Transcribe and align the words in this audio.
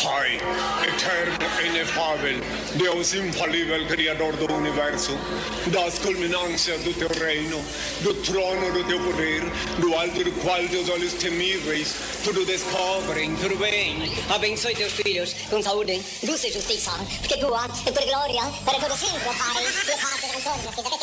Pai, 0.00 0.40
eterno 0.86 1.36
e 1.62 1.66
inefável, 1.66 2.40
Deus 2.76 3.12
infalível, 3.14 3.84
Criador 3.86 4.36
do 4.36 4.52
Universo, 4.54 5.18
das 5.66 5.98
culminâncias 5.98 6.80
do 6.82 6.94
teu 6.94 7.08
reino, 7.08 7.62
do 8.00 8.14
trono 8.14 8.72
do 8.72 8.84
teu 8.84 9.00
poder, 9.00 9.42
do 9.78 9.94
alto 9.94 10.24
do 10.24 10.32
qual 10.40 10.66
teus 10.68 10.88
olhos 10.88 11.12
temíveis 11.14 11.94
tudo 12.24 12.46
descobrem, 12.46 13.36
tudo 13.36 13.56
bem. 13.56 14.12
Abençoe 14.30 14.74
teus 14.74 14.92
filhos 14.92 15.34
com 15.50 15.62
saúde, 15.62 16.02
luz 16.22 16.42
e 16.44 16.52
justiça, 16.52 16.92
porque 17.20 17.36
tua 17.36 17.68
é 17.86 17.90
tua 17.90 18.04
glória 18.04 18.42
para 18.64 18.78
todo 18.78 18.96
sempre, 18.96 19.20
Pai. 19.20 19.62
E 19.62 19.66
paz 19.98 20.22
e 20.22 20.92
até 20.92 21.02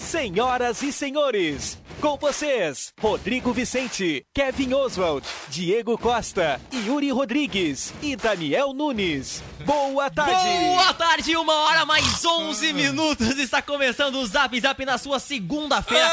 Senhoras 0.00 0.82
e 0.82 0.90
senhores, 0.90 1.78
com 2.00 2.16
vocês, 2.16 2.92
Rodrigo 3.00 3.52
Vicente, 3.52 4.24
Kevin 4.34 4.72
Oswald, 4.72 5.24
Diego 5.48 5.96
Costa, 5.96 6.60
Yuri 6.72 7.10
Rodrigues 7.10 7.92
e 8.02 8.16
Daniel 8.16 8.72
Nunes. 8.72 9.40
Boa 9.64 10.10
tarde! 10.10 10.64
Boa 10.64 10.94
tarde, 10.94 11.36
uma 11.36 11.54
hora 11.66 11.84
mais 11.84 12.24
11 12.24 12.72
minutos. 12.72 13.38
Está 13.38 13.62
começando 13.62 14.16
o 14.16 14.26
Zap 14.26 14.58
Zap 14.58 14.84
na 14.84 14.98
sua 14.98 15.20
segunda-feira. 15.20 16.10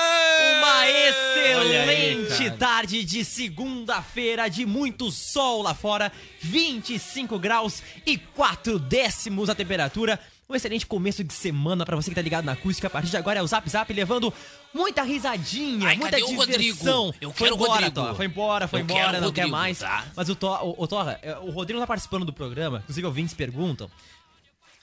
Uma 0.60 0.88
excelente 0.88 2.52
tarde 2.58 3.04
de 3.04 3.26
segunda-feira, 3.26 4.50
de 4.50 4.66
muito 4.66 5.10
sol 5.10 5.64
lá 5.64 5.74
fora, 5.74 6.12
25 6.42 7.40
graus 7.40 7.82
e 8.06 8.18
4 8.18 8.78
décimos 8.78 9.50
a 9.50 9.56
temperatura. 9.56 10.20
Um 10.50 10.56
excelente 10.56 10.86
começo 10.86 11.26
de 11.26 11.34
semana 11.34 11.86
pra 11.86 11.98
você 11.98 12.10
que 12.10 12.16
tá 12.16 12.22
ligado 12.22 12.46
na 12.46 12.54
acústica. 12.54 12.88
A 12.88 12.90
partir 12.90 13.10
de 13.10 13.18
agora 13.18 13.40
é 13.40 13.44
o 13.44 13.48
Zap 13.48 13.70
Zap 13.70 13.77
levando 13.89 14.33
muita 14.73 15.03
risadinha, 15.03 15.89
Ai, 15.89 15.97
muita 15.97 16.17
diversão. 16.20 17.14
Eu 17.20 17.31
foi 17.31 17.50
quero 17.50 17.59
o 17.59 17.64
embora. 17.64 17.92
Torra, 17.92 18.16
foi 18.16 18.25
embora, 18.25 18.67
foi 18.67 18.80
Eu 18.80 18.83
embora, 18.83 19.20
não 19.20 19.31
quer 19.31 19.42
Rodrigo, 19.42 19.50
mais. 19.52 19.80
tá? 19.80 20.06
Mas 20.16 20.30
o, 20.30 20.36
To, 20.36 20.47
o, 20.47 20.83
o 20.83 20.88
Torra, 20.88 21.20
é, 21.22 21.38
o 21.38 21.50
Rodrigo 21.50 21.80
tá 21.80 21.88
participando 21.88 22.25
do 22.25 22.33
programa, 22.33 22.80
inclusive 22.80 23.05
ouvintes 23.08 23.33
perguntam, 23.33 23.89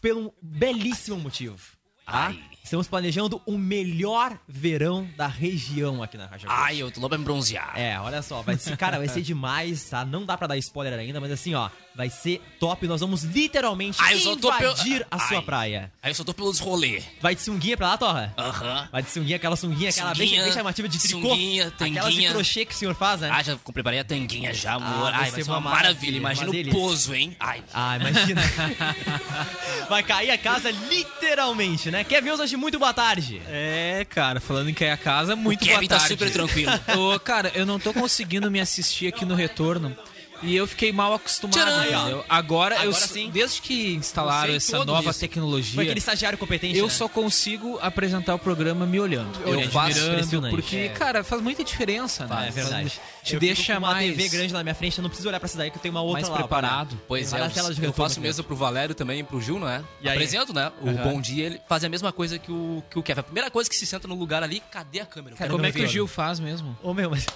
pelo 0.00 0.34
belíssimo 0.40 1.16
motivo. 1.18 1.58
Tá? 2.04 2.26
Ai. 2.26 2.42
Estamos 2.64 2.88
planejando 2.88 3.42
o 3.44 3.58
melhor 3.58 4.38
verão 4.48 5.06
da 5.18 5.26
região 5.26 6.02
aqui 6.02 6.16
na 6.16 6.24
Rádio 6.24 6.48
Ai, 6.50 6.78
eu 6.80 6.90
tô 6.90 6.98
louco 6.98 7.10
pra 7.10 7.18
me 7.18 7.24
bronzear. 7.24 7.72
é, 7.76 8.00
olha 8.00 8.22
só, 8.22 8.40
vai 8.40 8.56
ser, 8.56 8.74
cara, 8.78 8.96
vai 8.96 9.06
ser 9.06 9.20
demais, 9.20 9.84
tá? 9.90 10.02
Não 10.02 10.24
dá 10.24 10.34
pra 10.38 10.46
dar 10.46 10.56
spoiler 10.56 10.98
ainda, 10.98 11.20
mas 11.20 11.30
assim, 11.30 11.54
ó, 11.54 11.68
vai 11.94 12.08
ser 12.08 12.40
top. 12.58 12.86
Nós 12.86 13.02
vamos 13.02 13.22
literalmente 13.22 13.98
Ai, 14.00 14.16
invadir 14.18 15.06
a 15.10 15.18
sua 15.18 15.38
Ai. 15.38 15.44
praia. 15.44 15.92
Aí 16.02 16.10
eu 16.10 16.14
só 16.14 16.24
tô 16.24 16.32
pelos 16.32 16.58
rolê. 16.58 17.02
Vai 17.20 17.34
de 17.34 17.42
sunguinha 17.42 17.76
pra 17.76 17.88
lá, 17.90 17.98
Torra? 17.98 18.32
Aham. 18.38 18.88
Vai 18.90 19.02
de 19.02 19.10
sunguinha, 19.10 19.36
aquela 19.36 19.56
sunguinha, 19.56 19.90
aquela 19.90 20.14
bem, 20.14 20.26
Sunguinha, 20.26 20.44
bem 20.44 20.52
chamativa 20.54 20.88
de 20.88 20.98
tricô. 20.98 21.20
sunguinha, 21.20 21.66
Aquelas 21.68 21.92
de 21.92 22.00
tanguinha. 22.02 22.30
crochê 22.32 22.64
que 22.64 22.74
o 22.74 22.76
senhor 22.76 22.94
faz, 22.94 23.20
né? 23.20 23.28
Ah, 23.30 23.42
já 23.42 23.58
preparei 23.58 23.98
a 24.00 24.04
tanguinha 24.04 24.54
já, 24.54 24.72
amor. 24.74 25.10
vai 25.12 25.24
Ai, 25.24 25.30
vai 25.30 25.42
ser 25.42 25.50
uma 25.50 25.58
uma 25.58 25.70
maravilha, 25.70 25.92
maravilha. 25.92 26.16
Imagina 26.16 26.46
uma 26.46 26.50
o 26.50 26.52
delícia. 26.52 26.80
pozo, 26.80 27.14
hein? 27.14 27.36
Ai. 27.38 27.62
Ah, 27.74 27.96
imagina. 27.98 28.40
Vai 29.88 30.02
cair 30.02 30.30
a 30.30 30.38
casa 30.38 30.70
literalmente, 30.70 31.90
né? 31.90 32.04
Kevin 32.04 32.30
hoje 32.54 32.56
muito 32.56 32.78
boa 32.78 32.94
tarde. 32.94 33.42
É, 33.48 34.06
cara, 34.08 34.40
falando 34.40 34.70
em 34.70 34.74
cair 34.74 34.90
a 34.90 34.96
casa, 34.96 35.34
muito 35.36 35.62
o 35.62 35.64
Kevin 35.64 35.86
boa 35.86 35.88
tá 35.88 35.98
tarde. 35.98 36.14
super 36.14 36.32
tranquilo. 36.32 36.72
Ô, 36.96 37.18
cara, 37.18 37.50
eu 37.54 37.66
não 37.66 37.78
tô 37.78 37.92
conseguindo 37.92 38.50
me 38.50 38.60
assistir 38.60 39.08
aqui 39.08 39.24
no 39.24 39.34
retorno. 39.34 39.96
E 40.42 40.54
eu 40.54 40.66
fiquei 40.66 40.92
mal 40.92 41.14
acostumado, 41.14 41.56
Tcharam! 41.58 42.00
entendeu? 42.02 42.24
Agora, 42.28 42.74
eu, 42.76 42.90
Agora 42.90 43.06
sim. 43.06 43.30
desde 43.30 43.62
que 43.62 43.94
instalaram 43.94 44.50
Eu 44.50 44.56
essa 44.56 44.84
nova 44.84 45.08
disso. 45.08 45.20
tecnologia, 45.20 45.74
Foi 45.74 45.84
aquele 45.84 45.98
estagiário 45.98 46.36
competente, 46.36 46.76
eu 46.78 46.84
né? 46.86 46.90
só 46.90 47.08
consigo 47.08 47.78
apresentar 47.80 48.34
o 48.34 48.38
programa 48.38 48.84
me 48.84 49.00
olhando. 49.00 49.30
Olhando, 49.46 49.62
Eu 49.62 49.70
faço 49.70 49.98
impressionante. 49.98 50.50
porque, 50.54 50.76
É. 50.76 50.88
cara, 50.90 51.24
faz 51.24 51.40
muita 51.40 51.64
diferença, 51.64 52.26
né? 52.26 52.34
Ah, 52.38 52.46
é 52.46 52.50
verdade. 52.50 52.90
Te 52.90 53.34
Eu 53.34 53.40
fico 53.40 53.40
deixa 53.40 53.72
com 53.74 53.78
uma 53.78 53.92
mais 53.92 54.10
TV 54.16 54.28
grande 54.28 54.52
na 54.52 54.62
minha 54.62 54.74
frente, 54.74 54.98
eu 54.98 55.02
não 55.02 55.08
preciso 55.08 55.28
olhar 55.28 55.40
pra 55.40 55.46
essa 55.46 55.56
daí 55.56 55.70
que 55.70 55.78
eu 55.78 55.82
tenho 55.82 55.94
uma 55.94 56.02
outra 56.02 56.20
mais 56.20 56.28
lá, 56.28 56.36
preparado. 56.38 57.00
Pois 57.08 57.30
Tem 57.30 57.40
é, 57.40 57.42
eu, 57.44 57.84
eu 57.84 57.92
faço 57.92 58.20
mesa 58.20 58.42
pro 58.42 58.54
Valério 58.56 58.94
também 58.94 59.20
e 59.20 59.24
pro 59.24 59.40
Gil, 59.40 59.58
não 59.58 59.68
é? 59.68 59.82
E 60.02 60.08
aí? 60.08 60.14
Apresento, 60.16 60.52
né? 60.52 60.70
O 60.82 60.88
Aham. 60.90 61.02
Bom 61.04 61.20
Dia, 61.20 61.46
ele 61.46 61.60
faz 61.68 61.84
a 61.84 61.88
mesma 61.88 62.12
coisa 62.12 62.38
que 62.38 62.52
o, 62.52 62.82
que 62.90 62.98
o 62.98 63.02
Kevin. 63.02 63.20
A 63.20 63.22
primeira 63.22 63.50
coisa 63.50 63.70
que 63.70 63.76
se 63.76 63.86
senta 63.86 64.06
no 64.06 64.14
lugar 64.14 64.42
ali, 64.42 64.62
cadê 64.70 65.00
a 65.00 65.06
câmera? 65.06 65.34
Eu 65.34 65.38
quero 65.38 65.50
Como 65.52 65.64
é 65.64 65.72
que 65.72 65.82
o. 65.82 65.86
Gil 65.88 66.06
faz 66.06 66.38
mesmo? 66.38 66.76
Ô 66.82 66.92
meu, 66.92 67.08
mas. 67.10 67.26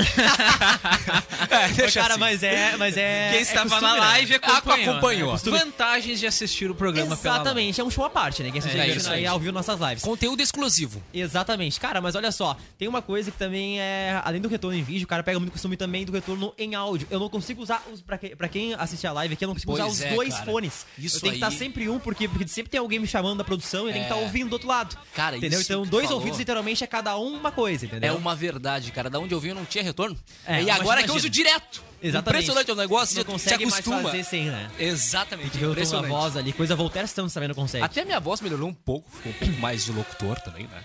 É, 1.50 1.90
cara, 1.90 2.14
assim. 2.14 2.20
mas 2.20 2.42
é. 2.42 2.76
Mas 2.76 2.96
é 2.96 3.28
Quem 3.30 3.38
é 3.38 3.42
estava 3.42 3.68
costume, 3.68 3.90
na 3.90 3.94
né? 3.94 4.00
live 4.00 4.34
acompanhou. 4.36 4.90
acompanhou. 4.92 5.32
né? 5.34 5.40
Vantagens 5.58 6.20
de 6.20 6.26
assistir 6.26 6.70
o 6.70 6.74
programa 6.74 7.16
pela 7.16 7.34
live. 7.34 7.44
Exatamente, 7.48 7.80
é 7.80 7.84
um 7.84 7.90
show 7.90 8.04
à 8.04 8.10
parte, 8.10 8.42
né? 8.42 8.50
Quem 8.50 8.58
assiste 8.58 8.76
É 8.78 8.82
aí, 8.82 8.96
isso 8.96 9.08
aí 9.10 9.18
aí. 9.20 9.26
ao 9.26 9.38
vivo 9.38 9.52
nossas 9.52 9.78
lives. 9.80 10.02
Conteúdo 10.02 10.40
exclusivo. 10.42 11.02
Exatamente. 11.12 11.78
Cara, 11.80 12.00
mas 12.00 12.14
olha 12.14 12.30
só, 12.32 12.56
tem 12.78 12.86
uma 12.88 13.02
coisa 13.02 13.30
que 13.30 13.38
também 13.38 13.80
é. 13.80 14.20
Além 14.24 14.40
do 14.40 14.48
retorno 14.48 14.76
em 14.76 14.82
vídeo, 14.82 15.04
o 15.04 15.08
cara 15.08 15.22
pega 15.22 15.38
muito 15.38 15.52
costume 15.52 15.76
também 15.76 16.04
do 16.04 16.12
retorno 16.12 16.52
em 16.58 16.74
áudio. 16.74 17.06
Eu 17.10 17.18
não 17.18 17.28
consigo 17.28 17.62
usar 17.62 17.82
os. 17.92 18.00
Pra, 18.00 18.18
que- 18.18 18.36
pra 18.36 18.48
quem 18.48 18.74
assiste 18.74 19.06
a 19.06 19.12
live 19.12 19.34
aqui, 19.34 19.44
eu 19.44 19.48
não 19.48 19.54
consigo 19.54 19.72
Pois 19.72 19.84
usar 19.84 19.92
os 19.92 20.00
é, 20.00 20.14
dois 20.14 20.34
cara. 20.34 20.46
fones. 20.46 20.86
Isso 20.98 21.16
eu 21.16 21.20
tenho 21.22 21.34
que 21.38 21.44
aí- 21.44 21.50
estar 21.52 21.58
sempre 21.64 21.88
um, 21.88 21.98
porque, 21.98 22.28
porque 22.28 22.46
sempre 22.48 22.70
tem 22.70 22.78
alguém 22.80 22.98
me 22.98 23.06
chamando 23.06 23.38
da 23.38 23.44
produção 23.44 23.88
e 23.88 23.92
tem 23.92 24.02
que 24.02 24.08
estar 24.08 24.20
É. 24.20 24.22
ouvindo 24.22 24.50
do 24.50 24.52
outro 24.54 24.68
lado. 24.68 24.96
Cara, 25.14 25.36
entendeu? 25.36 25.60
isso 25.60 25.72
Então, 25.72 25.84
dois 25.86 26.04
falou. 26.04 26.18
ouvidos 26.18 26.38
literalmente 26.38 26.84
é 26.84 26.86
cada 26.86 27.16
um 27.18 27.34
uma 27.36 27.50
coisa, 27.52 27.86
entendeu? 27.86 28.12
É 28.14 28.16
uma 28.16 28.34
verdade, 28.34 28.92
cara. 28.92 29.08
Da 29.10 29.18
onde 29.18 29.34
eu 29.34 29.40
vim 29.40 29.48
eu 29.50 29.54
não 29.54 29.64
tinha 29.64 29.82
retorno. 29.90 30.16
É, 30.46 30.62
e 30.62 30.70
agora 30.70 31.00
é 31.00 31.02
que 31.04 31.10
eu 31.10 31.14
imagina. 31.14 31.14
uso 31.16 31.30
direto. 31.30 31.82
Exatamente. 32.02 32.42
Impressionante, 32.44 32.70
é 32.70 32.72
um 32.72 32.76
negócio 32.76 33.16
não 33.16 33.24
que 33.24 33.30
consegue 33.30 33.66
mais 33.66 33.74
acostuma. 33.80 34.02
fazer 34.10 34.24
sem, 34.24 34.44
né? 34.46 34.70
Exatamente, 34.78 35.48
Eu 35.48 35.52
tô 35.52 35.58
com 35.60 35.66
a 35.66 35.70
impressionante. 35.72 36.08
voz 36.10 36.36
ali, 36.36 36.52
coisa 36.52 36.74
Voltaire 36.74 37.06
Santos 37.08 37.34
também 37.34 37.48
não 37.48 37.54
consegue. 37.54 37.84
Até 37.84 38.00
a 38.00 38.04
minha 38.06 38.18
voz 38.20 38.40
melhorou 38.40 38.68
um 38.68 38.74
pouco, 38.74 39.10
ficou 39.10 39.30
um 39.32 39.34
pouco 39.34 39.54
mais 39.60 39.84
de 39.84 39.92
locutor 39.92 40.40
também, 40.40 40.66
né? 40.66 40.82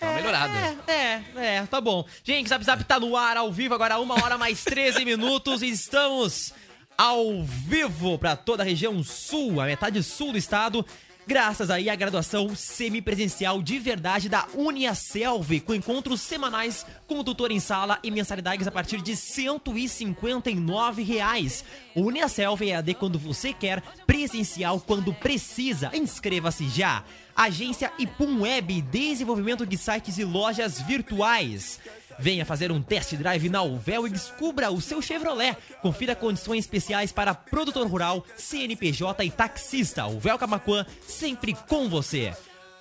Dá 0.00 0.08
uma 0.08 0.14
melhorada. 0.16 0.52
É, 0.88 0.92
é, 0.92 1.22
é, 1.56 1.66
tá 1.66 1.80
bom. 1.80 2.04
Gente, 2.24 2.48
Zap 2.48 2.64
Zap 2.64 2.82
tá 2.84 2.98
no 3.00 3.16
ar, 3.16 3.36
ao 3.36 3.52
vivo, 3.52 3.74
agora 3.74 3.98
uma 4.00 4.14
hora 4.22 4.36
mais 4.36 4.62
13 4.64 5.04
minutos 5.04 5.62
e 5.62 5.68
estamos 5.68 6.52
ao 6.98 7.44
vivo 7.44 8.18
pra 8.18 8.34
toda 8.36 8.62
a 8.62 8.66
região 8.66 9.02
sul, 9.04 9.60
a 9.60 9.66
metade 9.66 10.02
sul 10.02 10.32
do 10.32 10.38
estado, 10.38 10.84
graças 11.26 11.70
aí 11.70 11.90
à 11.90 11.94
graduação 11.94 12.54
semipresencial 12.54 13.60
de 13.60 13.78
verdade 13.78 14.28
da 14.28 14.46
Uniaselv, 14.54 15.60
com 15.60 15.74
encontros 15.74 16.20
semanais 16.20 16.86
com 17.06 17.18
o 17.18 17.24
tutor 17.24 17.50
em 17.50 17.58
sala 17.58 17.98
e 18.02 18.10
mensalidades 18.10 18.66
a 18.66 18.70
partir 18.70 19.02
de 19.02 19.16
159 19.16 21.02
reais. 21.02 21.64
Uniaselv 21.94 22.62
é 22.62 22.76
AD 22.76 22.94
quando 22.94 23.18
você 23.18 23.52
quer, 23.52 23.82
presencial 24.06 24.80
quando 24.80 25.12
precisa. 25.12 25.90
Inscreva-se 25.94 26.68
já. 26.68 27.02
Agência 27.36 27.92
Ipum 27.98 28.40
Web, 28.40 28.80
desenvolvimento 28.80 29.66
de 29.66 29.76
sites 29.76 30.16
e 30.16 30.24
lojas 30.24 30.80
virtuais. 30.80 31.78
Venha 32.18 32.46
fazer 32.46 32.72
um 32.72 32.80
test 32.80 33.14
drive 33.14 33.50
na 33.50 33.62
Uvel 33.62 34.06
e 34.06 34.10
descubra 34.10 34.70
o 34.70 34.80
seu 34.80 35.02
Chevrolet. 35.02 35.54
Confira 35.82 36.16
condições 36.16 36.60
especiais 36.60 37.12
para 37.12 37.34
produtor 37.34 37.86
rural, 37.86 38.24
CNPJ 38.36 39.24
e 39.24 39.30
taxista. 39.30 40.06
Uvel 40.06 40.38
Camaquã, 40.38 40.86
sempre 41.06 41.54
com 41.68 41.90
você. 41.90 42.32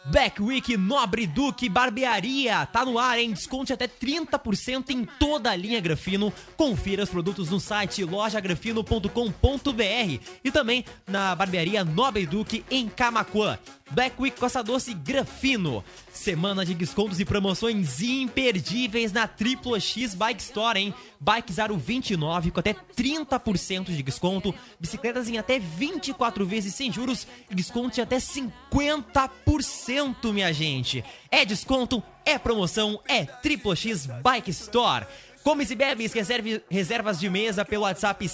Black 0.05 0.41
Week 0.41 0.77
Nobre 0.77 1.25
Duque 1.25 1.67
Barbearia. 1.67 2.65
Tá 2.67 2.85
no 2.85 2.99
ar, 2.99 3.17
hein? 3.17 3.33
Desconte 3.33 3.73
até 3.73 3.87
30% 3.87 4.91
em 4.91 5.03
toda 5.19 5.49
a 5.49 5.55
linha 5.55 5.79
Grafino. 5.79 6.31
Confira 6.55 7.03
os 7.03 7.09
produtos 7.09 7.49
no 7.49 7.59
site 7.59 8.03
lojagrafino.com.br 8.03 10.19
e 10.43 10.51
também 10.51 10.85
na 11.07 11.35
barbearia 11.35 11.83
Nobre 11.83 12.27
Duque 12.27 12.63
em 12.69 12.87
Camaquã. 12.87 13.57
Black 13.91 14.19
Week 14.19 14.39
Costa 14.39 14.63
Doce 14.63 14.93
Grafino. 14.93 15.83
Semana 16.11 16.65
de 16.65 16.73
descontos 16.73 17.19
e 17.19 17.25
promoções 17.25 18.01
imperdíveis 18.01 19.11
na 19.11 19.27
Triplo 19.27 19.79
X 19.79 20.15
Bike 20.15 20.41
Store, 20.41 20.79
hein? 20.79 20.93
Bike 21.19 21.53
029 21.53 22.51
com 22.51 22.59
até 22.59 22.73
30% 22.73 23.85
de 23.85 24.03
desconto, 24.03 24.53
bicicletas 24.79 25.27
em 25.27 25.37
até 25.37 25.59
24 25.59 26.45
vezes 26.45 26.75
sem 26.75 26.91
juros 26.91 27.27
e 27.49 27.55
desconto 27.55 27.95
de 27.95 28.01
até 28.01 28.17
50%, 28.17 29.29
minha 30.33 30.51
gente. 30.53 31.03
É 31.31 31.45
desconto, 31.45 32.03
é 32.25 32.37
promoção, 32.37 32.99
é 33.07 33.25
Triplo 33.25 33.75
X 33.75 34.07
Bike 34.07 34.51
Store. 34.51 35.05
Comes 35.45 35.69
e 35.69 35.75
bebes, 35.75 36.11
reserve, 36.11 36.63
reservas 36.71 37.19
de 37.19 37.29
mesa 37.29 37.63
pelo 37.63 37.83
WhatsApp 37.83 38.25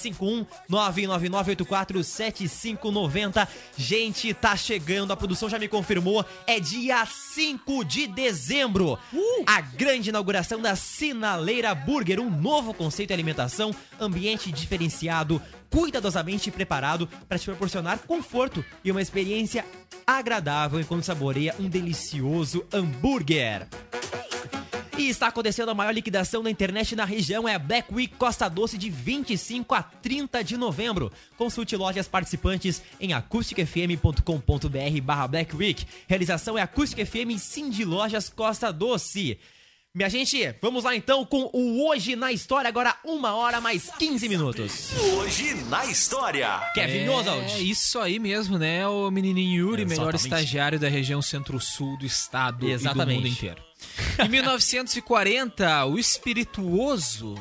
51999847590. 0.69 3.45
Gente, 3.75 4.33
tá 4.33 4.55
chegando, 4.55 5.11
a 5.11 5.17
produção 5.17 5.49
já 5.49 5.59
me 5.59 5.67
confirmou, 5.67 6.25
é 6.47 6.57
dia 6.57 7.05
5 7.05 7.83
de 7.83 8.07
dezembro. 8.07 8.97
A 9.45 9.59
grande 9.59 10.07
inauguração 10.07 10.61
da 10.61 10.73
Sinaleira 10.77 11.75
Burger, 11.75 12.21
um 12.21 12.31
novo 12.31 12.73
conceito 12.73 13.09
de 13.09 13.13
alimentação, 13.13 13.75
ambiente 13.99 14.49
diferenciado, 14.49 15.41
cuidadosamente 15.69 16.49
preparado 16.49 17.09
para 17.27 17.37
te 17.37 17.43
proporcionar 17.43 17.99
conforto 17.99 18.63
e 18.85 18.91
uma 18.91 19.01
experiência 19.01 19.65
agradável 20.07 20.79
enquanto 20.79 21.03
saboreia 21.03 21.53
um 21.59 21.67
delicioso 21.67 22.65
hambúrguer. 22.71 23.67
E 25.01 25.09
está 25.09 25.25
acontecendo 25.29 25.69
a 25.69 25.73
maior 25.73 25.95
liquidação 25.95 26.43
da 26.43 26.51
internet 26.51 26.95
na 26.95 27.05
região, 27.05 27.49
é 27.49 27.55
a 27.55 27.59
Black 27.59 27.91
Week 27.91 28.13
Costa 28.17 28.47
Doce 28.47 28.77
de 28.77 28.87
25 28.87 29.73
a 29.73 29.81
30 29.81 30.43
de 30.43 30.55
novembro. 30.55 31.11
Consulte 31.35 31.75
lojas 31.75 32.07
participantes 32.07 32.83
em 32.99 33.11
acusticfm.com.br 33.11 35.01
barra 35.01 35.27
Black 35.27 35.55
Week. 35.55 35.87
Realização 36.07 36.55
é 36.55 36.61
Acústica 36.61 37.03
FM 37.03 37.39
Cindy 37.39 37.83
Lojas 37.83 38.29
Costa 38.29 38.71
Doce. 38.71 39.39
Minha 39.93 40.07
gente, 40.07 40.55
vamos 40.61 40.85
lá 40.85 40.95
então 40.95 41.25
com 41.25 41.49
o 41.51 41.85
Hoje 41.85 42.15
na 42.15 42.31
História, 42.31 42.69
agora 42.69 42.95
uma 43.03 43.35
hora 43.35 43.59
mais 43.59 43.91
15 43.99 44.29
minutos. 44.29 44.91
Hoje 45.17 45.53
na 45.65 45.85
história. 45.85 46.47
Kevin 46.73 47.09
Oswald. 47.09 47.51
É 47.51 47.59
isso 47.59 47.99
aí 47.99 48.17
mesmo, 48.17 48.57
né? 48.57 48.87
O 48.87 49.11
menininho 49.11 49.67
Yuri, 49.67 49.83
melhor 49.83 50.15
Exatamente. 50.15 50.23
estagiário 50.23 50.79
da 50.79 50.87
região 50.87 51.21
centro-sul 51.21 51.97
do 51.97 52.05
estado 52.05 52.65
e 52.65 52.69
do 52.69 52.73
Exatamente. 52.73 53.17
mundo 53.17 53.27
inteiro. 53.27 53.61
Em 54.23 54.29
1940, 54.29 55.85
o 55.87 55.99
espirituoso, 55.99 57.35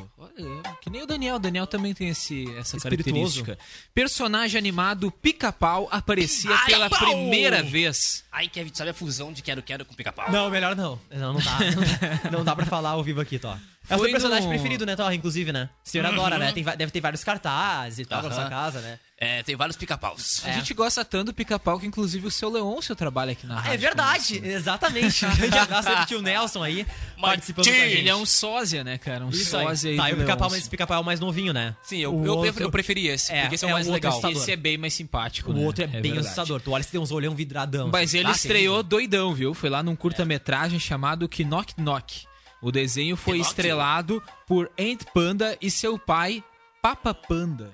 que 0.81 0.89
nem 0.89 1.03
o 1.03 1.05
Daniel, 1.07 1.35
o 1.35 1.39
Daniel 1.39 1.67
também 1.67 1.93
tem 1.93 2.09
esse, 2.09 2.45
essa 2.57 2.77
Espirituoso. 2.77 3.43
característica. 3.43 3.57
Personagem 3.93 4.57
animado 4.57 5.11
Pica-Pau 5.11 5.87
aparecia 5.91 6.53
Ai, 6.55 6.65
pela 6.65 6.89
pau! 6.89 6.99
primeira 6.99 7.61
vez. 7.63 8.23
Ai, 8.31 8.47
Kevin, 8.47 8.71
sabe 8.73 8.89
a 8.91 8.93
fusão 8.93 9.31
de 9.33 9.41
Quero 9.41 9.61
Quero 9.61 9.85
com 9.85 9.93
Pica-Pau? 9.93 10.31
Não, 10.31 10.49
melhor 10.49 10.75
não. 10.75 10.99
Não, 11.09 11.33
não 11.33 11.39
dá. 11.41 11.59
Não 11.59 11.81
dá, 12.31 12.31
não 12.37 12.43
dá 12.43 12.55
pra 12.55 12.65
falar 12.65 12.91
ao 12.91 13.03
vivo 13.03 13.21
aqui, 13.21 13.37
Tó. 13.39 13.57
É 13.91 13.95
o 13.95 13.99
seu 13.99 14.11
personagem 14.11 14.43
no- 14.45 14.49
preferido, 14.49 14.85
né, 14.85 14.95
Tó? 14.95 15.11
Inclusive, 15.11 15.51
né? 15.51 15.69
O 15.85 15.89
senhor 15.89 16.05
adora, 16.05 16.37
né? 16.37 16.51
Tem 16.51 16.63
deve 16.63 16.91
ter 16.91 17.01
vários 17.01 17.23
cartazes 17.23 17.99
e 17.99 18.05
tal 18.05 18.21
na 18.21 18.27
Aham. 18.29 18.35
sua 18.35 18.49
casa, 18.49 18.81
né? 18.81 18.99
É, 19.23 19.43
tem 19.43 19.55
vários 19.55 19.77
pica-paus. 19.77 20.41
A 20.45 20.51
gente 20.51 20.73
gosta 20.73 21.05
tanto 21.05 21.25
do 21.27 21.33
Pica-Pau 21.35 21.79
que 21.79 21.85
inclusive 21.85 22.25
o 22.25 22.31
seu 22.31 22.49
Leôncio 22.49 22.95
trabalha 22.95 23.33
aqui 23.33 23.45
na 23.45 23.53
Ah, 23.55 23.59
rádio. 23.59 23.73
é 23.73 23.77
verdade, 23.77 24.41
exatamente. 24.43 25.23
Grande 25.37 25.57
abraço 25.59 25.89
aí 25.89 25.95
pro 25.97 26.05
tio 26.07 26.21
Nelson 26.23 26.63
aí, 26.63 26.87
participando 27.21 27.65
com 27.65 27.71
a 27.71 27.75
gente. 27.75 27.97
Ele 27.97 28.09
é 28.09 28.15
um 28.15 28.25
sósia, 28.25 28.83
né, 28.83 28.97
cara? 28.97 29.23
Um 29.23 29.29
Isso 29.29 29.51
sósia 29.51 29.91
aí. 29.91 29.97
Tá, 29.97 30.09
e 30.09 30.13
o 30.13 30.17
pica-pau, 30.17 30.49
mas 30.49 30.61
esse 30.61 30.69
pica-pau 30.71 30.97
é 30.97 30.99
o 31.01 31.03
mais 31.05 31.19
novinho, 31.19 31.53
né? 31.53 31.75
Sim, 31.83 31.99
eu, 31.99 32.25
eu, 32.25 32.35
outro- 32.35 32.63
eu 32.63 32.71
preferi 32.71 33.09
esse, 33.09 33.31
É, 33.31 33.41
porque 33.41 33.53
esse 33.55 33.65
é, 33.65 33.67
é 33.67 33.71
o 33.71 33.75
mais 33.75 33.85
legal. 33.85 34.11
assustador. 34.11 34.41
Esse 34.41 34.51
é 34.53 34.55
bem 34.55 34.75
mais 34.79 34.93
simpático, 34.95 35.51
O 35.51 35.53
né? 35.53 35.65
outro 35.65 35.83
é, 35.83 35.87
bem 35.87 36.01
verdade. 36.01 36.19
assustador. 36.25 36.59
Tu 36.59 36.71
olha 36.71 36.83
se 36.83 36.89
tem 36.89 36.99
uns 36.99 37.11
olhão 37.11 37.35
vidradão. 37.35 37.89
Mas 37.93 38.15
ele 38.15 38.27
Ah, 38.27 38.31
estreou 38.31 38.81
doidão, 38.81 39.35
viu? 39.35 39.53
Foi 39.53 39.69
lá 39.69 39.83
num 39.83 39.95
curta-metragem 39.95 40.79
chamado 40.79 41.29
Knock 41.45 41.73
Knock. 41.79 42.23
O 42.61 42.71
desenho 42.71 43.15
foi 43.17 43.37
Knock? 43.39 43.49
estrelado 43.49 44.23
por 44.47 44.71
Ant 44.79 45.03
Panda 45.13 45.57
e 45.61 45.71
seu 45.71 45.97
pai, 45.97 46.43
Papa 46.81 47.13
Panda. 47.13 47.73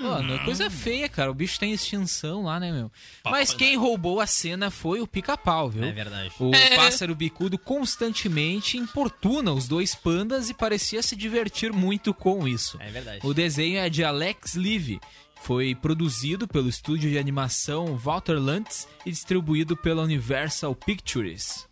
Mano, 0.00 0.34
é 0.34 0.38
coisa 0.44 0.70
feia, 0.70 1.08
cara. 1.08 1.28
O 1.28 1.34
bicho 1.34 1.58
tá 1.58 1.66
em 1.66 1.72
extinção 1.72 2.44
lá, 2.44 2.60
né, 2.60 2.70
meu? 2.70 2.90
Mas 3.24 3.52
quem 3.52 3.76
roubou 3.76 4.20
a 4.20 4.26
cena 4.28 4.70
foi 4.70 5.00
o 5.00 5.08
pica-pau, 5.08 5.68
viu? 5.68 5.82
É 5.82 5.90
verdade. 5.90 6.32
O 6.38 6.52
pássaro 6.76 7.16
bicudo 7.16 7.58
constantemente 7.58 8.78
importuna 8.78 9.52
os 9.52 9.66
dois 9.66 9.96
pandas 9.96 10.48
e 10.48 10.54
parecia 10.54 11.02
se 11.02 11.16
divertir 11.16 11.72
muito 11.72 12.14
com 12.14 12.46
isso. 12.46 12.78
É 12.80 12.90
verdade. 12.90 13.26
O 13.26 13.34
desenho 13.34 13.78
é 13.78 13.88
de 13.90 14.04
Alex 14.04 14.54
Levy. 14.54 15.00
Foi 15.42 15.74
produzido 15.74 16.46
pelo 16.46 16.68
estúdio 16.68 17.10
de 17.10 17.18
animação 17.18 17.96
Walter 17.96 18.38
Lantz 18.38 18.86
e 19.04 19.10
distribuído 19.10 19.76
pela 19.76 20.02
Universal 20.02 20.74
Pictures. 20.76 21.66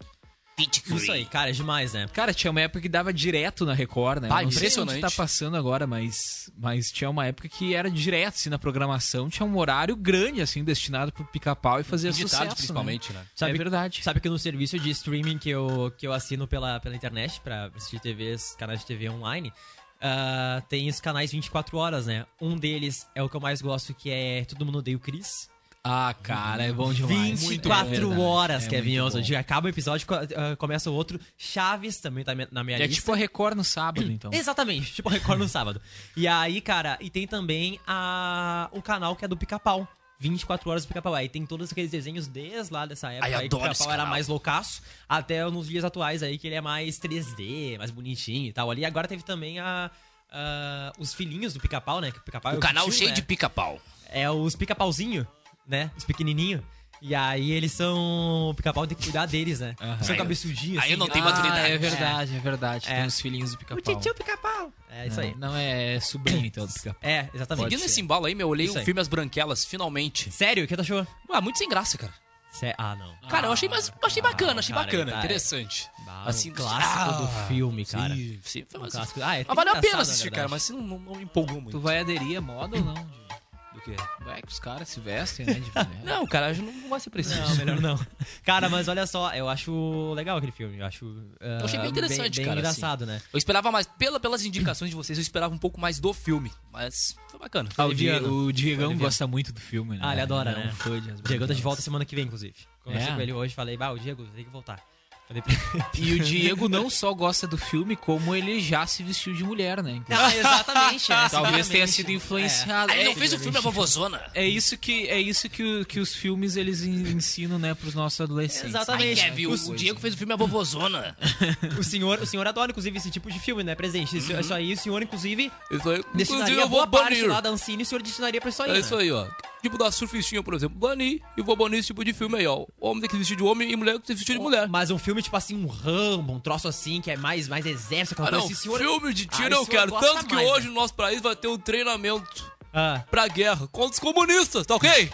Isso 0.59 1.13
aí, 1.13 1.27
cara, 1.27 1.51
é 1.51 1.53
demais, 1.53 1.93
né? 1.93 2.09
Cara, 2.15 2.33
tinha 2.33 2.51
uma 2.51 2.63
época 2.63 2.81
que 2.81 2.89
dava 2.89 3.13
direto 3.13 3.67
na 3.67 3.75
Record, 3.75 4.23
né? 4.23 4.29
Eu 4.29 4.31
não 4.31 4.39
sei 4.39 4.47
onde 4.47 4.57
impressionante. 4.57 5.01
tá 5.03 5.11
passando 5.11 5.55
agora, 5.55 5.87
mas, 5.87 6.51
mas 6.57 6.91
tinha 6.91 7.11
uma 7.11 7.27
época 7.27 7.47
que 7.47 7.75
era 7.75 7.91
direto, 7.91 8.35
assim, 8.35 8.49
na 8.49 8.59
programação. 8.59 9.29
Tinha 9.29 9.47
um 9.47 9.55
horário 9.59 9.95
grande, 9.95 10.41
assim, 10.41 10.65
destinado 10.65 11.13
pro 11.13 11.27
pica-pau 11.27 11.79
e 11.79 11.83
fazia 11.85 12.11
De 12.11 12.23
sucesso, 12.23 12.45
né? 12.45 12.55
principalmente, 12.55 13.13
né? 13.13 13.27
é 13.39 13.53
verdade. 13.53 14.03
Sabe 14.03 14.19
que 14.19 14.31
no 14.31 14.39
serviço 14.39 14.79
de 14.79 14.89
streaming 14.89 15.37
que 15.37 15.51
eu, 15.51 15.93
que 15.99 16.07
eu 16.07 16.13
assino 16.15 16.49
pela, 16.49 16.81
pela 16.81 16.97
internet 16.97 17.39
pra 17.43 17.71
assistir 17.77 18.01
TVs, 18.01 18.57
canais 18.59 18.81
de 18.81 18.87
TV 18.87 19.11
online, 19.11 19.53
ah, 20.01 20.63
tem 20.71 20.89
os 20.89 21.01
canais 21.01 21.33
24 21.33 21.77
horas, 21.77 22.07
né? 22.07 22.25
Um 22.41 22.57
deles 22.57 23.07
é 23.15 23.23
o 23.23 23.29
que 23.29 23.37
eu 23.37 23.41
mais 23.41 23.61
gosto, 23.61 23.93
que 23.93 24.11
é 24.11 24.45
Todo 24.47 24.65
Mundo 24.65 24.79
Odeia 24.79 24.97
o 24.97 25.01
Chris. 25.01 25.51
Ah, 25.89 26.13
cara, 26.21 26.65
é 26.65 26.73
bom 26.73 26.93
demais. 26.93 27.47
24 27.49 27.89
Muito 27.89 28.09
bom. 28.17 28.23
horas, 28.27 28.65
É 28.67 28.69
Kevin 28.69 28.99
Oswald. 29.01 29.37
Acaba 29.37 29.67
o 29.67 29.71
episódio, 29.71 30.05
ah, 30.11 30.57
começa 30.57 30.91
o 30.91 30.95
outro. 30.95 31.21
Chaves 31.39 31.99
também 31.99 32.25
tá 32.25 32.33
na 32.51 32.65
minha 32.65 32.77
É 32.77 32.87
lista. 32.87 32.95
tipo 33.01 33.13
a 33.13 33.17
Record 33.17 33.57
no 33.57 33.63
sábado, 33.63 34.11
então. 34.11 34.31
Exatamente, 34.35 34.93
tipo 34.95 35.09
Record 35.09 35.39
no 35.39 35.49
sábado. 35.49 35.81
E 36.17 36.27
aí, 36.27 36.61
cara, 36.61 36.99
e 37.01 37.09
tem 37.09 37.27
também 37.27 37.79
a, 37.87 38.69
o 38.73 38.83
canal 38.83 39.15
que 39.15 39.25
é 39.25 39.29
do 39.29 39.37
Pica-Pau. 39.37 39.87
24 40.19 40.71
horas 40.71 40.85
do 40.85 40.89
Pica-Pau. 40.89 41.15
Aí 41.15 41.29
tem 41.29 41.45
todos 41.47 41.71
aqueles 41.71 41.91
desenhos 41.91 42.27
desde 42.27 42.73
lá 42.73 42.85
dessa 42.87 43.13
época 43.13 43.27
Ai, 43.27 43.35
aí 43.35 43.49
que 43.49 43.55
o 43.55 43.59
Pica-Pau 43.61 43.93
era 43.93 44.07
mais 44.07 44.27
loucaço, 44.29 44.83
até 45.09 45.45
nos 45.49 45.69
dias 45.69 45.85
atuais 45.85 46.23
aí 46.23 46.37
que 46.39 46.47
ele 46.49 46.57
é 46.57 46.61
mais 46.61 46.99
3D, 46.99 47.79
mais 47.79 47.91
bonitinho 47.91 48.49
e 48.49 48.53
tal. 48.53 48.71
Ali 48.71 48.85
agora 48.85 49.07
teve 49.07 49.23
também 49.23 49.61
a, 49.61 49.89
a- 50.33 50.93
os 50.99 51.15
filhinhos 51.15 51.53
do 51.55 51.61
Pica-Pau, 51.61 52.01
né? 52.01 52.11
Que 52.11 52.19
o 52.19 52.23
Pica-Pau 52.23 52.55
é 52.55 52.57
O 52.57 52.61
canal 52.61 52.85
tio, 52.87 52.95
cheio 52.95 53.11
né? 53.11 53.15
de 53.15 53.23
pica-pau. 53.23 53.79
É 54.09 54.31
os 54.31 54.55
Pica-Pauzinho, 54.57 55.27
né? 55.67 55.91
Os 55.97 56.05
pequenininhos. 56.05 56.63
E 57.03 57.15
aí 57.15 57.53
eles 57.53 57.73
são... 57.73 58.49
O 58.51 58.55
Pica-Pau 58.55 58.87
tem 58.87 58.97
que 58.97 59.05
cuidar 59.05 59.27
deles, 59.27 59.61
né? 59.61 59.77
São 59.79 59.89
Aí 60.01 60.09
eu- 60.09 60.17
cabeçudinhos, 60.17 60.83
aí 60.83 60.93
eu 60.93 60.99
não 60.99 61.07
né? 61.07 61.13
tenho 61.13 61.27
Ah, 61.27 61.31
maturidade. 61.31 61.73
é 61.73 61.79
verdade, 61.79 62.37
é 62.37 62.39
verdade. 62.41 62.87
É. 62.91 62.97
Tem 62.97 63.07
os 63.07 63.21
filhinhos 63.21 63.51
do 63.51 63.55
O 63.57 63.59
pica-pau. 63.59 64.01
tio 64.01 64.15
Pica-Pau. 64.15 64.73
É 64.91 65.07
isso 65.07 65.21
aí. 65.21 65.35
Não, 65.37 65.49
não 65.51 65.57
é 65.57 66.01
sobrinho, 66.01 66.47
então, 66.47 66.65
do 66.67 66.73
pica-pau. 66.73 66.99
É, 67.03 67.29
exatamente. 67.35 67.65
Seguindo 67.71 67.85
esse 67.85 68.01
embalo 68.01 68.25
aí, 68.25 68.35
meu, 68.35 68.47
eu 68.47 68.51
olhei 68.51 68.69
o 68.71 68.79
aí. 68.79 68.85
filme 68.85 68.99
As 68.99 69.09
Branquelas, 69.09 69.63
finalmente. 69.63 70.31
Sério? 70.33 70.65
O 70.65 70.67
que 70.67 70.75
tu 70.75 70.81
achou? 70.81 71.07
Ah, 71.31 71.41
muito 71.43 71.59
sem 71.59 71.69
graça, 71.69 71.99
cara. 71.99 72.15
Sé- 72.51 72.75
Ah, 72.79 72.97
não. 72.97 73.15
Cara, 73.29 73.49
eu 73.49 73.53
achei, 73.53 73.69
mais, 73.69 73.93
achei 74.03 74.23
bacana, 74.23 74.61
achei 74.61 74.75
cara, 74.75 74.87
bacana, 74.87 75.13
tá, 75.13 75.19
interessante. 75.19 75.91
Ah, 76.09 76.25
assim, 76.29 76.49
o 76.51 76.55
clássico 76.55 76.99
ah, 76.99 77.13
do 77.13 77.29
filme, 77.47 77.85
cara. 77.85 78.15
Sim, 78.15 78.41
sim, 78.43 78.65
foi 78.67 78.81
Um 78.81 78.83
mas, 78.85 78.93
clássico. 78.95 79.21
Ah, 79.23 79.37
é 79.39 79.45
mas 79.47 79.55
valeu 79.55 79.75
a 79.75 79.81
pena 79.83 79.99
assistir, 80.01 80.31
na 80.31 80.37
cara, 80.37 80.49
mas 80.49 80.71
não, 80.71 80.81
não, 80.81 80.99
não 80.99 81.15
me 81.17 81.25
empolgou 81.25 81.61
muito. 81.61 81.73
Tu 81.77 81.81
vai 81.81 81.99
aderir 82.01 82.39
a 82.39 82.41
moda 82.41 82.75
ou 82.79 82.83
não? 82.83 82.95
É 83.93 84.43
que 84.43 84.49
os 84.53 84.59
caras 84.59 84.89
se 84.89 85.01
vestem, 85.01 85.47
né? 85.47 85.55
De. 85.55 85.71
Não, 86.05 86.27
cara, 86.27 86.49
acho 86.51 86.61
que 86.63 86.67
não 86.71 86.89
vai 86.89 87.01
ser 87.01 87.11
preciso. 87.11 87.41
Não, 87.41 87.57
melhor 87.57 87.81
não. 87.81 88.07
Cara, 88.45 88.69
mas 88.69 88.87
olha 88.89 89.07
só, 89.07 89.33
eu 89.35 89.49
acho 89.49 90.13
legal 90.15 90.37
aquele 90.39 90.53
filme. 90.53 90.79
Eu 90.79 90.87
acho. 90.87 91.05
ah, 91.41 91.59
Eu 91.61 91.65
achei 91.65 91.79
bem 91.81 91.91
interessante, 91.91 92.37
bem, 92.37 92.47
cara, 92.47 92.59
engraçado, 92.61 93.05
né? 93.07 93.21
Eu 93.33 93.39
esperava 93.39 93.71
mais, 93.73 93.87
pela, 93.87 94.19
pelas 94.21 94.45
indicações 94.45 94.91
de 94.91 94.97
vocês, 94.97 95.19
eu 95.19 95.23
esperava 95.23 95.55
um 95.55 95.59
pouco 95.59 95.81
mais 95.81 95.99
do 95.99 96.13
filme. 96.13 96.53
Mas 96.73 97.17
foi 97.31 97.41
bacana. 97.41 97.69
Ah, 97.77 97.85
o, 97.87 97.89
Liviano. 97.89 98.29
Die- 98.29 98.35
o 98.35 98.53
Diegão 98.53 98.89
Liviano. 98.91 99.05
gosta 99.05 99.27
muito 99.27 99.53
do 99.53 99.61
filme, 99.61 99.97
né? 99.97 100.03
Ah, 100.03 100.13
ele 100.13 100.21
adora, 100.23 100.51
um 100.51 100.55
né? 100.67 100.73
fã 100.73 101.01
de 101.01 101.11
O 101.13 101.23
Diego 101.23 101.47
tá 101.47 101.55
de 101.55 101.63
volta 101.63 101.83
semana 101.83 102.05
que 102.05 102.15
vem, 102.15 102.25
inclusive. 102.25 102.55
Conversei 102.85 103.11
É? 103.11 103.15
com 103.15 103.21
ele 103.21 103.33
hoje, 103.33 103.55
falei, 103.55 103.77
bah, 103.77 103.91
o 103.91 103.99
Diego, 103.99 104.25
tem 104.35 104.45
que 104.45 104.51
voltar. 104.51 104.81
E 105.99 106.13
o 106.15 106.19
Diego 106.21 106.69
não 106.69 106.89
só 106.89 107.13
gosta 107.13 107.47
do 107.47 107.59
filme, 107.59 107.97
como 107.97 108.35
ele 108.35 108.61
já 108.61 108.87
se 108.87 109.03
vestiu 109.03 109.33
de 109.35 109.43
mulher, 109.43 109.83
né? 109.83 110.01
Ah, 110.09 110.35
exatamente. 110.37 111.13
é, 111.13 111.29
Talvez 111.29 111.69
tenha 111.69 111.87
sido 111.87 112.11
influenciado. 112.13 112.93
Aí 112.93 113.01
ele 113.01 113.09
É, 113.09 113.13
não 113.13 113.19
fez 113.19 113.33
o 113.33 113.39
filme 113.39 113.59
A 113.59 113.61
Vovozona? 113.61 114.21
É 114.35 114.47
isso 114.47 114.77
que 114.79 115.09
é 115.09 115.21
isso 115.21 115.49
que, 115.49 115.85
que 115.87 115.99
os 115.99 116.15
filmes 116.15 116.57
eles 116.57 116.83
en- 116.83 117.13
ensinam, 117.17 117.59
né, 117.59 117.75
pros 117.75 117.95
nossos 117.95 118.21
adolescentes. 118.21 118.69
Exatamente. 118.69 119.21
Ai, 119.21 119.31
Kevin, 119.31 119.47
o 119.47 119.75
Diego 119.75 119.99
fez 120.01 120.15
o 120.15 120.17
filme 120.17 120.33
A 120.33 120.37
Vovozona. 120.37 121.17
O 121.79 121.83
senhor, 121.83 122.21
o 122.21 122.27
senhor 122.27 122.47
adora, 122.47 122.71
inclusive, 122.71 122.97
esse 122.97 123.11
tipo 123.11 123.31
de 123.31 123.39
filme, 123.41 123.63
né? 123.65 123.75
Presente. 123.75 124.17
Isso, 124.17 124.33
isso 124.33 124.55
aí, 124.55 124.73
o 124.73 124.77
senhor, 124.77 125.03
inclusive, 125.03 125.51
Isso 125.71 125.89
aí, 125.91 125.99
inclusive 125.99 126.05
destinaria 126.17 126.55
eu 126.63 126.69
vou 126.69 126.87
boa 126.87 126.87
parte 126.87 127.23
lá 127.23 127.41
da 127.41 127.51
Ancine, 127.51 127.83
o 127.83 127.87
senhor 127.87 128.03
destinaria 128.03 128.41
pra 128.41 128.51
isso 128.51 128.63
aí. 128.63 128.71
É 128.71 128.73
né? 128.75 128.79
isso 128.81 128.95
aí, 128.97 129.11
ó. 129.13 129.27
Tipo 129.67 129.79
da 129.79 129.91
surfistinha, 129.91 130.45
por 130.45 130.55
exemplo. 130.55 130.79
Banir 130.79 131.21
e 131.37 131.43
vou 131.43 131.57
banir 131.57 131.81
esse 131.81 131.89
tipo 131.89 132.05
de 132.05 132.13
filme 132.13 132.39
aí, 132.39 132.47
ó. 132.47 132.65
Homem 132.81 133.01
tem 133.01 133.11
que 133.11 133.17
vestir 133.17 133.37
de 133.37 133.43
homem 133.43 133.69
e 133.69 133.75
mulher 133.75 133.95
tem 133.95 134.03
que 134.03 134.15
vestir 134.15 134.37
de 134.37 134.41
mulher. 134.41 134.69
Mas 134.69 134.93
um 134.93 134.99
filme, 134.99 135.21
tipo 135.21 135.37
assim, 135.37 135.57
um 135.57 135.67
Rambo, 135.67 136.35
um 136.35 136.39
troço 136.39 136.69
assim, 136.69 137.01
que 137.01 137.11
é 137.11 137.17
mais, 137.17 137.49
mais 137.49 137.67
exército, 137.67 138.13
aquela 138.15 138.29
Ah, 138.29 138.31
não, 138.31 138.39
coisa 138.43 138.55
assim, 138.55 138.63
senhor... 138.63 138.79
filme 138.79 139.13
de 139.13 139.27
Ah, 139.29 139.37
tiro 139.37 139.57
o 139.57 139.59
eu 139.59 139.67
quero. 139.67 139.91
Tanto 139.91 140.27
que 140.27 140.37
mais, 140.37 140.49
hoje 140.49 140.67
né? 140.67 140.69
no 140.69 140.75
nosso 140.77 140.95
país 140.95 141.21
vai 141.21 141.35
ter 141.35 141.49
um 141.49 141.59
treinamento 141.59 142.56
Ah, 142.79 143.03
pra 143.11 143.27
guerra 143.27 143.67
contra 143.69 143.93
os 143.93 143.99
comunistas, 143.99 144.67
tá 144.67 144.77
ok? 144.77 145.11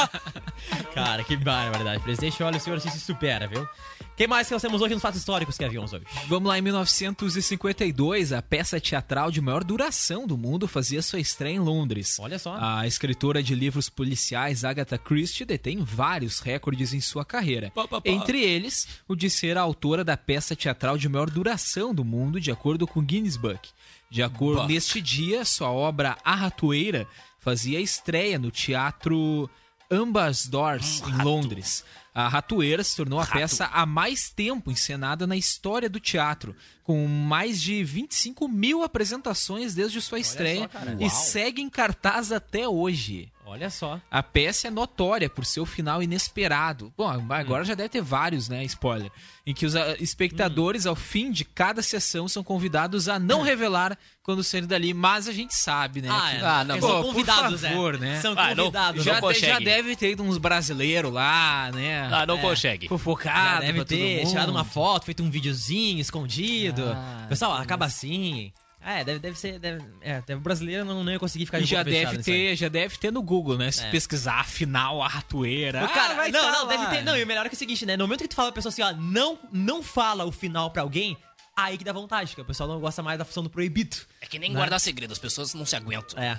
Cara, 0.94 1.22
que 1.22 1.36
barbaridade. 1.36 2.02
Presidente, 2.02 2.42
olha, 2.42 2.56
o 2.56 2.60
senhor 2.60 2.80
se 2.80 2.98
supera, 2.98 3.46
viu? 3.46 3.68
Quem 4.16 4.26
mais 4.26 4.48
que 4.48 4.54
nós 4.54 4.62
temos 4.62 4.80
hoje 4.80 4.94
nos 4.94 5.02
fatos 5.02 5.20
históricos 5.20 5.58
que 5.58 5.64
havíamos 5.64 5.92
hoje? 5.92 6.06
Vamos 6.26 6.48
lá, 6.48 6.58
em 6.58 6.62
1952, 6.62 8.32
a 8.32 8.40
peça 8.40 8.80
teatral 8.80 9.30
de 9.30 9.40
maior 9.40 9.62
duração 9.62 10.26
do 10.26 10.36
mundo 10.38 10.66
fazia 10.66 11.02
sua 11.02 11.20
estreia 11.20 11.56
em 11.56 11.60
Londres. 11.60 12.16
Olha 12.18 12.38
só. 12.38 12.56
A 12.58 12.86
escritora 12.86 13.42
de 13.42 13.54
livros 13.54 13.90
policiais 13.90 14.64
Agatha 14.64 14.96
Christie 14.96 15.44
detém 15.44 15.84
vários 15.84 16.40
recordes 16.40 16.94
em 16.94 17.00
sua 17.02 17.22
carreira. 17.24 17.70
Pá, 17.70 17.86
pá, 17.86 18.00
pá. 18.00 18.10
Entre 18.10 18.42
eles, 18.42 18.88
o 19.06 19.14
de 19.14 19.28
ser 19.28 19.58
a 19.58 19.60
autora 19.60 20.02
da 20.02 20.16
peça 20.16 20.56
teatral 20.56 20.96
de 20.96 21.08
maior 21.08 21.28
duração 21.28 21.94
do 21.94 22.04
mundo, 22.04 22.40
de 22.40 22.50
acordo 22.50 22.86
com 22.86 23.00
Guinness 23.00 23.36
Book. 23.36 23.68
De 24.10 24.22
acordo 24.22 24.62
Buck. 24.62 24.72
neste 24.72 25.00
dia, 25.00 25.44
sua 25.44 25.70
obra 25.70 26.16
A 26.24 26.34
Ratoeira 26.34 27.06
fazia 27.38 27.80
estreia 27.80 28.38
no 28.38 28.50
teatro 28.50 29.48
Ambassadors, 29.90 31.02
em 31.02 31.22
Londres. 31.22 31.84
A 32.14 32.28
Ratoeira 32.28 32.82
se 32.82 32.96
tornou 32.96 33.20
a 33.20 33.26
peça 33.26 33.66
há 33.66 33.86
mais 33.86 34.28
tempo 34.28 34.70
encenada 34.70 35.26
na 35.26 35.36
história 35.36 35.88
do 35.88 36.00
teatro, 36.00 36.54
com 36.82 37.06
mais 37.06 37.60
de 37.62 37.84
25 37.84 38.48
mil 38.48 38.82
apresentações 38.82 39.74
desde 39.74 40.00
sua 40.00 40.18
estreia 40.18 40.66
cara. 40.68 40.96
e 40.98 41.08
segue 41.08 41.62
em 41.62 41.70
cartaz 41.70 42.32
até 42.32 42.68
hoje. 42.68 43.30
Olha 43.48 43.70
só. 43.70 43.98
A 44.10 44.22
peça 44.22 44.68
é 44.68 44.70
notória 44.70 45.28
por 45.30 45.44
seu 45.46 45.64
final 45.64 46.02
inesperado. 46.02 46.92
Bom, 46.96 47.10
Hum. 47.16 47.26
agora 47.30 47.64
já 47.64 47.74
deve 47.74 47.88
ter 47.88 48.02
vários, 48.02 48.48
né? 48.48 48.62
Spoiler. 48.64 49.10
Em 49.46 49.54
que 49.54 49.64
os 49.64 49.74
ah, 49.74 49.96
espectadores, 49.98 50.84
Hum. 50.84 50.90
ao 50.90 50.94
fim 50.96 51.30
de 51.30 51.44
cada 51.44 51.80
sessão, 51.82 52.28
são 52.28 52.44
convidados 52.44 53.08
a 53.08 53.18
não 53.18 53.40
revelar 53.42 53.96
quando 54.22 54.44
saírem 54.44 54.68
dali, 54.68 54.92
mas 54.92 55.26
a 55.26 55.32
gente 55.32 55.54
sabe, 55.54 56.02
né? 56.02 56.08
Ah, 56.10 56.30
que- 56.30 56.36
é. 56.36 56.40
Ah, 56.46 56.64
não, 56.64 56.78
são 56.80 56.88
Pô, 57.02 57.02
convidados, 57.08 57.60
por 57.62 57.68
favor, 57.70 57.98
né? 57.98 58.12
né? 58.14 58.20
São 58.20 58.34
Ah, 58.36 58.54
não, 58.54 58.64
convidados. 58.66 59.02
já, 59.04 59.12
não 59.12 59.18
te- 59.20 59.22
consegue. 59.22 59.46
já 59.46 59.58
deve 59.58 59.96
ter 59.96 60.10
ido 60.12 60.22
uns 60.22 60.36
brasileiros 60.36 61.10
lá, 61.12 61.70
né? 61.72 62.06
Ah, 62.12 62.26
não 62.26 62.36
É. 62.38 62.40
consegue. 62.42 62.84
Já 62.86 62.88
Fofocado 62.90 63.60
deve 63.62 63.72
pra 63.72 63.84
todo 63.86 63.88
ter 63.98 64.18
mundo. 64.18 64.28
tirado 64.30 64.50
uma 64.50 64.64
foto, 64.64 65.06
feito 65.06 65.22
um 65.22 65.30
videozinho 65.30 66.00
escondido. 66.00 66.84
Ah, 66.94 67.24
Pessoal, 67.28 67.54
acaba 67.54 67.86
assim. 67.86 68.52
É, 68.80 69.04
deve, 69.04 69.18
deve 69.18 69.38
ser. 69.38 69.58
Deve, 69.58 69.84
é, 70.00 70.22
o 70.34 70.40
brasileiro 70.40 70.84
não, 70.84 71.02
não 71.04 71.12
ia 71.12 71.18
conseguir 71.18 71.46
ficar 71.46 71.58
E 71.58 71.64
de 71.64 71.70
já 71.70 71.82
deve 71.82 72.18
ter, 72.22 72.56
já 72.56 72.68
deve 72.68 72.96
ter 72.96 73.12
no 73.12 73.20
Google, 73.22 73.58
né? 73.58 73.70
Se 73.70 73.82
É. 73.84 73.90
pesquisar 73.90 74.40
afinal 74.40 75.02
a 75.02 75.08
ratoeira. 75.08 75.84
Ô, 75.84 75.88
cara, 75.88 76.12
ah, 76.14 76.16
vai 76.16 76.30
não, 76.30 76.40
tá 76.40 76.52
não, 76.52 76.62
lá. 76.64 76.68
deve 76.76 76.86
ter. 76.96 77.02
Não, 77.04 77.16
e 77.16 77.22
o 77.22 77.26
melhor 77.26 77.44
é 77.44 77.48
que 77.48 77.54
é 77.54 77.56
o 77.56 77.58
seguinte, 77.58 77.84
né? 77.84 77.96
No 77.96 78.04
momento 78.04 78.20
que 78.22 78.28
tu 78.28 78.34
fala 78.36 78.50
pra 78.52 78.62
pessoa 78.62 78.70
assim, 78.70 78.82
ó, 78.82 78.92
não, 79.00 79.38
não 79.52 79.82
fala 79.82 80.24
o 80.24 80.32
final 80.32 80.70
pra 80.70 80.82
alguém, 80.82 81.16
aí 81.56 81.76
que 81.76 81.84
dá 81.84 81.92
vontade, 81.92 82.34
que 82.34 82.40
o 82.40 82.44
pessoal 82.44 82.68
não 82.68 82.78
gosta 82.80 83.02
mais 83.02 83.18
da 83.18 83.24
função 83.24 83.42
do 83.42 83.50
proibido. 83.50 83.96
É 84.20 84.26
que 84.26 84.38
nem 84.38 84.50
Né? 84.50 84.56
guardar 84.56 84.78
segredo, 84.80 85.12
as 85.12 85.18
pessoas 85.18 85.52
não 85.54 85.66
se 85.66 85.74
aguentam. 85.76 86.22
É. 86.22 86.38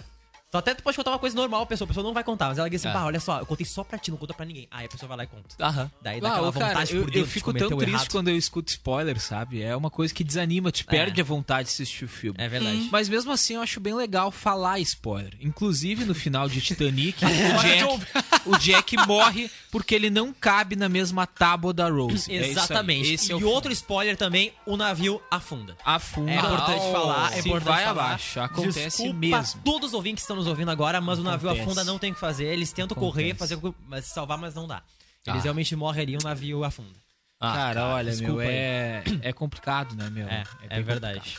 Só 0.51 0.57
até 0.57 0.73
tu 0.73 0.81
pode 0.81 0.97
contar 0.97 1.11
uma 1.11 1.19
coisa 1.19 1.35
normal, 1.35 1.61
a 1.61 1.65
pessoa, 1.67 1.85
a 1.85 1.87
pessoa 1.89 2.03
não 2.03 2.11
vai 2.13 2.23
contar, 2.23 2.47
mas 2.47 2.57
ela 2.57 2.67
diz 2.69 2.81
assim, 2.83 2.89
É. 2.89 2.93
pá, 2.99 3.05
olha 3.05 3.19
só, 3.19 3.37
eu 3.39 3.45
contei 3.45 3.65
só 3.67 3.83
pra 3.83 3.99
ti, 3.99 4.09
não 4.09 4.17
conta 4.17 4.33
pra 4.33 4.45
ninguém. 4.45 4.67
Aí 4.71 4.85
a 4.87 4.89
pessoa 4.89 5.07
vai 5.07 5.17
lá 5.17 5.23
e 5.23 5.27
conta. 5.27 5.43
Aham. 5.63 5.91
Daí 6.01 6.19
dá 6.19 6.27
Ah, 6.29 6.31
aquela 6.33 6.51
cara, 6.53 6.65
vontade 6.69 6.95
eu, 6.95 7.01
por 7.01 7.09
eu 7.09 7.13
dentro 7.13 7.27
de 7.27 7.33
fico 7.33 7.45
cometer 7.45 7.67
tão 7.67 7.77
o 7.77 7.79
triste 7.79 7.95
errado. 7.95 8.11
quando 8.11 8.27
eu 8.29 8.35
escuto 8.37 8.71
spoiler, 8.71 9.19
sabe? 9.21 9.61
É 9.61 9.75
uma 9.75 9.91
coisa 9.91 10.11
que 10.11 10.23
desanima, 10.23 10.71
te 10.71 10.83
perde 10.83 11.21
a 11.21 11.23
vontade 11.23 11.67
de 11.67 11.73
assistir 11.75 12.05
o 12.05 12.07
filme. 12.07 12.35
É 12.39 12.47
verdade. 12.47 12.89
Mas 12.91 13.07
mesmo 13.07 13.31
assim, 13.31 13.53
eu 13.55 13.61
acho 13.61 13.79
bem 13.79 13.93
legal 13.93 14.31
falar 14.31 14.79
spoiler. 14.79 15.33
Inclusive, 15.39 16.03
no 16.05 16.15
final 16.15 16.49
de 16.49 16.59
Titanic, 16.61 17.21
o, 17.25 17.61
Jack, 17.61 18.07
o 18.47 18.57
Jack 18.57 18.97
morre 19.05 19.51
porque 19.71 19.93
ele 19.93 20.09
não 20.09 20.33
cabe 20.33 20.75
na 20.75 20.89
mesma 20.89 21.27
tábua 21.27 21.71
da 21.71 21.87
Rose. 21.89 22.31
É 22.31 22.35
isso 22.37 22.43
aí. 22.45 22.49
Exatamente. 22.51 23.13
Esse 23.13 23.31
é 23.31 23.35
e 23.35 23.43
o 23.43 23.47
outro 23.47 23.71
spoiler 23.71 24.17
também, 24.17 24.51
o 24.65 24.75
navio 24.75 25.21
afunda. 25.29 25.77
afunda. 25.85 26.31
É 26.31 26.35
importante 26.37 26.83
Não. 26.85 26.91
falar, 26.91 27.33
é 27.37 27.41
Se 27.41 27.47
importante 27.49 27.67
vai 27.69 27.83
falar. 27.85 28.03
abaixo, 28.05 28.39
acontece 28.39 28.79
Desculpa 29.03 29.13
mesmo. 29.13 29.61
todos 29.63 29.89
os 29.89 29.93
ouvintes 29.93 30.23
que 30.23 30.31
estão 30.31 30.38
nos 30.39 30.47
ouvindo 30.47 30.71
agora, 30.71 30.99
mas 30.99 31.19
o 31.19 31.23
navio 31.23 31.49
Acontece. 31.49 31.69
afunda, 31.69 31.83
não 31.83 31.99
tem 31.99 32.11
o 32.11 32.13
que 32.15 32.19
fazer. 32.19 32.45
Eles 32.45 32.71
tentam 32.73 32.97
correr, 32.97 33.31
Acontece. 33.31 33.55
fazer 33.55 33.73
mas 33.87 34.05
se 34.05 34.13
salvar, 34.13 34.37
mas 34.37 34.55
não 34.55 34.67
dá. 34.67 34.81
Eles 35.27 35.39
Ah. 35.41 35.43
realmente 35.43 35.75
morrem 35.75 36.01
ali 36.03 36.13
e 36.13 36.17
o 36.17 36.23
navio 36.23 36.63
afunda. 36.63 36.95
Ah, 37.39 37.53
cara, 37.53 37.87
olha, 37.87 38.11
desculpa 38.11 38.33
meu, 38.41 38.49
é, 38.49 39.03
é 39.21 39.31
complicado, 39.33 39.95
né, 39.95 40.09
meu? 40.09 40.27
É, 40.27 40.43
é, 40.63 40.75
bem 40.75 40.83
verdade. 40.83 41.37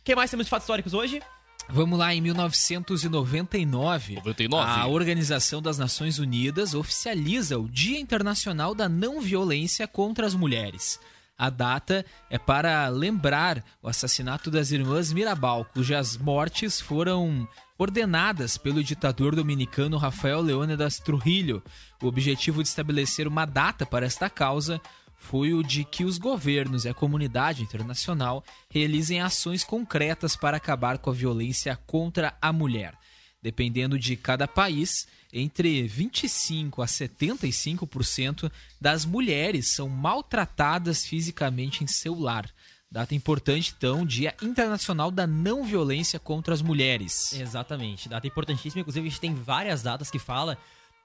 O 0.00 0.04
que 0.04 0.14
mais 0.14 0.30
temos 0.30 0.46
de 0.46 0.50
fatos 0.50 0.64
históricos 0.64 0.94
hoje? 0.94 1.20
Vamos 1.68 1.98
lá, 1.98 2.12
em 2.14 2.20
1999, 2.20 4.16
99. 4.16 4.70
a 4.80 4.86
Organização 4.86 5.62
das 5.62 5.78
Nações 5.78 6.18
Unidas 6.18 6.74
oficializa 6.74 7.58
o 7.58 7.68
Dia 7.68 7.98
Internacional 7.98 8.74
da 8.74 8.88
Não 8.88 9.20
Violência 9.20 9.86
contra 9.86 10.26
as 10.26 10.34
Mulheres. 10.34 10.98
A 11.42 11.50
data 11.50 12.06
é 12.30 12.38
para 12.38 12.86
lembrar 12.86 13.64
o 13.82 13.88
assassinato 13.88 14.48
das 14.48 14.70
irmãs 14.70 15.12
Mirabal, 15.12 15.64
cujas 15.64 16.16
mortes 16.16 16.80
foram 16.80 17.48
ordenadas 17.76 18.56
pelo 18.56 18.80
ditador 18.80 19.34
dominicano 19.34 19.96
Rafael 19.96 20.40
Leônidas 20.40 21.00
Trujillo. 21.00 21.60
O 22.00 22.06
objetivo 22.06 22.62
de 22.62 22.68
estabelecer 22.68 23.26
uma 23.26 23.44
data 23.44 23.84
para 23.84 24.06
esta 24.06 24.30
causa 24.30 24.80
foi 25.16 25.52
o 25.52 25.64
de 25.64 25.82
que 25.82 26.04
os 26.04 26.16
governos 26.16 26.84
e 26.84 26.88
a 26.88 26.94
comunidade 26.94 27.64
internacional 27.64 28.44
realizem 28.70 29.20
ações 29.20 29.64
concretas 29.64 30.36
para 30.36 30.58
acabar 30.58 30.98
com 30.98 31.10
a 31.10 31.12
violência 31.12 31.76
contra 31.88 32.36
a 32.40 32.52
mulher. 32.52 32.96
Dependendo 33.42 33.98
de 33.98 34.14
cada 34.14 34.46
país, 34.46 35.08
entre 35.32 35.86
25 35.86 36.82
a 36.82 36.86
75% 36.86 38.52
das 38.80 39.04
mulheres 39.04 39.68
são 39.68 39.88
maltratadas 39.88 41.04
fisicamente 41.06 41.82
em 41.82 41.86
seu 41.86 42.18
lar. 42.18 42.50
Data 42.90 43.14
importante, 43.14 43.72
então, 43.74 44.04
Dia 44.04 44.34
Internacional 44.42 45.10
da 45.10 45.26
Não 45.26 45.64
Violência 45.64 46.20
contra 46.20 46.52
as 46.52 46.60
Mulheres. 46.60 47.32
Exatamente. 47.32 48.06
Data 48.06 48.26
importantíssima. 48.26 48.82
Inclusive, 48.82 49.06
a 49.06 49.10
gente 49.10 49.20
tem 49.20 49.34
várias 49.34 49.82
datas 49.82 50.10
que 50.10 50.18
fala 50.18 50.58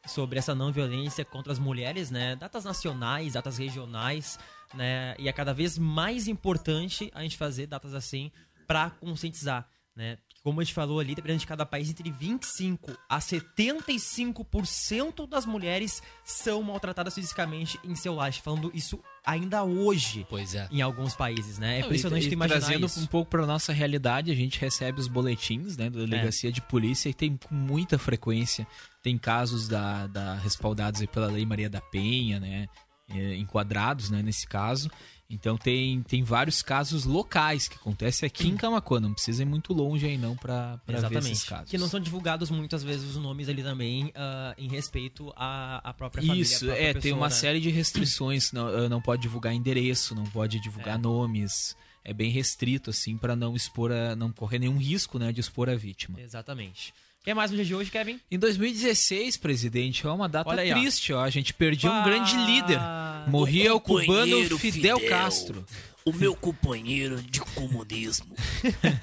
sobre 0.05 0.38
essa 0.38 0.53
não 0.53 0.72
violência 0.72 1.24
contra 1.24 1.53
as 1.53 1.60
mulheres, 1.60 2.12
né? 2.12 2.36
Datas 2.36 2.65
nacionais, 2.65 3.34
datas 3.34 3.57
regionais, 3.57 4.38
né? 4.74 5.15
E 5.17 5.29
é 5.29 5.34
cada 5.34 5.53
vez 5.53 5.77
mais 5.77 6.27
importante 6.27 7.10
a 7.13 7.22
gente 7.24 7.38
fazer 7.38 7.67
datas 7.67 7.93
assim 7.93 8.31
pra 8.67 8.89
conscientizar, 8.89 9.67
né? 9.96 10.17
Como 10.48 10.62
a 10.62 10.63
gente 10.63 10.74
falou 10.74 11.01
ali, 11.01 11.13
dependendo 11.13 11.42
de 11.42 11.46
cada 11.46 11.66
país, 11.66 11.89
entre 11.89 12.10
25 12.10 12.98
a 13.10 13.20
75% 13.20 15.27
das 15.27 15.46
mulheres 15.46 16.01
são 16.24 16.63
maltratadas 16.63 17.16
fisicamente 17.16 17.77
em 17.84 17.94
seu 17.96 18.16
lar. 18.16 18.32
Falando 18.32 18.72
isso 18.74 18.98
ainda 19.25 19.66
hoje 19.66 20.25
Pois 20.30 20.56
é. 20.56 20.70
em 20.72 20.82
alguns 20.82 21.18
países, 21.18 21.60
né? 21.60 21.82
É 21.82 21.84
impressionante 21.84 22.24
e, 22.24 22.27
tu 22.30 22.32
e 22.32 22.36
imaginar 22.36 22.62
trazendo 22.62 22.86
isso. 22.86 23.01
um 23.01 23.08
pouco 23.08 23.30
para 23.30 23.46
nossa 23.46 23.74
realidade, 23.74 24.32
a 24.32 24.36
gente 24.36 24.58
recebe 24.58 25.01
os 25.01 25.10
boletins, 25.10 25.75
né, 25.75 25.89
da 25.89 26.00
delegacia 26.00 26.50
de 26.50 26.62
polícia 26.62 27.10
e 27.10 27.13
tem 27.13 27.36
com 27.36 27.54
muita 27.54 27.98
frequência 27.98 28.66
tem 29.08 29.18
casos 29.18 29.70
da, 29.70 30.06
da 30.08 30.36
respaldados 30.36 31.00
aí 31.00 31.08
pela 31.08 31.27
Lei 31.27 31.46
Maria 31.46 31.70
da 31.70 31.80
Penha, 31.80 32.42
né, 32.42 32.68
eh, 33.10 33.36
enquadrados, 33.36 34.10
né, 34.10 34.22
nesse 34.22 34.48
caso. 34.48 34.90
Então 35.30 35.58
tem, 35.58 36.02
tem 36.04 36.24
vários 36.24 36.62
casos 36.62 37.04
locais 37.04 37.68
que 37.68 37.76
acontecem 37.76 38.26
aqui 38.26 38.48
em 38.48 38.56
Camacuã, 38.56 38.98
não 39.02 39.14
precisa 39.14 39.42
ir 39.44 39.46
muito 39.46 39.74
longe 39.74 40.06
aí 40.06 40.18
não 40.18 40.38
para 40.38 40.80
ver 40.88 41.18
esses 41.18 41.44
casos. 41.44 41.70
Que 41.70 41.78
não 41.78 41.90
são 41.90 42.00
divulgados 42.00 42.50
muitas 42.50 42.82
vezes 42.82 43.10
os 43.10 43.18
nomes 43.18 43.50
ali 43.50 43.62
também 43.62 44.10
ah, 44.16 44.56
em 44.58 44.70
respeito 44.70 45.34
à, 45.36 45.82
à 45.90 45.94
própria 45.94 46.24
família. 46.24 46.42
Isso, 46.42 46.66
própria 46.66 46.82
é, 46.82 46.94
tem 46.94 47.02
pessoa, 47.02 47.20
uma 47.20 47.28
né? 47.28 47.34
série 47.34 47.60
de 47.60 47.70
restrições, 47.70 48.54
não, 48.54 48.70
eh, 48.70 48.88
não 48.88 49.02
pode 49.02 49.22
divulgar 49.22 49.54
endereço, 49.54 50.16
não 50.16 50.24
pode 50.24 50.58
É. 50.58 50.62
divulgar 50.62 50.98
nomes. 50.98 51.76
É 52.06 52.14
bem 52.14 52.32
restrito 52.32 52.90
assim 52.90 53.18
para 53.18 53.36
não 53.36 53.54
expor 53.54 53.92
a, 53.92 54.16
não 54.16 54.32
correr 54.32 54.60
nenhum 54.60 54.78
risco, 54.78 55.20
né, 55.20 55.34
de 55.34 55.42
expor 55.42 55.70
a 55.70 55.76
vítima. 55.76 56.22
Exatamente. 56.22 56.94
Quer 57.27 57.34
mais 57.34 57.51
no 57.51 57.57
dia 57.57 57.65
de 57.65 57.75
hoje, 57.75 57.91
Kevin? 57.91 58.22
Em 58.31 58.39
2016, 58.39 59.36
presidente, 59.36 60.07
é 60.07 60.10
uma 60.10 60.29
data 60.29 60.50
Olha 60.50 60.62
aí, 60.63 60.72
ó. 60.72 60.75
triste, 60.79 61.12
ó. 61.12 61.19
A 61.22 61.29
gente 61.29 61.53
perdia 61.53 61.91
um 61.91 61.96
Pá. 62.01 62.05
grande 62.05 62.38
líder. 62.38 62.79
Morria 63.27 63.75
o 63.75 63.81
cubano 63.81 64.38
Fidel, 64.57 64.98
Fidel. 64.98 65.10
Castro. 65.10 65.65
O 66.05 66.13
meu 66.13 66.34
companheiro 66.34 67.22
de 67.22 67.41
comunismo. 67.41 68.34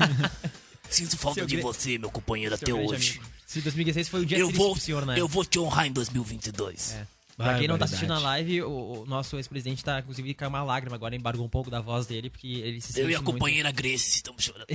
Sinto 0.89 1.19
falta 1.19 1.41
Seu 1.41 1.47
de 1.47 1.57
gre- 1.57 1.63
você, 1.63 1.99
meu 1.99 2.11
companheiro, 2.11 2.57
Seu 2.57 2.65
até 2.65 2.73
hoje. 2.95 3.19
amigo. 3.19 3.31
Se 3.47 3.61
2016 3.61 4.09
foi 4.09 4.21
o 4.23 4.25
dia 4.25 4.39
Eu 4.39 4.47
triste 4.47 4.59
vou, 4.59 4.73
pro 4.73 4.81
senhor, 4.81 5.05
né? 5.05 5.21
eu 5.21 5.29
vou 5.29 5.45
te 5.45 5.59
honrar 5.59 5.87
em 5.87 5.93
2022. 5.93 6.95
É. 6.95 7.07
Pra 7.37 7.59
quem 7.59 7.69
não 7.69 7.77
tá 7.77 7.85
assistindo 7.85 8.15
a 8.15 8.19
live, 8.19 8.63
o, 8.63 9.03
o 9.03 9.07
nosso 9.07 9.37
ex-presidente 9.37 9.85
tá, 9.85 9.99
inclusive, 9.99 10.33
caiu 10.33 10.49
uma 10.49 10.63
lágrima 10.63 10.97
agora, 10.97 11.15
embargou 11.15 11.45
um 11.45 11.49
pouco 11.51 11.69
da 11.71 11.83
voz 11.83 12.07
dele, 12.07 12.31
porque 12.31 12.47
ele 12.47 12.81
se 12.81 12.87
sente 12.91 13.01
Eu 13.01 13.11
e 13.11 13.15
a 13.15 13.19
muito- 13.21 13.33
companheira 13.33 13.71
Grace 13.71 14.17
estamos 14.17 14.43
chorando. 14.45 14.65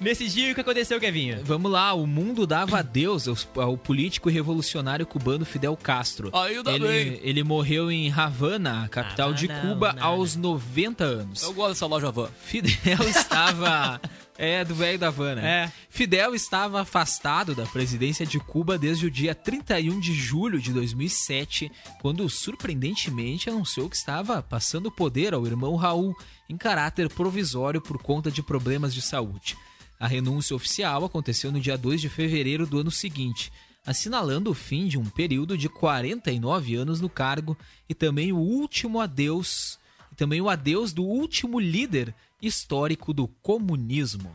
Nesse 0.00 0.26
dia, 0.28 0.50
o 0.50 0.54
que 0.54 0.62
aconteceu, 0.62 0.98
Kevin? 0.98 1.36
Vamos 1.44 1.70
lá, 1.70 1.92
o 1.92 2.06
mundo 2.06 2.46
dava 2.46 2.78
adeus 2.78 3.28
aos- 3.28 3.46
ao 3.54 3.76
político 3.76 4.30
e 4.30 4.32
revolucionário 4.32 5.06
cubano 5.06 5.44
Fidel 5.44 5.76
Castro. 5.76 6.30
Ainda 6.32 6.72
ele, 6.72 6.86
bem. 6.88 7.20
ele 7.22 7.42
morreu 7.44 7.90
em 7.92 8.10
Havana, 8.10 8.88
capital 8.88 9.34
de 9.34 9.50
Havana, 9.50 9.68
Cuba, 9.74 9.88
Havana. 9.90 10.06
aos 10.06 10.36
90 10.36 11.04
anos. 11.04 11.42
Eu 11.42 11.52
gosto 11.52 11.70
dessa 11.74 11.86
loja 11.86 12.10
van. 12.10 12.28
Fidel 12.42 12.98
estava. 13.08 14.00
É, 14.42 14.64
do 14.64 14.74
velho 14.74 14.98
da 14.98 15.08
Havana. 15.08 15.46
É. 15.46 15.70
Fidel 15.90 16.34
estava 16.34 16.80
afastado 16.80 17.54
da 17.54 17.66
presidência 17.66 18.24
de 18.24 18.38
Cuba 18.40 18.78
desde 18.78 19.04
o 19.04 19.10
dia 19.10 19.34
31 19.34 20.00
de 20.00 20.14
julho 20.14 20.58
de 20.58 20.72
2007, 20.72 21.70
quando 22.00 22.26
surpreendentemente 22.30 23.50
anunciou 23.50 23.90
que 23.90 23.96
estava 23.96 24.42
passando 24.42 24.86
o 24.86 24.90
poder 24.90 25.34
ao 25.34 25.46
irmão 25.46 25.76
Raul 25.76 26.16
em 26.48 26.56
caráter 26.56 27.10
provisório 27.10 27.82
por 27.82 28.02
conta 28.02 28.30
de 28.30 28.42
problemas 28.42 28.94
de 28.94 29.02
saúde. 29.02 29.58
A 30.00 30.06
renúncia 30.08 30.56
oficial 30.56 31.04
aconteceu 31.04 31.52
no 31.52 31.60
dia 31.60 31.76
2 31.76 32.00
de 32.00 32.08
fevereiro 32.08 32.66
do 32.66 32.78
ano 32.78 32.90
seguinte. 32.90 33.52
assinalando 33.84 34.50
o 34.50 34.54
fim 34.54 34.86
de 34.86 34.98
um 34.98 35.04
período 35.04 35.56
de 35.56 35.68
49 35.68 36.74
anos 36.74 37.00
no 37.00 37.08
cargo 37.08 37.56
e 37.88 37.94
também 37.94 38.30
o 38.30 38.36
último 38.36 39.00
adeus, 39.00 39.78
e 40.12 40.14
também 40.14 40.40
o 40.40 40.50
adeus 40.50 40.92
do 40.92 41.02
último 41.02 41.58
líder 41.58 42.14
histórico 42.42 43.12
do 43.12 43.26
comunismo. 43.26 44.30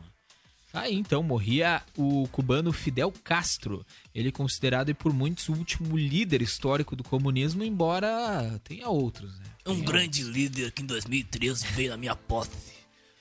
Aí 0.73 0.95
então 0.95 1.23
morria 1.23 1.81
o 1.95 2.27
cubano 2.31 2.73
Fidel 2.73 3.13
Castro. 3.23 3.85
Ele 4.13 4.29
é 4.29 4.31
considerado 4.31 4.93
por 4.95 5.13
muitos 5.13 5.47
o 5.47 5.53
último 5.53 5.95
líder 5.95 6.41
histórico 6.41 6.95
do 6.95 7.03
comunismo, 7.03 7.63
embora 7.63 8.59
tenha 8.63 8.89
outros, 8.89 9.31
né? 9.39 9.45
Um 9.67 9.81
grande 9.81 10.23
líder 10.23 10.71
que 10.71 10.81
em 10.81 10.85
2013 10.85 11.67
veio 11.67 11.91
na 11.91 11.97
minha 11.97 12.15
posse. 12.15 12.51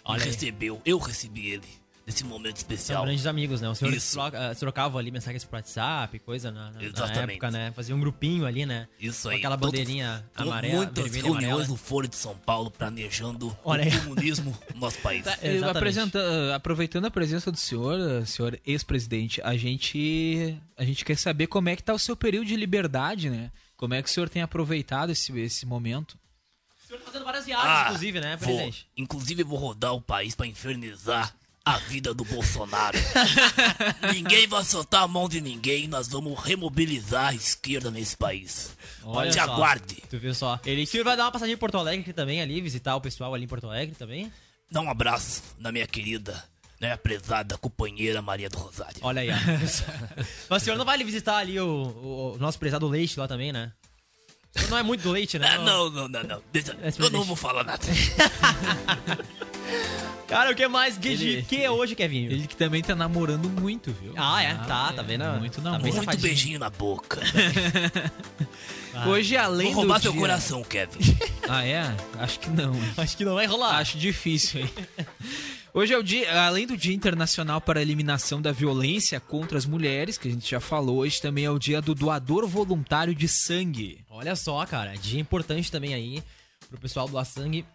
Olha 0.04 0.24
recebeu, 0.24 0.82
eu 0.84 0.98
recebi 0.98 1.48
ele 1.48 1.83
nesse 2.06 2.22
momento 2.24 2.56
São 2.58 2.62
especial. 2.62 3.02
grandes 3.04 3.26
amigos, 3.26 3.60
né? 3.60 3.68
Os 3.68 3.78
senhores 3.78 4.02
Isso. 4.04 4.12
troca- 4.14 4.36
eh, 4.38 4.54
trocavam 4.54 4.98
ali 4.98 5.10
mensagens 5.10 5.44
por 5.44 5.56
WhatsApp, 5.56 6.18
coisa 6.18 6.50
na, 6.50 6.70
na- 6.70 6.80
na 6.80 7.22
época, 7.22 7.50
né? 7.50 7.72
Fazia 7.72 7.94
um 7.96 8.00
grupinho 8.00 8.44
ali, 8.46 8.66
né? 8.66 8.86
Isso 9.00 9.22
Com 9.22 9.28
aí. 9.30 9.38
aquela 9.38 9.56
Todo- 9.56 9.70
bandeirinha 9.70 10.24
com 10.36 10.42
amarela, 10.42 10.76
Muitas 10.76 11.04
vermelha 11.04 11.22
reuniões 11.24 11.44
amarela. 11.52 11.68
no 11.68 11.76
Foro 11.76 12.06
de 12.08 12.16
São 12.16 12.36
Paulo 12.36 12.70
planejando 12.70 13.56
Olha 13.64 13.88
o 13.88 14.00
comunismo 14.02 14.56
no 14.74 14.80
nosso 14.80 14.98
país. 14.98 15.24
Tá, 15.24 15.38
apresenta- 15.70 16.54
aproveitando 16.54 17.06
a 17.06 17.10
presença 17.10 17.50
do 17.50 17.56
senhor, 17.58 18.26
senhor 18.26 18.60
ex-presidente, 18.66 19.40
a 19.42 19.56
gente, 19.56 20.56
a 20.76 20.84
gente 20.84 21.04
quer 21.04 21.16
saber 21.16 21.46
como 21.46 21.68
é 21.68 21.76
que 21.76 21.82
tá 21.82 21.94
o 21.94 21.98
seu 21.98 22.16
período 22.16 22.46
de 22.46 22.56
liberdade, 22.56 23.30
né? 23.30 23.50
Como 23.76 23.94
é 23.94 24.02
que 24.02 24.08
o 24.08 24.12
senhor 24.12 24.28
tem 24.28 24.40
aproveitado 24.42 25.10
esse, 25.10 25.36
esse 25.40 25.66
momento? 25.66 26.16
O 26.82 26.86
senhor 26.86 26.98
tá 27.00 27.06
fazendo 27.06 27.24
várias 27.24 27.44
viagens, 27.46 27.86
inclusive, 27.86 28.20
né, 28.20 28.32
Ah, 28.34 28.36
vou, 28.36 28.46
presidente? 28.46 28.86
inclusive 28.96 29.42
vou 29.42 29.58
rodar 29.58 29.94
o 29.94 30.00
país 30.00 30.34
pra 30.34 30.46
infernizar 30.46 31.34
a 31.64 31.78
vida 31.78 32.12
do 32.12 32.24
Bolsonaro. 32.24 32.98
ninguém 34.12 34.46
vai 34.46 34.62
soltar 34.64 35.02
a 35.02 35.08
mão 35.08 35.28
de 35.28 35.40
ninguém, 35.40 35.88
nós 35.88 36.08
vamos 36.08 36.38
remobilizar 36.42 37.28
a 37.28 37.34
esquerda 37.34 37.90
nesse 37.90 38.16
país. 38.16 38.76
Olha 39.02 39.30
Te 39.30 39.36
só. 39.36 39.42
aguarde. 39.42 40.02
Tu 40.10 40.18
viu 40.18 40.34
só? 40.34 40.60
Ele, 40.64 40.82
o 40.82 40.86
senhor 40.86 41.04
vai 41.04 41.16
dar 41.16 41.24
uma 41.24 41.32
passadinha 41.32 41.54
em 41.54 41.58
Porto 41.58 41.78
Alegre 41.78 42.12
também, 42.12 42.42
ali, 42.42 42.60
visitar 42.60 42.94
o 42.96 43.00
pessoal 43.00 43.32
ali 43.34 43.44
em 43.44 43.48
Porto 43.48 43.66
Alegre 43.66 43.94
também? 43.94 44.30
Dá 44.70 44.80
um 44.80 44.90
abraço 44.90 45.42
na 45.58 45.72
minha 45.72 45.86
querida, 45.86 46.42
né, 46.80 46.96
prezada 46.96 47.56
companheira 47.56 48.20
Maria 48.20 48.48
do 48.50 48.58
Rosário. 48.58 48.96
Olha 49.02 49.22
aí. 49.22 49.28
Mas 50.50 50.62
o 50.62 50.64
senhor 50.64 50.76
não 50.76 50.84
vai 50.84 50.96
ali 50.96 51.04
visitar 51.04 51.36
ali 51.36 51.58
o, 51.58 51.66
o- 51.66 52.34
o 52.34 52.38
nosso 52.38 52.58
prezado 52.58 52.86
leite 52.86 53.18
lá 53.18 53.26
também, 53.26 53.52
né? 53.52 53.72
Não 54.68 54.78
é 54.78 54.82
muito 54.84 55.02
do 55.02 55.10
leite, 55.10 55.36
né? 55.38 55.48
Ah, 55.50 55.58
não, 55.58 55.90
não, 55.90 56.08
não, 56.08 56.22
não. 56.22 56.42
Deixa, 56.52 56.76
eu 56.98 57.10
não 57.10 57.24
vou 57.24 57.34
falar 57.34 57.64
nada. 57.64 57.82
Cara, 60.26 60.50
o 60.50 60.54
que 60.54 60.66
mais 60.66 60.96
que, 60.96 61.08
Ele- 61.08 61.42
que 61.42 61.62
é 61.62 61.70
hoje, 61.70 61.94
Kevin? 61.94 62.24
Ele 62.24 62.46
que 62.46 62.56
também 62.56 62.82
tá 62.82 62.94
namorando 62.94 63.48
muito, 63.48 63.92
viu? 63.92 64.14
Ah, 64.16 64.42
é? 64.42 64.54
Tá, 64.54 64.92
tá 64.92 65.02
vendo? 65.02 65.24
Muito 65.38 65.56
Tá 65.56 65.62
namoro. 65.62 65.82
bem 65.82 65.92
Muito 65.92 66.04
safadinho. 66.04 66.22
beijinho 66.28 66.58
na 66.58 66.70
boca. 66.70 67.20
Hoje, 69.06 69.36
além 69.36 69.68
Vou 69.72 69.82
roubar 69.82 69.98
do 69.98 70.02
seu 70.02 70.12
dia- 70.12 70.20
coração, 70.20 70.62
Kevin. 70.62 70.98
Ah, 71.46 71.62
é? 71.66 71.94
Acho 72.18 72.40
que 72.40 72.48
não. 72.48 72.72
Acho 72.96 73.16
que 73.18 73.24
não 73.24 73.34
vai 73.34 73.44
rolar. 73.44 73.76
Acho 73.76 73.98
difícil, 73.98 74.62
hein? 74.62 74.70
Hoje 75.74 75.92
é 75.92 75.98
o 75.98 76.02
dia, 76.02 76.46
além 76.46 76.66
do 76.66 76.74
Dia 76.76 76.94
Internacional 76.94 77.60
para 77.60 77.80
a 77.80 77.82
Eliminação 77.82 78.40
da 78.40 78.50
Violência 78.50 79.20
contra 79.20 79.58
as 79.58 79.66
Mulheres, 79.66 80.16
que 80.16 80.28
a 80.28 80.30
gente 80.30 80.48
já 80.48 80.58
falou, 80.60 80.98
hoje 80.98 81.20
também 81.20 81.44
é 81.44 81.50
o 81.50 81.58
dia 81.58 81.82
do 81.82 81.94
doador 81.96 82.46
voluntário 82.46 83.12
de 83.14 83.26
sangue. 83.28 83.98
Olha 84.08 84.34
só, 84.36 84.64
cara, 84.64 84.94
dia 84.96 85.20
importante 85.20 85.70
também 85.70 85.92
aí 85.92 86.22
pro 86.70 86.78
pessoal 86.80 87.08
doar 87.08 87.26
sangue. 87.26 87.66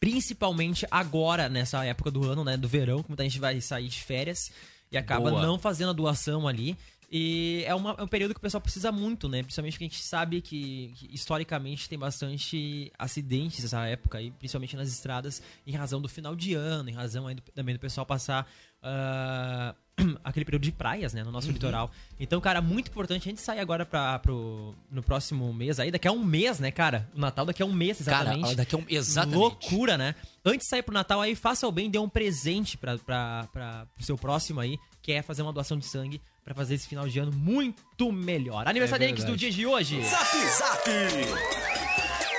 Principalmente 0.00 0.86
agora, 0.90 1.48
nessa 1.48 1.84
época 1.84 2.10
do 2.10 2.26
ano, 2.28 2.42
né? 2.42 2.56
Do 2.56 2.66
verão, 2.66 3.02
como 3.02 3.14
a 3.18 3.22
gente 3.22 3.38
vai 3.38 3.60
sair 3.60 3.86
de 3.88 4.00
férias 4.02 4.50
e 4.90 4.96
acaba 4.96 5.30
Boa. 5.30 5.42
não 5.42 5.58
fazendo 5.58 5.90
a 5.90 5.92
doação 5.92 6.48
ali. 6.48 6.76
E 7.12 7.64
é, 7.66 7.74
uma- 7.74 7.94
é 7.98 8.02
um 8.02 8.08
período 8.08 8.32
que 8.32 8.38
o 8.38 8.40
pessoal 8.40 8.60
precisa 8.60 8.90
muito, 8.92 9.28
né? 9.28 9.42
Principalmente 9.42 9.72
porque 9.74 9.84
a 9.84 9.88
gente 9.88 10.02
sabe 10.02 10.40
que, 10.40 10.92
que 10.96 11.12
historicamente 11.12 11.88
tem 11.88 11.98
bastante 11.98 12.90
acidentes 12.98 13.62
nessa 13.62 13.84
época 13.86 14.18
aí, 14.18 14.30
principalmente 14.30 14.76
nas 14.76 14.88
estradas, 14.88 15.42
em 15.66 15.72
razão 15.72 16.00
do 16.00 16.08
final 16.08 16.34
de 16.36 16.54
ano, 16.54 16.88
em 16.88 16.92
razão 16.92 17.26
aí 17.26 17.34
do- 17.34 17.42
também 17.52 17.74
do 17.74 17.80
pessoal 17.80 18.06
passar 18.06 18.48
ah, 18.82 19.74
aquele 20.24 20.44
período 20.44 20.62
de 20.62 20.72
praias, 20.72 21.12
né? 21.12 21.22
No 21.22 21.30
nosso 21.30 21.50
litoral. 21.50 21.90
Então, 22.18 22.40
cara, 22.40 22.60
muito 22.60 22.88
importante 22.90 23.28
a 23.28 23.30
gente 23.30 23.40
sair 23.40 23.60
agora 23.60 23.84
pra, 23.86 24.18
pro, 24.18 24.74
no 24.90 25.02
próximo 25.02 25.52
mês 25.52 25.78
aí, 25.80 25.90
daqui 25.90 26.08
a 26.08 26.12
um 26.12 26.24
mês, 26.24 26.58
né, 26.58 26.70
cara? 26.70 27.08
O 27.14 27.20
Natal 27.20 27.44
daqui 27.46 27.62
a 27.62 27.66
um 27.66 27.72
mês, 27.72 27.98
Cara, 28.04 28.30
exatamente. 28.30 28.56
daqui 28.56 28.74
a 28.74 28.78
um... 28.78 28.84
Exatamente. 28.88 29.38
Loucura, 29.38 29.96
né? 29.98 30.14
Antes 30.44 30.66
de 30.66 30.70
sair 30.70 30.82
pro 30.82 30.94
Natal 30.94 31.20
aí, 31.20 31.34
faça 31.34 31.66
o 31.66 31.72
bem, 31.72 31.90
dê 31.90 31.98
um 31.98 32.08
presente 32.08 32.76
pra, 32.76 32.96
pra, 32.98 33.48
pra, 33.52 33.86
pro 33.94 34.04
seu 34.04 34.16
próximo 34.16 34.60
aí, 34.60 34.78
que 35.02 35.12
é 35.12 35.22
fazer 35.22 35.42
uma 35.42 35.52
doação 35.52 35.78
de 35.78 35.86
sangue 35.86 36.20
pra 36.44 36.54
fazer 36.54 36.74
esse 36.74 36.88
final 36.88 37.06
de 37.08 37.18
ano 37.18 37.32
muito 37.32 38.10
melhor. 38.10 38.66
Aniversariantes 38.66 39.24
do 39.24 39.36
dia 39.36 39.50
de 39.50 39.66
hoje. 39.66 40.02
Zap 40.02 40.36
Zap! 40.58 40.90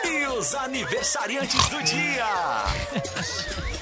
E 0.05 0.27
os 0.37 0.55
aniversariantes 0.55 1.69
do 1.69 1.83
dia! 1.83 2.25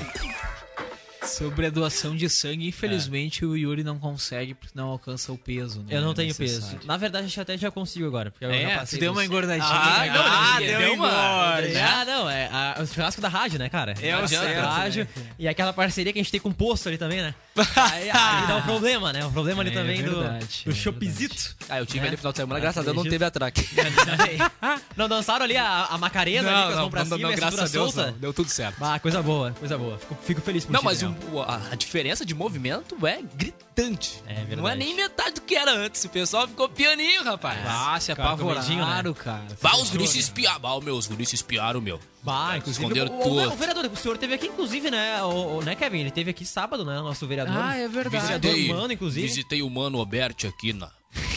Sobre 1.30 1.68
a 1.68 1.70
doação 1.70 2.16
de 2.16 2.28
sangue, 2.30 2.68
infelizmente 2.68 3.46
o 3.46 3.56
Yuri 3.56 3.84
não 3.84 3.98
consegue 4.00 4.54
porque 4.54 4.72
não 4.76 4.88
alcança 4.90 5.32
o 5.32 5.38
peso. 5.38 5.80
Né, 5.82 5.88
Eu 5.90 6.02
não 6.02 6.14
tenho 6.14 6.28
necessário. 6.30 6.76
peso. 6.78 6.88
Na 6.88 6.98
verdade, 6.98 7.26
acho 7.28 7.36
que 7.36 7.40
até 7.42 7.58
já 7.58 7.72
consigo 7.72 8.06
agora. 8.08 8.32
Porque 8.32 8.46
já 8.46 8.54
É, 8.54 8.86
tu 8.86 8.98
deu 8.98 9.12
uma 9.12 9.24
engordadinha. 9.24 9.66
Ah, 9.70 10.00
né? 10.06 10.14
não, 10.14 10.22
Ah, 10.26 10.56
deu 10.60 10.68
deu 10.68 10.94
uma 10.94 11.08
engorda. 11.08 11.80
Ah, 11.86 12.06
não, 12.06 12.30
é 12.30 12.46
a- 12.52 12.78
o 12.82 12.86
churrasco 12.88 13.22
da 13.22 13.30
rádio, 13.30 13.60
né, 13.60 13.70
cara? 13.70 13.94
É, 14.02 14.16
o 14.18 14.22
Não 14.30 14.64
a 14.66 14.70
rádio. 14.72 15.08
E 15.38 15.48
aquela 15.48 15.72
parceria 15.74 16.12
que 16.12 16.20
a 16.20 16.22
gente 16.24 16.32
tem 16.32 16.40
com 16.40 16.50
o 16.50 16.54
posto 16.54 16.88
ali 16.90 16.98
também, 16.98 17.22
né? 17.22 17.34
Aí, 17.76 18.10
aí 18.10 18.48
dá 18.48 18.56
um 18.58 18.62
problema, 18.62 19.12
né? 19.12 19.26
Um 19.26 19.32
problema 19.34 19.62
ali 19.62 19.72
É 19.72 19.74
também 19.74 20.02
do, 20.02 20.20
verdade, 20.22 20.62
do 20.66 20.72
é 20.72 20.76
Chopzito. 20.76 21.56
Ah, 21.68 21.80
eu 21.80 21.86
tive 21.86 22.00
É. 22.00 22.02
ali 22.04 22.12
no 22.12 22.18
final 22.18 22.32
de 22.32 22.38
semana, 22.38 22.60
graças 22.60 22.80
a 22.82 22.84
Deus 22.84 22.96
não 22.96 23.04
teve 23.04 23.26
atraque. 23.26 23.68
Não 24.96 25.08
dançaram 25.10 25.44
ali 25.46 25.58
a, 25.58 25.86
a 25.86 25.98
Macarena 25.98 26.50
ali 26.50 26.64
com 26.64 26.70
as 26.70 26.76
mãos 26.80 26.90
pra 26.90 27.06
cima 27.06 27.32
graças 27.36 27.60
a 27.60 27.68
Deus 27.68 27.96
não. 27.96 28.12
Deu 28.14 28.34
tudo 28.34 28.50
certo. 28.50 28.78
Ah, 28.82 29.00
coisa 29.00 29.22
boa, 29.22 29.52
coisa 29.52 29.78
boa. 29.78 29.98
Fico, 29.98 30.18
fico 30.24 30.42
feliz 30.42 30.66
por 30.66 30.72
Não, 30.74 30.82
mas 30.84 31.02
o- 31.04 31.16
a, 31.48 31.72
a 31.72 31.76
diferença 31.76 32.26
de 32.26 32.34
movimento 32.34 32.96
é 33.08 33.22
gritante. 33.36 34.22
É 34.28 34.34
verdade. 34.34 34.56
Não 34.58 34.68
é 34.68 34.76
nem 34.76 34.96
metade 34.96 35.36
do 35.36 35.42
que 35.42 35.56
era 35.56 35.72
antes. 35.72 36.04
O 36.04 36.10
pessoal 36.10 36.48
ficou 36.48 36.68
pianinho, 36.70 37.24
rapaz. 37.24 37.60
Ah, 37.66 37.98
se 38.00 38.14
com 38.16 38.22
medinho, 38.24 38.82
apavoraram, 38.84 39.12
né? 39.12 39.18
cara. 39.18 39.46
Bah, 39.62 39.76
os 39.78 39.90
guris 39.90 40.10
se 40.12 40.20
espiaram. 40.20 40.60
Bah, 40.60 40.80
meus 40.82 41.08
guris 41.08 41.30
se 41.30 41.36
espiaram, 41.36 41.80
meu. 41.82 42.00
Bah, 42.24 42.58
inclusive, 42.58 42.84
Esconderam 42.86 43.14
o, 43.14 43.20
o, 43.20 43.24
tudo. 43.24 43.54
o 43.54 43.56
vereador, 43.56 43.86
o 43.86 43.96
senhor 43.96 44.18
teve 44.18 44.34
aqui, 44.34 44.48
inclusive, 44.48 44.92
né, 44.92 45.24
o, 45.24 45.58
o- 45.58 45.62
né, 45.62 45.76
Kevin? 45.76 46.00
Ele 46.00 46.12
teve 46.12 46.32
aqui 46.32 46.46
sábado, 46.46 46.84
né, 46.84 46.96
nosso 47.00 47.26
vereador. 47.26 47.56
Ah, 47.58 47.76
é 47.78 47.88
verdade. 47.88 48.26
Vereador 48.26 48.56
humano, 48.56 48.94
inclusive. 48.94 49.26
Visitei 49.28 49.62
o 49.62 49.70
Mano 49.70 49.98
Alberti 50.00 50.46
aqui 50.46 50.74
na, 50.74 50.92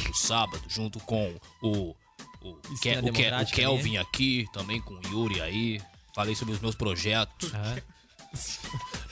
no 0.08 0.14
sábado, 0.14 0.62
junto 0.68 0.98
com 1.00 1.34
o, 1.62 1.94
o, 2.42 2.54
Ke- 2.80 2.90
Esquina 2.90 3.02
o, 3.10 3.12
Ke- 3.12 3.30
o 3.42 3.46
Kelvin 3.54 3.96
aqui, 3.98 4.46
também 4.52 4.80
com 4.80 4.94
o 4.94 5.00
Yuri 5.10 5.40
aí. 5.40 5.80
Falei 6.14 6.34
sobre 6.34 6.52
os 6.54 6.60
meus 6.60 6.74
projetos. 6.74 7.52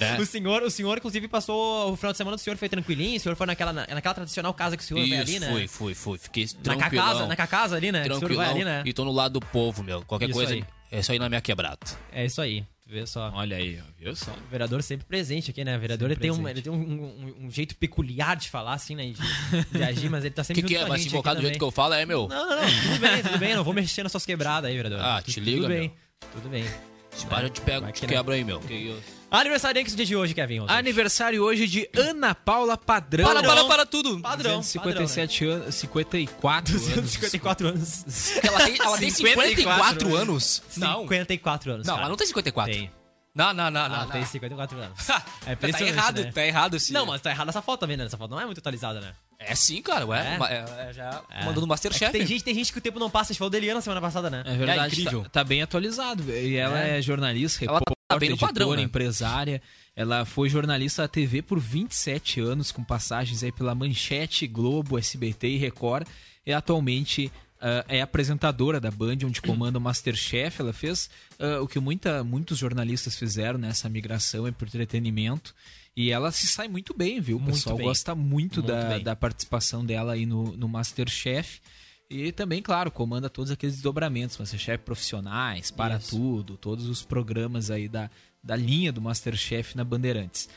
Né? 0.01 0.19
O 0.19 0.27
senhor, 0.27 0.63
o 0.63 0.71
senhor, 0.71 0.99
inclusive, 0.99 1.29
passou 1.29 1.93
o 1.93 1.97
final 1.97 2.13
de 2.13 2.19
semana 2.19 2.37
do 2.37 2.41
senhor 2.41 2.57
foi 2.57 2.69
tranquilinho, 2.69 3.17
o 3.17 3.21
senhor 3.21 3.37
foi 3.37 3.47
naquela, 3.47 3.73
na- 3.73 3.87
naquela 3.87 4.15
tradicional 4.15 4.53
casa 4.55 4.77
que 4.77 4.83
o 4.83 4.87
senhor 4.87 5.07
vai 5.07 5.19
ali, 5.19 5.33
Isso, 5.37 5.41
né? 5.41 5.51
fui, 5.53 5.69
fui, 5.69 5.95
fui. 5.95 6.19
Fiquei 6.19 6.47
Na 6.57 6.63
tranquilão. 6.77 7.07
casa, 7.07 7.27
na 7.27 7.37
casa 7.37 7.77
ali, 7.77 7.93
né? 7.93 8.03
Que 8.05 8.13
o 8.13 8.19
Tranquilão. 8.19 8.51
ali, 8.51 8.65
né? 8.65 8.83
E 8.87 8.93
tô 8.93 9.05
no 9.05 9.13
lado 9.13 9.39
do 9.39 9.47
povo, 9.47 9.83
meu. 9.83 10.03
Qualquer 10.03 10.27
Isso 10.31 10.35
coisa 10.39 10.55
aí. 10.55 10.65
é 10.91 11.03
só 11.03 11.13
ir 11.15 11.19
na 11.19 11.29
minha 11.29 11.41
quebrada. 11.41 11.79
É 12.13 12.25
isso 12.25 12.41
aí, 12.41 12.65
vê 12.87 13.07
só. 13.07 13.31
Olha 13.35 13.57
aí, 13.57 13.79
viu 13.99 14.17
só? 14.17 14.31
O 14.33 14.51
vereador 14.51 14.83
sempre 14.83 15.07
presente 15.07 15.51
aqui, 15.51 15.63
né? 15.65 15.77
O 15.77 15.81
vereador 15.81 16.11
ele 16.11 16.19
tem, 16.21 16.31
um, 16.31 16.49
ele 16.49 16.63
tem 16.63 16.73
um, 16.73 16.77
um- 16.77 17.47
um 17.47 17.51
jeito 17.51 17.77
peculiar 17.77 18.37
de 18.37 18.49
falar, 18.49 18.73
assim, 18.75 18.95
né? 18.97 19.13
De, 19.13 19.79
de 19.79 19.83
agir, 19.85 20.09
mas 20.11 20.25
ele 20.25 20.35
tá 20.35 20.43
O 20.43 20.45
sempre 20.45 20.63
que, 20.63 20.69
que 20.69 20.75
junto 20.75 20.87
é? 20.87 20.89
Vai 20.89 20.99
se 20.99 21.07
invocar 21.09 21.35
do 21.35 21.43
jeito 21.43 21.59
que 21.59 21.65
eu 21.65 21.71
falo, 21.71 21.95
é, 21.95 22.05
meu? 22.07 22.27
Não, 22.27 22.49
não, 22.49 22.57
não. 22.63 22.69
Tudo 22.83 22.99
bem, 23.01 23.23
tudo 23.23 23.39
bem. 23.39 23.55
Não 23.55 23.65
vou 23.65 23.75
mexer 23.75 24.03
nas 24.03 24.11
suas 24.13 24.25
quebradas 24.25 24.71
aí, 24.71 24.77
vereador. 24.77 25.01
Ah, 25.01 25.21
Tu- 25.23 25.31
te 25.33 25.41
liga, 25.41 25.59
Tudo 25.59 25.69
bem, 25.69 25.81
meu. 25.81 26.31
tudo 26.33 26.49
bem. 26.49 26.65
Se 27.13 27.27
para, 27.27 27.47
eu 27.47 27.51
te 27.51 27.61
pego, 27.61 27.83
Vai 27.83 27.93
te 27.93 28.01
que 28.01 28.07
não. 28.07 28.15
quebra 28.15 28.35
aí, 28.35 28.45
meu. 28.45 28.61
Que 28.61 28.75
isso? 28.75 29.21
Aniversariante 29.31 29.91
do 29.91 29.97
dia 29.97 30.07
de 30.07 30.17
hoje, 30.17 30.35
Kevin. 30.35 30.61
Oswald. 30.61 30.79
Aniversário 30.79 31.43
hoje 31.45 31.67
de 31.69 31.89
Ana 31.97 32.35
Paula 32.35 32.77
Padrão. 32.77 33.25
Para, 33.25 33.43
para, 33.43 33.65
para 33.65 33.87
tudo. 33.87 34.19
Padrão. 34.21 34.57
257 34.59 35.45
anos, 35.45 35.75
54 35.77 36.75
anos. 36.75 36.89
254 36.89 37.69
anos. 37.69 38.37
Ela 38.43 38.65
tem, 38.65 38.77
ela 38.81 38.99
tem 38.99 39.11
54, 39.11 39.49
54 39.51 40.17
anos? 40.17 40.63
Não. 40.77 41.01
54 41.03 41.73
anos. 41.73 41.87
Não, 41.87 41.95
cara. 41.95 42.03
ela 42.03 42.09
não 42.11 42.17
tem 42.17 42.27
54. 42.27 42.73
Tem. 42.75 42.91
Não, 43.33 43.55
não, 43.55 43.71
não, 43.71 43.85
Ela 43.85 43.99
não. 44.05 44.09
tem 44.11 44.21
não. 44.23 44.27
54 44.29 44.79
anos. 44.79 44.99
tá 45.07 45.25
É 45.47 45.53
impressionante, 45.53 45.97
errado, 45.97 46.23
né? 46.25 46.33
tá 46.33 46.45
errado 46.47 46.77
esse. 46.77 46.93
Não, 46.93 47.07
mas 47.07 47.21
tá 47.21 47.31
errado 47.31 47.49
essa 47.51 47.63
foto 47.63 47.81
também, 47.81 47.97
né? 47.97 48.05
Essa 48.07 48.19
foto 48.19 48.33
não 48.33 48.41
é 48.41 48.45
muito 48.47 48.59
atualizada, 48.59 49.01
né? 49.01 49.13
É 49.43 49.55
sim, 49.55 49.81
cara, 49.81 50.07
ué. 50.07 50.35
É? 50.35 50.39
Ma- 50.39 50.51
É, 50.51 50.65
é, 50.89 50.93
já 50.93 51.23
É. 51.31 51.45
mandou 51.47 51.63
no 51.63 51.67
É 51.67 51.69
Masterchef. 51.71 52.13
tem, 52.13 52.27
gente, 52.27 52.45
tem 52.45 52.55
gente 52.55 52.71
que 52.73 52.79
o 52.79 52.81
tempo 52.83 52.99
não 52.99 53.09
passa. 53.11 53.31
A 53.31 53.33
gente 53.33 53.39
falou 53.39 53.51
da 53.51 53.57
Eliana 53.57 53.81
semana 53.81 54.01
passada, 54.01 54.29
né? 54.29 54.43
É 54.45 54.55
verdade, 54.55 55.01
incrível. 55.01 55.23
Tá, 55.25 55.29
tá 55.31 55.45
bem 55.45 55.63
atualizado. 55.63 56.31
E 56.31 56.57
ela 56.57 56.79
é, 56.79 56.99
É. 56.99 57.03
jornalista, 57.03 57.65
Ela 57.65 57.81
tá 57.81 57.91
repórter, 57.91 58.19
bem 58.21 58.31
no 58.31 58.37
padrão, 58.37 58.67
editora, 58.67 58.81
né? 58.81 58.87
empresária. 58.87 59.63
Ela 59.97 60.25
foi 60.27 60.49
jornalista 60.51 61.03
da 61.03 61.09
TV 61.09 61.41
por 61.43 61.59
27 61.59 62.39
anos, 62.41 62.71
com 62.71 62.85
passagens 62.85 63.43
aí 63.43 63.51
pela 63.51 63.75
Manchete, 63.75 64.47
Globo, 64.47 64.99
SBT 64.99 65.49
e 65.49 65.57
Record. 65.57 66.07
E 66.47 66.53
atualmente 66.53 67.33
ah, 67.61 67.85
é 67.89 68.01
apresentadora 68.03 68.79
da 68.81 68.91
Band, 68.91 69.19
onde 69.25 69.41
comanda 69.43 69.79
o 69.79 69.81
Masterchef. 69.81 70.61
Ela 70.61 70.73
fez 70.73 71.09
ah, 71.39 71.61
o 71.63 71.67
que 71.67 71.79
muita, 71.81 72.23
muitos 72.23 72.59
jornalistas 72.59 73.17
fizeram 73.17 73.59
nessa 73.59 73.89
migração 73.89 74.47
é 74.47 74.53
por 74.53 74.69
entretenimento. 74.69 75.55
E 76.01 76.11
ela 76.11 76.31
se 76.33 76.47
sai 76.47 76.69
muito 76.69 76.95
bem, 76.97 77.21
viu? 77.21 77.37
O 77.37 77.41
Muito 77.41 77.55
pessoal 77.55 77.77
bem. 77.77 77.87
gosta 77.87 78.15
muito, 78.15 78.61
Muito 78.63 78.63
da, 78.63 78.89
bem. 78.91 79.03
da 79.03 79.15
participação 79.17 79.85
dela 79.85 80.13
aí 80.15 80.25
no, 80.25 80.57
no 80.57 80.69
Masterchef. 80.69 81.61
E 82.09 82.33
também, 82.33 82.61
claro, 82.63 82.91
comanda 82.91 83.29
todos 83.31 83.51
aqueles 83.53 83.75
desdobramentos, 83.77 84.37
Masterchef 84.39 84.83
profissionais, 84.85 85.71
para 85.71 85.97
Isso. 85.97 86.11
tudo, 86.17 86.57
todos 86.57 86.87
os 86.89 87.03
programas 87.05 87.71
aí 87.71 87.89
da, 87.89 88.11
da 88.43 88.57
linha 88.57 88.93
do 88.93 89.01
Masterchef 89.01 89.77
na 89.77 89.85
Bandeirantes. 89.85 90.49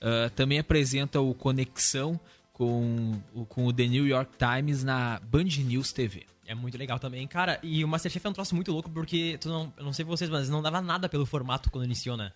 Ah, 0.00 0.30
também 0.34 0.58
apresenta 0.58 1.20
o 1.20 1.34
Conexão 1.34 2.18
com, 2.52 3.20
o- 3.34 3.44
com 3.46 3.66
o 3.66 3.72
The 3.72 3.86
New 3.86 4.06
York 4.06 4.32
Times 4.38 4.82
na 4.84 5.20
Band 5.20 5.44
News 5.44 5.92
TV. 5.92 6.24
É 6.46 6.54
muito 6.54 6.76
legal 6.78 6.98
também, 6.98 7.26
cara. 7.26 7.58
E 7.62 7.84
o 7.84 7.88
Masterchef 7.88 8.26
é 8.26 8.30
um 8.30 8.32
troço 8.32 8.54
muito 8.54 8.72
louco 8.72 8.90
porque, 8.90 9.38
tu 9.40 9.48
não, 9.48 9.72
eu 9.76 9.84
não 9.84 9.92
sei 9.92 10.04
vocês, 10.04 10.28
mas 10.30 10.48
não 10.48 10.60
dava 10.62 10.80
nada 10.80 11.08
pelo 11.08 11.24
formato 11.26 11.70
quando 11.70 11.84
iniciou, 11.84 12.16
né? 12.16 12.32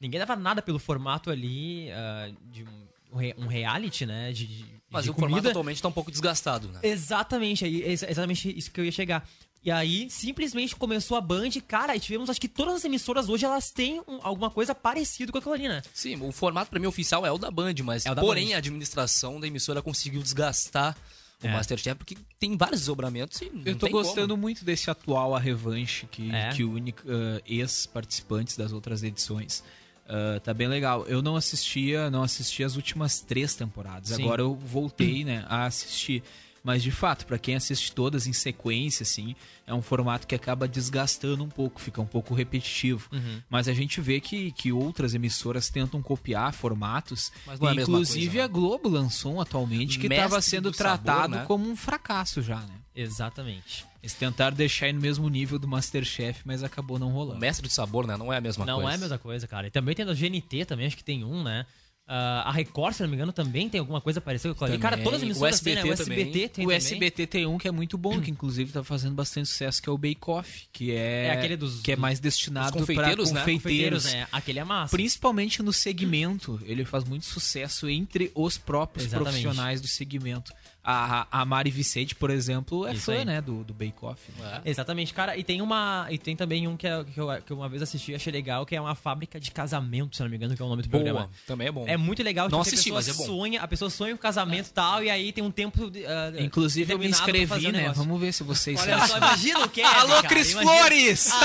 Ninguém 0.00 0.18
dava 0.20 0.36
nada 0.36 0.62
pelo 0.62 0.78
formato 0.78 1.30
ali 1.30 1.90
ah, 1.90 2.30
de 2.52 2.64
um, 2.64 3.44
um 3.44 3.46
reality, 3.46 4.06
né? 4.06 4.32
De, 4.32 4.46
de- 4.46 4.64
Mas 4.90 5.04
de 5.04 5.10
o 5.10 5.14
formato 5.14 5.32
comida. 5.34 5.48
atualmente 5.50 5.82
tá 5.82 5.88
um 5.88 5.92
pouco 5.92 6.10
desgastado, 6.10 6.68
né? 6.68 6.80
Exatamente, 6.82 7.64
é 7.64 7.68
exa- 7.68 8.10
exatamente 8.10 8.56
isso 8.56 8.70
que 8.70 8.80
eu 8.80 8.84
ia 8.84 8.92
chegar. 8.92 9.28
E 9.64 9.72
aí, 9.72 10.08
simplesmente 10.08 10.76
começou 10.76 11.16
a 11.16 11.20
Band, 11.20 11.50
cara, 11.66 11.96
e 11.96 11.98
tivemos, 12.00 12.30
acho 12.30 12.40
que 12.40 12.46
todas 12.46 12.76
as 12.76 12.84
emissoras 12.84 13.28
hoje, 13.28 13.44
elas 13.44 13.70
têm 13.72 14.00
um- 14.06 14.20
alguma 14.22 14.50
coisa 14.50 14.72
parecida 14.72 15.32
com 15.32 15.38
aquilo 15.38 15.52
ali, 15.54 15.66
né? 15.68 15.82
Sim, 15.92 16.14
o 16.22 16.30
formato 16.30 16.70
pra 16.70 16.78
mim 16.78 16.86
oficial 16.86 17.26
é 17.26 17.32
o 17.32 17.36
da 17.38 17.50
Band, 17.50 17.74
mas 17.82 18.06
É 18.06 18.14
da 18.14 18.20
porém 18.22 18.50
Band. 18.50 18.54
a 18.54 18.58
administração 18.58 19.40
da 19.40 19.48
emissora 19.48 19.82
conseguiu 19.82 20.22
desgastar 20.22 20.96
o 21.42 21.46
É. 21.46 21.52
Masterchef 21.52 21.96
porque 21.96 22.16
tem 22.38 22.56
vários 22.56 22.80
desdobramentos 22.82 23.40
e 23.42 23.50
não 23.50 23.62
Eu 23.66 23.74
tô 23.76 23.86
tem 23.86 23.92
gostando 23.92 24.28
como. 24.28 24.42
muito 24.42 24.64
desse 24.64 24.90
atual 24.90 25.34
A 25.34 25.40
Revanche 25.40 26.06
que, 26.06 26.30
É. 26.34 26.50
que 26.50 26.62
une 26.62 26.94
ah, 27.08 27.42
ex-participantes 27.44 28.56
das 28.56 28.72
outras 28.72 29.02
edições. 29.02 29.62
Ah, 30.08 30.40
tá 30.40 30.54
bem 30.54 30.66
legal. 30.66 31.04
Eu 31.06 31.20
não 31.20 31.36
assistia, 31.36 32.10
não 32.10 32.22
assisti 32.22 32.64
as 32.64 32.76
últimas 32.76 33.20
três 33.20 33.54
temporadas. 33.54 34.08
Sim. 34.08 34.22
Agora 34.22 34.42
eu 34.42 34.54
voltei, 34.54 35.24
né, 35.24 35.44
a 35.48 35.66
assistir. 35.66 36.22
Mas 36.64 36.82
de 36.82 36.90
fato, 36.90 37.24
pra 37.24 37.38
quem 37.38 37.54
assiste 37.54 37.92
todas 37.92 38.26
em 38.26 38.32
sequência, 38.32 39.02
assim, 39.02 39.34
é 39.66 39.72
um 39.72 39.80
formato 39.80 40.26
que 40.26 40.34
acaba 40.34 40.66
desgastando 40.66 41.42
um 41.44 41.48
pouco, 41.48 41.80
fica 41.80 42.00
um 42.00 42.06
pouco 42.06 42.34
repetitivo. 42.34 43.08
Uhum. 43.12 43.40
Mas 43.48 43.68
a 43.68 43.72
gente 43.72 44.00
vê 44.00 44.20
que, 44.20 44.50
que 44.52 44.72
outras 44.72 45.14
emissoras 45.14 45.70
tentam 45.70 46.02
copiar 46.02 46.52
formatos. 46.52 47.30
É 47.46 47.66
a 47.66 47.72
Inclusive 47.74 48.26
coisa, 48.26 48.38
né? 48.38 48.44
a 48.44 48.46
Globo 48.48 48.88
lançou 48.88 49.34
um 49.36 49.40
atualmente 49.40 49.98
que 49.98 50.08
estava 50.08 50.42
sendo 50.42 50.70
do 50.70 50.76
sabor, 50.76 50.98
tratado 50.98 51.36
né? 51.36 51.44
como 51.46 51.70
um 51.70 51.76
fracasso 51.76 52.42
já, 52.42 52.58
né? 52.60 52.74
Exatamente. 52.94 53.86
Eles 54.02 54.14
tentaram 54.14 54.56
deixar 54.56 54.86
aí 54.86 54.92
no 54.92 55.00
mesmo 55.00 55.28
nível 55.28 55.58
do 55.58 55.66
Masterchef, 55.66 56.40
mas 56.44 56.62
acabou 56.62 56.98
não 56.98 57.08
O 57.08 57.12
rolando. 57.12 57.40
mestre 57.40 57.66
do 57.66 57.72
sabor, 57.72 58.06
né? 58.06 58.16
Não 58.16 58.32
é 58.32 58.36
a 58.36 58.40
mesma 58.40 58.64
não 58.64 58.76
coisa. 58.76 58.90
é 58.90 58.94
a 58.94 58.98
mesma 58.98 59.18
coisa, 59.18 59.46
cara. 59.48 59.66
E 59.66 59.70
também 59.70 59.94
tem 59.94 60.06
da 60.06 60.14
GNT 60.14 60.64
também, 60.66 60.86
acho 60.86 60.96
que 60.96 61.04
tem 61.04 61.24
um, 61.24 61.42
né? 61.42 61.66
Ah, 62.10 62.44
a 62.48 62.52
Record, 62.52 62.94
se 62.94 63.02
não 63.02 63.08
me 63.10 63.16
engano, 63.16 63.34
também 63.34 63.68
tem 63.68 63.78
alguma 63.80 64.00
coisa 64.00 64.18
parecida 64.18 64.54
com 64.54 64.64
ali. 64.64 64.78
Cara, 64.78 64.96
todas 64.96 65.16
as 65.16 65.22
O 65.22 65.26
emissoras 65.26 65.60
têm, 65.60 65.74
né? 65.74 65.84
O 65.84 65.92
SBT 65.92 66.02
SBT 66.02 66.24
também. 66.30 66.48
tem 66.48 66.64
o 66.64 66.68
também. 66.68 66.76
SBT 66.78 67.26
tem 67.26 67.46
um 67.46 67.58
que 67.58 67.68
é 67.68 67.70
muito 67.70 67.98
bom, 67.98 68.18
que 68.18 68.30
inclusive 68.30 68.72
tá 68.72 68.82
fazendo 68.82 69.14
bastante 69.14 69.46
sucesso, 69.46 69.82
que 69.82 69.90
é 69.90 69.92
o 69.92 69.98
Bake 69.98 70.18
Off, 70.26 70.68
que 70.72 70.90
é, 70.92 71.26
É 71.26 71.30
aquele 71.32 71.54
dos- 71.58 71.82
que 71.82 71.92
é 71.92 71.96
mais 71.96 72.18
destinado 72.18 72.70
para 72.72 72.80
confeiteiros, 72.80 73.30
né? 73.30 73.40
confeiteiros. 73.40 74.04
Confeiteiros, 74.04 74.04
né? 74.14 74.26
Aquele 74.32 74.58
é 74.58 74.64
massa. 74.64 74.96
Principalmente 74.96 75.62
no 75.62 75.70
segmento, 75.70 76.58
ele 76.64 76.82
faz 76.86 77.04
muito 77.04 77.26
sucesso 77.26 77.86
entre 77.90 78.32
os 78.34 78.56
próprios 78.56 79.04
Exatamente. 79.08 79.42
profissionais 79.42 79.80
do 79.82 79.86
segmento. 79.86 80.50
A, 80.90 81.26
a 81.42 81.44
Mari 81.44 81.70
Vicente, 81.70 82.14
por 82.14 82.30
exemplo, 82.30 82.86
é 82.86 82.94
Isso 82.94 83.12
fã, 83.12 83.18
aí. 83.18 83.24
né, 83.26 83.42
do, 83.42 83.62
do 83.62 83.74
Bake 83.74 83.92
Off. 84.00 84.22
né? 84.38 84.62
Exatamente, 84.64 85.12
cara. 85.12 85.36
E 85.36 85.44
tem 85.44 85.60
uma. 85.60 86.06
E 86.08 86.16
tem 86.16 86.34
também 86.34 86.66
um 86.66 86.78
que, 86.78 86.86
é- 86.86 87.04
que, 87.04 87.20
eu, 87.20 87.28
que 87.44 87.52
uma 87.52 87.68
vez 87.68 87.82
assisti 87.82 88.12
e 88.12 88.14
achei 88.14 88.32
legal, 88.32 88.64
que 88.64 88.74
é 88.74 88.80
uma 88.80 88.94
fábrica 88.94 89.38
de 89.38 89.50
casamento, 89.50 90.16
se 90.16 90.22
não 90.22 90.30
me 90.30 90.36
engano, 90.36 90.56
que 90.56 90.62
é 90.62 90.64
o 90.64 90.68
nome 90.68 90.82
do 90.82 90.88
Boa, 90.88 91.04
programa. 91.04 91.30
também 91.46 91.68
é 91.68 91.70
bom. 91.72 91.84
É 91.86 91.98
muito 91.98 92.22
legal, 92.22 92.48
Não 92.48 92.60
tipo, 92.62 92.68
assisti, 92.74 92.90
mas 92.90 93.06
é 93.06 93.12
bom. 93.12 93.26
sonha, 93.26 93.60
a 93.60 93.68
pessoa 93.68 93.90
sonha 93.90 94.14
com 94.14 94.18
casamento 94.22 94.68
e 94.68 94.72
tal, 94.72 95.04
e 95.04 95.10
aí 95.10 95.30
tem 95.30 95.44
um 95.44 95.50
tempo. 95.50 95.78
ah, 96.06 96.32
Inclusive 96.42 96.90
eu 96.90 96.98
me 96.98 97.06
inscrevi, 97.06 97.70
né? 97.70 97.80
negócio. 97.82 98.02
Vamos 98.02 98.18
ver 98.18 98.32
se 98.32 98.42
vocês 98.42 98.80
Olha 98.80 99.06
só, 99.06 99.18
imagina 99.18 99.60
o 99.66 99.68
que 99.68 99.82
Alô, 99.82 100.22
Cris 100.22 100.52
Flores! 100.54 101.30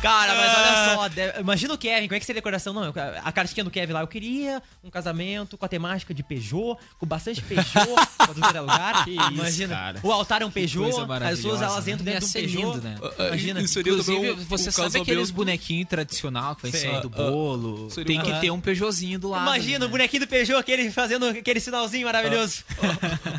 Cara, 0.00 0.34
mas 0.34 0.50
Ah. 0.50 0.86
olha 0.88 0.94
só, 0.96 1.08
de- 1.08 1.40
imagina 1.40 1.74
o 1.74 1.78
Kevin, 1.78 2.06
como 2.08 2.16
é 2.16 2.20
que 2.20 2.26
seria 2.26 2.38
a 2.38 2.42
decoração? 2.42 2.72
Não, 2.72 2.92
a 3.22 3.32
cartinha 3.32 3.64
do 3.64 3.70
Kevin 3.70 3.92
lá, 3.92 4.00
eu 4.00 4.06
queria 4.06 4.62
um 4.82 4.90
casamento 4.90 5.56
com 5.56 5.64
a 5.64 5.68
temática 5.68 6.12
de 6.14 6.22
Peugeot, 6.22 6.78
com 6.98 7.06
bastante 7.06 7.42
Peugeot, 7.42 7.94
pra 8.16 8.26
tudo 8.28 8.56
é 8.56 8.60
lugar. 8.60 9.04
Que 9.04 9.10
isso, 9.10 9.30
imagina, 9.32 9.74
cara. 9.74 10.00
o 10.02 10.10
altar 10.12 10.42
é 10.42 10.46
um 10.46 10.50
Peugeot, 10.50 10.90
as 11.22 11.36
pessoas 11.36 11.60
elas 11.60 11.84
né? 11.86 11.92
entram 11.92 12.04
dentro 12.04 12.20
de 12.20 12.26
um 12.26 12.32
Peugeot. 12.32 12.62
lindo, 12.74 12.80
né? 12.82 12.96
Imagina. 13.28 13.60
E 13.60 13.68
seria 13.68 13.92
Inclusive, 13.92 14.16
também 14.16 14.30
o- 14.32 14.36
você 14.46 14.68
o 14.68 14.72
sabe 14.72 14.98
aqueles 15.00 15.30
bonequinhos 15.30 15.88
tradicional 15.88 16.56
que 16.56 16.62
vai 16.62 16.70
em 16.70 16.74
cima 16.74 17.00
do 17.00 17.10
bolo? 17.10 17.90
seria 17.90 18.06
Tem 18.06 18.20
um- 18.20 18.22
que 18.34 18.40
ter 18.40 18.50
um 18.50 18.60
Peugeotzinho 18.60 19.18
do 19.18 19.28
lado. 19.28 19.42
Imagina 19.42 19.80
né? 19.80 19.86
o 19.86 19.88
bonequinho 19.88 20.24
do 20.24 20.28
Peugeot, 20.28 20.58
aquele 20.58 20.90
fazendo 20.90 21.26
aquele 21.26 21.60
sinalzinho 21.60 22.06
maravilhoso. 22.06 22.64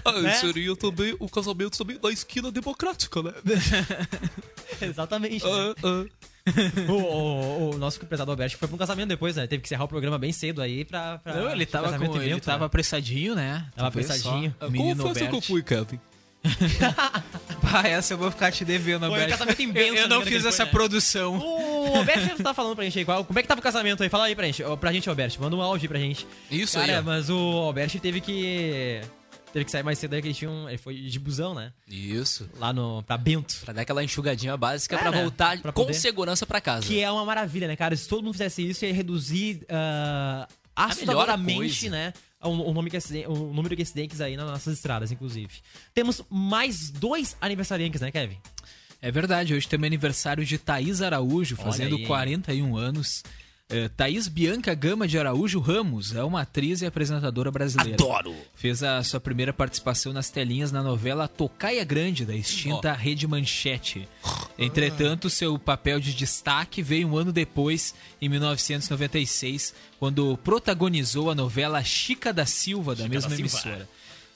Ah, 0.03 0.11
Né? 0.21 0.33
Seria 0.35 0.75
também 0.75 1.15
o 1.19 1.27
casamento 1.29 1.77
também 1.77 1.97
da 1.97 2.11
esquina 2.11 2.51
democrática, 2.51 3.21
né? 3.23 3.33
Exatamente. 4.81 5.43
né? 5.45 6.05
O, 6.87 6.91
o- 6.93 7.75
o 7.75 7.77
nosso 7.77 7.99
empresário 8.03 8.29
Alberto 8.31 8.57
foi 8.57 8.67
pra 8.67 8.75
um 8.75 8.77
casamento 8.77 9.07
depois, 9.09 9.35
né? 9.35 9.47
Teve 9.47 9.61
que 9.61 9.67
encerrar 9.67 9.85
o 9.85 9.87
programa 9.87 10.17
bem 10.17 10.31
cedo 10.31 10.61
aí 10.61 10.85
pra. 10.85 11.17
pra 11.19 11.33
Não, 11.33 11.51
ele 11.51 11.65
tava, 11.65 11.97
com, 11.97 12.15
ele 12.17 12.25
evento, 12.31 12.43
tava 12.45 12.59
né? 12.59 12.65
apressadinho, 12.65 13.35
né? 13.35 13.65
Tava 13.75 13.87
só, 13.87 13.87
apressadinho. 13.87 14.55
menino 14.69 15.03
festa 15.03 15.27
que 15.27 15.35
eu 15.35 15.41
fui, 15.41 15.63
essa 17.87 18.13
eu 18.13 18.17
vou 18.19 18.29
ficar 18.29 18.51
te 18.51 18.63
devendo, 18.63 18.99
Foi 19.01 19.09
o 19.09 19.13
Alberto. 19.13 19.31
casamento 19.31 19.59
em 19.63 19.75
Eu, 19.75 19.95
eu 19.95 20.07
não 20.07 20.21
fiz 20.21 20.43
que 20.43 20.47
essa 20.47 20.57
foi, 20.57 20.65
né? 20.65 20.71
produção. 20.71 21.37
O 21.39 21.95
Alberto 21.97 22.43
tá 22.43 22.53
falando 22.53 22.75
pra 22.75 22.85
gente 22.85 22.99
aí, 22.99 23.05
qual, 23.05 23.25
como 23.25 23.39
é 23.39 23.41
que 23.41 23.47
tava 23.47 23.59
o 23.59 23.63
casamento 23.63 24.03
aí? 24.03 24.09
Fala 24.09 24.25
aí 24.25 24.35
pra 24.35 24.45
gente, 24.45 24.63
pra 24.79 24.91
gente, 24.93 25.09
Alberto. 25.09 25.41
Manda 25.41 25.55
um 25.55 25.61
áudio 25.61 25.89
pra 25.89 25.97
gente. 25.97 26.27
Isso 26.51 26.77
Cara, 26.77 26.93
aí, 26.93 26.99
ó. 26.99 27.01
mas 27.01 27.29
o 27.31 27.35
Alberto 27.63 27.99
teve 27.99 28.21
que. 28.21 29.01
Teve 29.55 29.63
que 29.63 29.71
sair 29.71 29.83
mais 29.83 29.97
cedo 29.97 30.13
aí, 30.13 30.21
que 30.21 30.27
ele 30.27 30.33
tinha 30.35 30.51
um. 30.51 30.67
Ele 30.67 30.77
foi 30.77 30.95
de 30.95 31.17
busão, 31.17 31.53
né? 31.55 31.71
Isso. 31.87 32.49
Lá 32.57 32.73
no. 32.73 33.01
pra 33.03 33.17
Bento. 33.17 33.55
Pra 33.63 33.71
dar 33.71 33.83
aquela 33.83 34.03
enxugadinha 34.03 34.57
básica 34.57 34.97
É, 34.97 34.99
pra 34.99 35.11
né? 35.11 35.21
voltar 35.21 35.61
Pra 35.61 35.71
com 35.71 35.83
poder- 35.85 35.93
segurança 35.93 36.45
pra 36.45 36.59
casa. 36.59 36.85
Que 36.85 36.99
é 36.99 37.09
uma 37.09 37.23
maravilha, 37.23 37.65
né, 37.65 37.73
cara? 37.77 37.95
Se 37.95 38.05
todo 38.05 38.21
mundo 38.21 38.33
fizesse 38.33 38.67
isso, 38.69 38.83
ia 38.83 38.93
reduzir 38.93 39.61
melhor 39.69 40.47
assustadoramente, 40.75 41.89
né? 41.89 42.11
O, 42.41 42.73
nome 42.73 42.89
de 42.89 42.97
aciden- 42.97 43.27
o 43.27 43.53
número 43.53 43.75
de 43.77 43.81
acidentes 43.81 44.19
aí 44.19 44.35
nas 44.35 44.45
nossas 44.45 44.73
estradas, 44.73 45.09
inclusive. 45.09 45.53
Temos 45.93 46.21
mais 46.29 46.89
dois 46.91 47.37
aniversariantes, 47.39 48.01
né, 48.01 48.11
Kevin? 48.11 48.37
É 49.01 49.09
verdade, 49.09 49.53
hoje 49.53 49.67
também 49.69 49.87
é 49.87 49.89
aniversário 49.91 50.45
de 50.45 50.57
Thaís 50.57 51.01
Araújo, 51.01 51.55
fazendo 51.55 51.95
aí, 51.95 52.01
hein? 52.01 52.07
41 52.07 52.75
anos. 52.75 53.23
É, 53.67 53.89
Thaís 53.89 54.27
Bianca 54.27 54.75
Gama 54.75 55.07
de 55.07 55.17
Araújo 55.17 55.59
Ramos 55.59 56.15
é 56.15 56.23
uma 56.23 56.41
atriz 56.41 56.81
e 56.81 56.85
apresentadora 56.85 57.49
brasileira. 57.49 57.95
Adoro. 57.95 58.35
Fez 58.53 58.83
a 58.83 59.01
sua 59.01 59.19
primeira 59.19 59.51
participação 59.51 60.13
nas 60.13 60.29
telinhas 60.29 60.71
na 60.71 60.83
novela 60.83 61.27
Tocaia 61.27 61.83
Grande, 61.83 62.25
da 62.25 62.35
extinta 62.35 62.93
Rede 62.93 63.27
Manchete. 63.27 64.07
Entretanto, 64.55 65.31
seu 65.31 65.57
papel 65.57 65.99
de 65.99 66.13
destaque 66.13 66.83
veio 66.83 67.07
um 67.07 67.17
ano 67.17 67.33
depois, 67.33 67.95
em 68.21 68.29
1996, 68.29 69.73
quando 69.97 70.37
protagonizou 70.43 71.31
a 71.31 71.35
novela 71.35 71.83
Chica 71.83 72.31
da 72.31 72.45
Silva, 72.45 72.95
da 72.95 73.09
mesma 73.09 73.31
da 73.31 73.35
Silva. 73.35 73.41
emissora. 73.41 73.89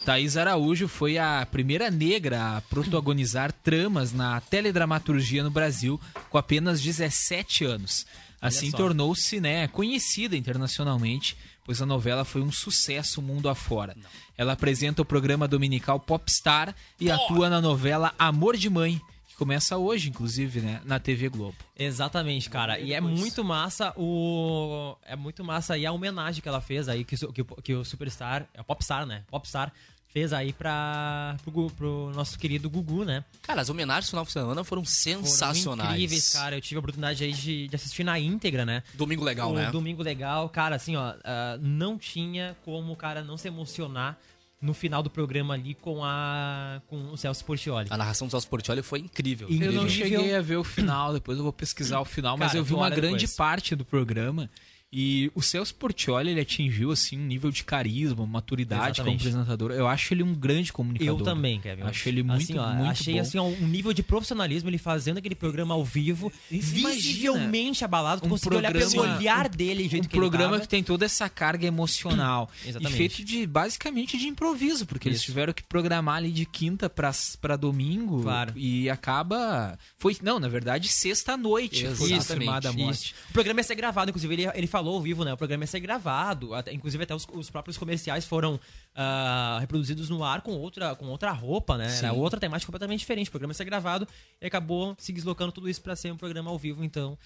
Thaís 0.03 0.37
Araújo 0.37 0.87
foi 0.87 1.19
a 1.19 1.45
primeira 1.45 1.91
negra 1.91 2.57
a 2.57 2.61
protagonizar 2.61 3.51
tramas 3.51 4.11
na 4.11 4.41
teledramaturgia 4.41 5.43
no 5.43 5.51
Brasil 5.51 5.99
com 6.31 6.37
apenas 6.37 6.81
17 6.81 7.65
anos. 7.65 8.07
Assim 8.41 8.71
tornou-se 8.71 9.39
né, 9.41 9.67
conhecida 9.67 10.35
internacionalmente, 10.37 11.35
pois 11.65 11.81
a 11.81 11.85
novela 11.85 12.23
foi 12.23 12.41
um 12.41 12.51
sucesso 12.51 13.21
mundo 13.21 13.49
afora. 13.49 13.95
Ela 14.37 14.53
apresenta 14.53 15.01
o 15.01 15.05
programa 15.05 15.47
dominical 15.47 15.99
Popstar 15.99 16.73
e 16.99 17.11
atua 17.11 17.49
na 17.49 17.59
novela 17.61 18.13
Amor 18.17 18.55
de 18.55 18.69
Mãe, 18.69 19.01
que 19.27 19.35
começa 19.35 19.77
hoje, 19.77 20.09
inclusive, 20.09 20.61
né, 20.61 20.81
na 20.85 20.99
TV 20.99 21.27
Globo. 21.29 21.57
Exatamente, 21.77 22.49
cara. 22.49 22.79
E 22.79 22.93
é 22.93 23.01
muito 23.01 23.43
massa 23.43 23.93
o. 23.97 24.95
É 25.05 25.15
muito 25.15 25.43
massa 25.43 25.73
aí 25.73 25.85
a 25.85 25.91
homenagem 25.91 26.41
que 26.41 26.47
ela 26.47 26.61
fez 26.61 26.87
aí, 26.87 27.03
que, 27.03 27.15
o- 27.25 27.33
que, 27.33 27.43
que 27.43 27.73
o 27.73 27.83
Superstar, 27.83 28.47
é 28.53 28.61
o 28.61 28.63
Popstar, 28.63 29.05
né? 29.05 29.23
Popstar 29.29 29.73
fez 30.11 30.33
aí 30.33 30.51
pra, 30.53 31.37
pro, 31.43 31.69
pro 31.71 32.11
nosso 32.15 32.37
querido 32.39 32.69
Gugu, 32.69 33.05
né? 33.05 33.23
Cara, 33.43 33.61
as 33.61 33.69
homenagens 33.69 34.05
no 34.07 34.09
final 34.09 34.25
de 34.25 34.31
semana 34.31 34.63
foram 34.63 34.83
Foram 34.83 34.85
sensacionais. 34.85 35.91
incríveis, 35.91 36.29
cara. 36.33 36.55
Eu 36.57 36.61
tive 36.61 36.77
a 36.77 36.79
oportunidade 36.79 37.23
aí 37.23 37.31
de, 37.31 37.67
de 37.67 37.75
assistir 37.75 38.03
na 38.03 38.19
íntegra, 38.19 38.65
né? 38.65 38.81
Domingo 38.95 39.23
legal, 39.23 39.51
o 39.51 39.55
né? 39.55 39.69
Domingo 39.71 40.01
Legal, 40.03 40.49
cara, 40.49 40.75
assim, 40.75 40.95
ó, 40.95 41.13
ah, 41.23 41.57
não 41.61 41.97
tinha 41.97 42.55
como 42.65 42.91
o 42.93 42.95
cara 42.95 43.23
não 43.23 43.37
se 43.37 43.47
emocionar 43.47 44.17
no 44.61 44.73
final 44.73 45.01
do 45.01 45.09
programa 45.09 45.53
ali 45.53 45.73
com 45.73 46.03
a 46.03 46.81
com 46.87 47.11
o 47.13 47.17
Celso 47.17 47.45
Portioli. 47.45 47.87
A 47.89 47.95
narração 47.95 48.27
do 48.27 48.31
Celso 48.31 48.47
Portioli 48.49 48.81
foi 48.81 48.99
incrível. 48.99 49.47
E- 49.49 49.61
Eu 49.63 49.71
não 49.71 49.83
Incrível. 49.85 50.09
cheguei 50.19 50.35
a 50.35 50.41
ver 50.41 50.57
o 50.57 50.63
final, 50.65 51.13
depois 51.13 51.37
eu 51.37 51.43
vou 51.45 51.53
pesquisar 51.53 51.99
o 52.01 52.05
final, 52.05 52.35
mas 52.37 52.47
Cara, 52.49 52.59
eu 52.59 52.63
vi 52.65 52.73
uma 52.73 52.89
grande 52.89 53.19
depois. 53.19 53.35
parte 53.37 53.73
do 53.75 53.85
programa 53.85 54.49
E 54.91 55.31
o 55.35 55.41
Celso 55.41 55.75
Portioli, 55.75 56.31
ele 56.31 56.41
atingiu, 56.41 56.89
assim, 56.91 57.17
um 57.19 57.25
nível 57.25 57.51
de 57.51 57.63
carisma, 57.63 58.25
maturidade 58.25 58.81
como 58.81 58.89
Exatamente. 58.91 59.19
apresentador. 59.27 59.71
Eu 59.71 59.87
acho 59.87 60.13
ele 60.13 60.23
um 60.23 60.33
grande 60.33 60.73
comunicador. 60.73 61.19
Eu 61.19 61.23
também, 61.23 61.59
Kevin. 61.61 61.83
Acho 61.83 62.09
ele 62.09 62.23
muito, 62.23 62.41
assim, 62.41 62.57
ó, 62.57 62.73
muito 62.73 62.89
Achei 62.89 63.13
bom. 63.13 63.19
assim, 63.21 63.37
ó, 63.37 63.43
um 63.43 63.67
nível 63.67 63.93
de 63.93 64.01
profissionalismo, 64.01 64.67
ele 64.67 64.79
fazendo 64.79 65.19
aquele 65.19 65.35
programa 65.35 65.75
ao 65.75 65.85
vivo, 65.85 66.31
Imagina, 66.51 66.89
visivelmente 66.89 67.85
abalado. 67.85 68.21
Tu 68.21 68.25
um 68.27 68.29
conseguiu 68.29 68.57
olhar 68.57 68.71
pelo 68.73 68.99
olhar 69.01 69.47
dele, 69.47 69.87
jeito 69.87 70.05
um 70.05 70.07
que 70.07 70.17
programa 70.17 70.59
que 70.59 70.67
tem 70.67 70.83
toda 70.83 71.05
essa 71.05 71.29
carga 71.29 71.67
emocional 71.67 72.49
e 72.65 72.69
Exatamente. 72.69 72.97
feito 72.97 73.23
de 73.23 73.45
basicamente 73.45 74.17
de 74.17 74.27
improviso 74.27 74.85
porque 74.85 75.07
eles 75.07 75.19
Isso. 75.19 75.27
tiveram 75.27 75.53
que 75.53 75.63
programar 75.63 76.15
ali 76.17 76.31
de 76.31 76.45
quinta 76.45 76.89
pra 76.89 77.11
para 77.41 77.55
domingo 77.55 78.21
Claro. 78.21 78.53
e 78.55 78.89
acaba 78.89 79.77
foi 79.97 80.15
não 80.21 80.39
na 80.39 80.47
verdade 80.47 80.87
sexta 80.87 81.35
noite 81.37 81.85
foi 81.95 82.09
confirmada 82.11 82.69
a 82.69 82.73
morte 82.73 83.05
Isso. 83.05 83.13
O 83.29 83.33
programa 83.33 83.59
ia 83.59 83.63
ser 83.63 83.75
gravado, 83.75 84.09
inclusive 84.09 84.33
ele, 84.33 84.47
ele 84.53 84.67
falou 84.79 84.95
ao 84.95 85.01
vivo, 85.01 85.23
né? 85.23 85.33
O 85.33 85.37
programa 85.37 85.63
ia 85.63 85.67
ser 85.67 85.79
gravado, 85.79 86.53
até- 86.53 86.73
inclusive 86.73 87.03
até 87.03 87.13
os, 87.15 87.27
os 87.33 87.49
próprios 87.49 87.77
comerciais 87.77 88.25
foram 88.25 88.59
ah, 88.95 89.57
reproduzidos 89.59 90.09
no 90.09 90.23
ar 90.23 90.41
com 90.41 90.51
outra, 90.53 90.95
com 90.95 91.05
outra 91.07 91.31
roupa, 91.31 91.77
né? 91.77 91.85
Era 91.85 92.11
Sim. 92.11 92.17
outra 92.19 92.39
temática 92.39 92.67
completamente 92.67 92.99
diferente. 92.99 93.27
O 93.27 93.31
programa 93.31 93.51
ia 93.51 93.55
ser 93.55 93.65
gravado 93.65 94.07
e 94.41 94.45
acabou 94.45 94.95
se 94.97 95.11
deslocando 95.13 95.51
tudo 95.51 95.69
isso 95.69 95.81
pra 95.81 95.95
ser 95.95 96.11
um 96.11 96.17
programa 96.17 96.49
ao 96.49 96.57
vivo, 96.57 96.83
então. 96.83 97.17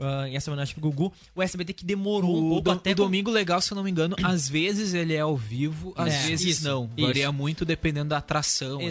ah, 0.00 0.26
em 0.28 0.34
essa 0.36 0.50
homenagem 0.50 0.72
pro 0.74 0.80
Gugu, 0.90 1.12
o 1.34 1.42
SBT 1.42 1.74
que 1.74 1.84
demorou 1.84 2.34
um 2.34 2.46
o, 2.46 2.48
pouco 2.48 2.62
do- 2.62 2.70
até 2.70 2.92
o 2.92 2.94
Domingo 2.94 3.30
Legal, 3.30 3.60
se 3.60 3.70
eu 3.72 3.76
não 3.76 3.82
me 3.84 3.90
engano, 3.90 4.16
às 4.22 4.48
vezes 4.48 4.94
ele 4.94 5.12
é 5.14 5.20
ao 5.20 5.36
vivo, 5.36 5.92
às 5.96 6.14
É, 6.14 6.22
vezes 6.28 6.58
isso, 6.58 6.64
não. 6.68 6.90
isso. 6.96 7.06
Varia 7.06 7.30
muito 7.30 7.64
dependendo 7.64 8.08
da 8.08 8.16
atração. 8.18 8.76
ali, 8.76 8.86
né? 8.86 8.90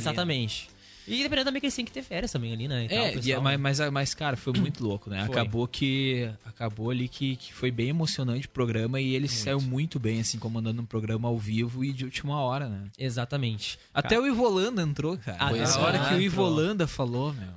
E 1.07 1.23
dependendo 1.23 1.45
também 1.45 1.59
que 1.59 1.65
eles 1.65 1.75
têm 1.75 1.83
que 1.85 1.91
ter 1.91 2.03
férias 2.03 2.31
também 2.31 2.53
ali, 2.53 2.67
né? 2.67 2.85
e 2.85 2.89
tal, 2.89 2.97
É, 2.97 3.01
o 3.01 3.05
e 3.05 3.07
é- 3.09 3.13
pessoal. 3.13 3.41
mas, 3.41 3.59
mas, 3.59 3.91
mas, 3.91 4.13
cara, 4.13 4.37
foi 4.37 4.53
muito 4.53 4.83
louco, 4.83 5.09
né? 5.09 5.25
Foi. 5.25 5.35
Acabou 5.35 5.67
que. 5.67 6.29
Acabou 6.45 6.89
ali 6.91 7.07
que, 7.07 7.35
que 7.35 7.53
foi 7.53 7.71
bem 7.71 7.89
emocionante 7.89 8.45
o 8.47 8.49
programa 8.49 8.99
e 9.01 9.15
ele 9.15 9.27
saiu 9.27 9.59
muito 9.59 9.99
bem, 9.99 10.19
assim, 10.21 10.37
comandando 10.37 10.81
um 10.81 10.85
programa 10.85 11.27
ao 11.27 11.37
vivo 11.37 11.83
e 11.83 11.91
de 11.91 12.05
última 12.05 12.39
hora, 12.41 12.69
né? 12.69 12.83
Exatamente. 12.97 13.79
Até 13.93 14.19
o 14.19 14.25
Ivo 14.27 14.43
Holanda 14.43 14.81
entrou, 14.81 15.17
cara. 15.17 15.37
Ah, 15.39 15.47
a 15.49 15.57
é. 15.57 15.77
hora 15.79 15.99
que 16.09 16.13
o 16.15 16.21
Ivo 16.21 16.35
entrou. 16.41 16.47
Holanda 16.47 16.87
falou, 16.87 17.33
meu. 17.33 17.49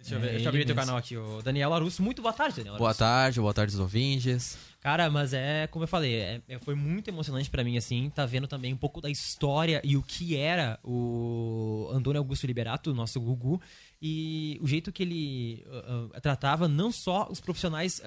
Deixa 0.00 0.14
eu, 0.14 0.20
ver, 0.20 0.26
É, 0.28 0.30
deixa 0.30 0.44
eu 0.44 0.48
abrir 0.48 0.60
ele 0.60 0.66
teu 0.66 0.76
canal 0.76 0.96
aqui, 0.96 1.16
o 1.16 1.42
Daniel 1.42 1.70
Larusso. 1.70 2.02
Muito 2.02 2.22
boa 2.22 2.32
tarde, 2.32 2.56
Daniel 2.58 2.74
Boa 2.76 2.86
Larusso. 2.88 2.98
tarde, 3.00 3.40
boa 3.40 3.52
tarde, 3.52 3.74
os 3.74 3.80
ouvintes. 3.80 4.56
Cara, 4.88 5.10
mas 5.10 5.34
é, 5.34 5.66
como 5.66 5.82
eu 5.84 5.86
falei, 5.86 6.14
é- 6.14 6.40
é- 6.48 6.58
foi 6.60 6.74
muito 6.74 7.08
emocionante 7.08 7.50
pra 7.50 7.62
mim, 7.62 7.76
assim, 7.76 8.08
tá 8.08 8.24
vendo 8.24 8.48
também 8.48 8.72
um 8.72 8.76
pouco 8.78 9.02
da 9.02 9.10
história 9.10 9.82
e 9.84 9.98
o 9.98 10.02
que 10.02 10.34
era 10.34 10.80
o 10.82 11.90
Antônio 11.92 12.18
Augusto 12.18 12.46
Liberato, 12.46 12.94
nosso 12.94 13.20
Gugu, 13.20 13.60
e 14.00 14.58
o 14.62 14.66
jeito 14.66 14.90
que 14.90 15.02
ele 15.02 15.62
ah, 15.70 16.08
ah, 16.14 16.20
tratava 16.22 16.66
não 16.66 16.90
só 16.90 17.28
os 17.30 17.38
profissionais, 17.38 18.00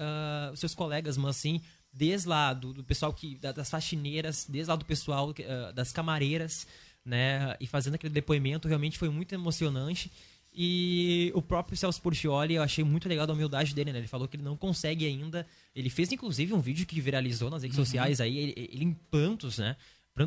os 0.52 0.58
seus 0.58 0.74
colegas, 0.74 1.16
mas 1.16 1.36
assim, 1.36 1.60
desde 1.92 2.26
lá 2.26 2.52
do, 2.52 2.72
do 2.72 2.82
pessoal 2.82 3.12
que 3.12 3.36
da- 3.38 3.52
das 3.52 3.70
faxineiras, 3.70 4.44
desde 4.50 4.68
lá 4.68 4.74
do 4.74 4.84
pessoal 4.84 5.32
das 5.72 5.92
camareiras, 5.92 6.66
né, 7.04 7.54
e 7.60 7.66
fazendo 7.68 7.94
aquele 7.94 8.12
depoimento, 8.12 8.66
realmente 8.66 8.98
foi 8.98 9.08
muito 9.08 9.32
emocionante. 9.32 10.10
E 10.54 11.32
o 11.34 11.40
próprio 11.40 11.76
Celso 11.76 12.00
Portioli, 12.02 12.54
eu 12.54 12.62
achei 12.62 12.84
muito 12.84 13.08
legal 13.08 13.26
da 13.26 13.32
humildade 13.32 13.74
dele, 13.74 13.92
né? 13.92 13.98
Ele 14.00 14.06
falou 14.06 14.28
que 14.28 14.36
ele 14.36 14.42
não 14.44 14.56
consegue 14.56 15.06
ainda. 15.06 15.46
Ele 15.74 15.88
fez, 15.88 16.12
inclusive, 16.12 16.52
um 16.52 16.60
vídeo 16.60 16.84
que 16.86 17.00
viralizou 17.00 17.48
nas 17.48 17.62
redes 17.62 17.76
sociais 17.76 18.20
aí, 18.20 18.36
ele, 18.36 18.54
ele 18.56 18.84
em 18.84 18.92
prantos, 18.92 19.58
né? 19.58 19.76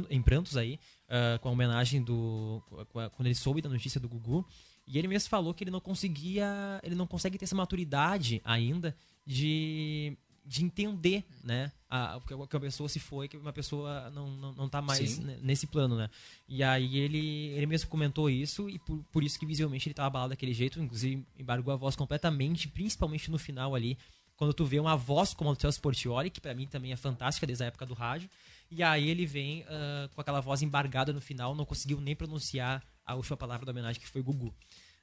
Em 0.09 0.19
prantos 0.23 0.57
aí, 0.57 0.79
ah, 1.07 1.37
com 1.39 1.49
a 1.49 1.51
homenagem 1.51 2.01
do. 2.01 2.59
a- 2.95 3.09
Quando 3.11 3.27
ele 3.27 3.35
soube 3.35 3.61
da 3.61 3.69
notícia 3.69 3.99
do 3.99 4.09
Gugu. 4.09 4.43
E 4.87 4.97
ele 4.97 5.07
mesmo 5.07 5.29
falou 5.29 5.53
que 5.53 5.63
ele 5.63 5.71
não 5.71 5.79
conseguia. 5.79 6.79
Ele 6.83 6.95
não 6.95 7.05
consegue 7.05 7.37
ter 7.37 7.45
essa 7.45 7.55
maturidade 7.55 8.41
ainda 8.43 8.95
de. 9.25 10.17
De 10.47 10.63
entender, 10.63 11.23
né? 11.43 11.71
A, 12.15 12.19
que 12.49 12.57
a- 12.57 12.59
pessoa 12.59 12.89
se 12.89 12.99
foi, 12.99 13.27
que 13.27 13.37
uma 13.37 13.53
pessoa 13.53 14.09
não, 14.11 14.29
não, 14.31 14.53
não 14.53 14.69
tá 14.69 14.81
mais 14.81 15.11
Sim. 15.11 15.37
nesse 15.41 15.67
plano, 15.67 15.95
né? 15.95 16.09
E 16.47 16.63
aí 16.63 16.97
ele, 16.97 17.47
ele 17.49 17.65
mesmo 17.65 17.89
comentou 17.89 18.29
isso 18.29 18.69
e 18.69 18.77
por, 18.79 19.03
por 19.11 19.23
isso 19.23 19.39
que 19.39 19.45
visualmente 19.45 19.87
ele 19.87 19.93
tava 19.93 20.07
abalado 20.07 20.29
daquele 20.29 20.53
jeito, 20.53 20.81
inclusive 20.81 21.25
embargou 21.37 21.73
a 21.73 21.77
voz 21.77 21.95
completamente, 21.95 22.67
principalmente 22.67 23.29
no 23.31 23.37
final 23.37 23.75
ali, 23.75 23.97
quando 24.35 24.53
tu 24.53 24.65
vê 24.65 24.79
uma 24.79 24.97
voz 24.97 25.33
como 25.33 25.49
a 25.49 25.53
do 25.53 25.61
Celso 25.61 25.79
Portioli, 25.81 26.29
que 26.29 26.41
pra 26.41 26.53
mim 26.53 26.67
também 26.67 26.91
é 26.91 26.97
fantástica 26.97 27.47
desde 27.47 27.63
a 27.63 27.67
época 27.67 27.85
do 27.85 27.93
rádio, 27.93 28.29
e 28.69 28.83
aí 28.83 29.09
ele 29.09 29.25
vem 29.25 29.63
ah, 29.67 30.09
com 30.13 30.19
aquela 30.21 30.41
voz 30.41 30.61
embargada 30.61 31.13
no 31.13 31.21
final, 31.21 31.55
não 31.55 31.65
conseguiu 31.65 32.01
nem 32.01 32.15
pronunciar 32.15 32.83
a 33.05 33.15
última 33.15 33.37
palavra 33.37 33.65
da 33.65 33.71
homenagem 33.71 34.01
que 34.01 34.07
foi 34.07 34.21
Gugu, 34.21 34.53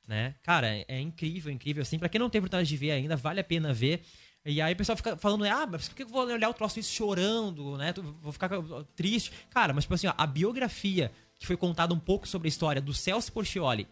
né? 0.06 0.34
Cara, 0.42 0.68
é, 0.68 0.84
é 0.88 1.00
incrível, 1.00 1.50
incrível 1.52 1.80
assim, 1.82 1.98
pra 1.98 2.08
quem 2.08 2.18
não 2.18 2.28
tem 2.28 2.40
oportunidade 2.40 2.68
de 2.68 2.76
ver 2.76 2.90
ainda, 2.90 3.16
vale 3.16 3.40
a 3.40 3.44
pena 3.44 3.72
ver. 3.72 4.02
E 4.44 4.60
aí 4.60 4.72
o 4.72 4.76
pessoal 4.76 4.96
fica 4.96 5.16
falando, 5.16 5.44
ah, 5.44 5.66
mas 5.66 5.88
por 5.88 5.94
que 5.94 6.02
eu 6.02 6.08
vou 6.08 6.26
olhar 6.26 6.48
o 6.48 6.54
troço 6.54 6.80
isso 6.80 6.92
chorando, 6.92 7.76
né? 7.76 7.94
Vou 8.20 8.32
ficar 8.32 8.50
triste. 8.96 9.32
Cara, 9.50 9.72
mas 9.72 9.84
tipo 9.84 9.94
assim, 9.94 10.08
ó, 10.08 10.14
a 10.18 10.26
biografia 10.26 11.12
que 11.38 11.46
foi 11.46 11.56
contada 11.56 11.94
um 11.94 11.98
pouco 11.98 12.26
sobre 12.26 12.48
a 12.48 12.50
história 12.50 12.80
do 12.80 12.92
Celso 12.92 13.32
Portioli 13.32 13.86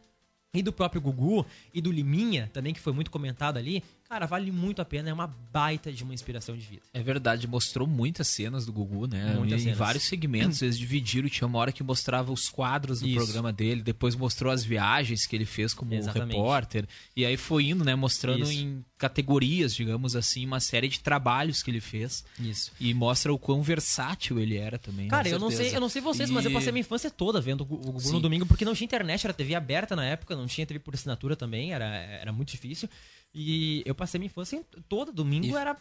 e 0.52 0.62
do 0.62 0.72
próprio 0.72 1.00
Gugu 1.00 1.46
e 1.72 1.80
do 1.80 1.92
Liminha, 1.92 2.50
também, 2.52 2.74
que 2.74 2.80
foi 2.80 2.92
muito 2.92 3.10
comentado 3.10 3.56
ali, 3.56 3.84
cara, 4.10 4.26
vale 4.26 4.50
muito 4.50 4.82
a 4.82 4.84
pena, 4.84 5.08
é 5.08 5.12
uma 5.12 5.28
baita 5.52 5.92
de 5.92 6.02
uma 6.02 6.12
inspiração 6.12 6.56
de 6.56 6.66
vida. 6.66 6.82
É 6.92 7.00
verdade, 7.00 7.46
mostrou 7.46 7.86
muitas 7.86 8.26
cenas 8.26 8.66
do 8.66 8.72
Gugu, 8.72 9.06
né? 9.06 9.34
Muitas 9.38 9.60
em 9.60 9.64
cenas. 9.66 9.78
vários 9.78 10.02
segmentos, 10.02 10.60
eles 10.62 10.76
dividiram, 10.76 11.28
tinha 11.28 11.46
uma 11.46 11.60
hora 11.60 11.70
que 11.70 11.80
mostrava 11.84 12.32
os 12.32 12.48
quadros 12.48 13.00
do 13.00 13.06
Isso. 13.06 13.16
programa 13.16 13.52
dele, 13.52 13.82
depois 13.82 14.16
mostrou 14.16 14.52
as 14.52 14.64
viagens 14.64 15.26
que 15.26 15.36
ele 15.36 15.44
fez 15.46 15.72
como 15.72 15.94
Exatamente. 15.94 16.36
repórter, 16.36 16.88
e 17.16 17.24
aí 17.24 17.36
foi 17.36 17.66
indo, 17.66 17.84
né, 17.84 17.94
mostrando 17.94 18.42
Isso. 18.42 18.52
em 18.52 18.84
categorias, 18.98 19.74
digamos 19.74 20.16
assim, 20.16 20.44
uma 20.44 20.58
série 20.58 20.88
de 20.88 20.98
trabalhos 20.98 21.62
que 21.62 21.70
ele 21.70 21.80
fez. 21.80 22.24
Isso. 22.38 22.72
E 22.80 22.92
mostra 22.92 23.32
o 23.32 23.38
quão 23.38 23.62
versátil 23.62 24.40
ele 24.40 24.56
era 24.56 24.76
também. 24.76 25.06
Cara, 25.06 25.28
eu 25.28 25.38
não 25.38 25.52
sei, 25.52 25.74
eu 25.74 25.80
não 25.80 25.88
sei 25.88 26.02
vocês, 26.02 26.28
mas 26.30 26.44
eu 26.44 26.50
E- 26.50 26.54
passei 26.54 26.70
a 26.70 26.72
minha 26.72 26.80
infância 26.80 27.10
toda 27.12 27.40
vendo 27.40 27.60
o 27.60 27.64
Gugu 27.64 28.00
Sim. 28.00 28.12
no 28.12 28.20
domingo, 28.20 28.44
porque 28.44 28.64
não 28.64 28.74
tinha 28.74 28.84
internet, 28.86 29.24
era 29.24 29.32
TV 29.32 29.54
aberta 29.54 29.94
na 29.94 30.04
época, 30.04 30.34
não 30.34 30.48
tinha 30.48 30.66
TV 30.66 30.80
por 30.80 30.94
assinatura 30.94 31.36
também, 31.36 31.72
era, 31.72 31.84
era 31.86 32.32
muito 32.32 32.50
difícil. 32.50 32.88
E 33.34 33.82
eu 33.86 33.94
passei 33.94 34.18
a 34.18 34.20
minha 34.20 34.26
infância 34.26 34.64
toda, 34.88 35.12
domingo 35.12 35.46
E- 35.46 35.54
era, 35.54 35.76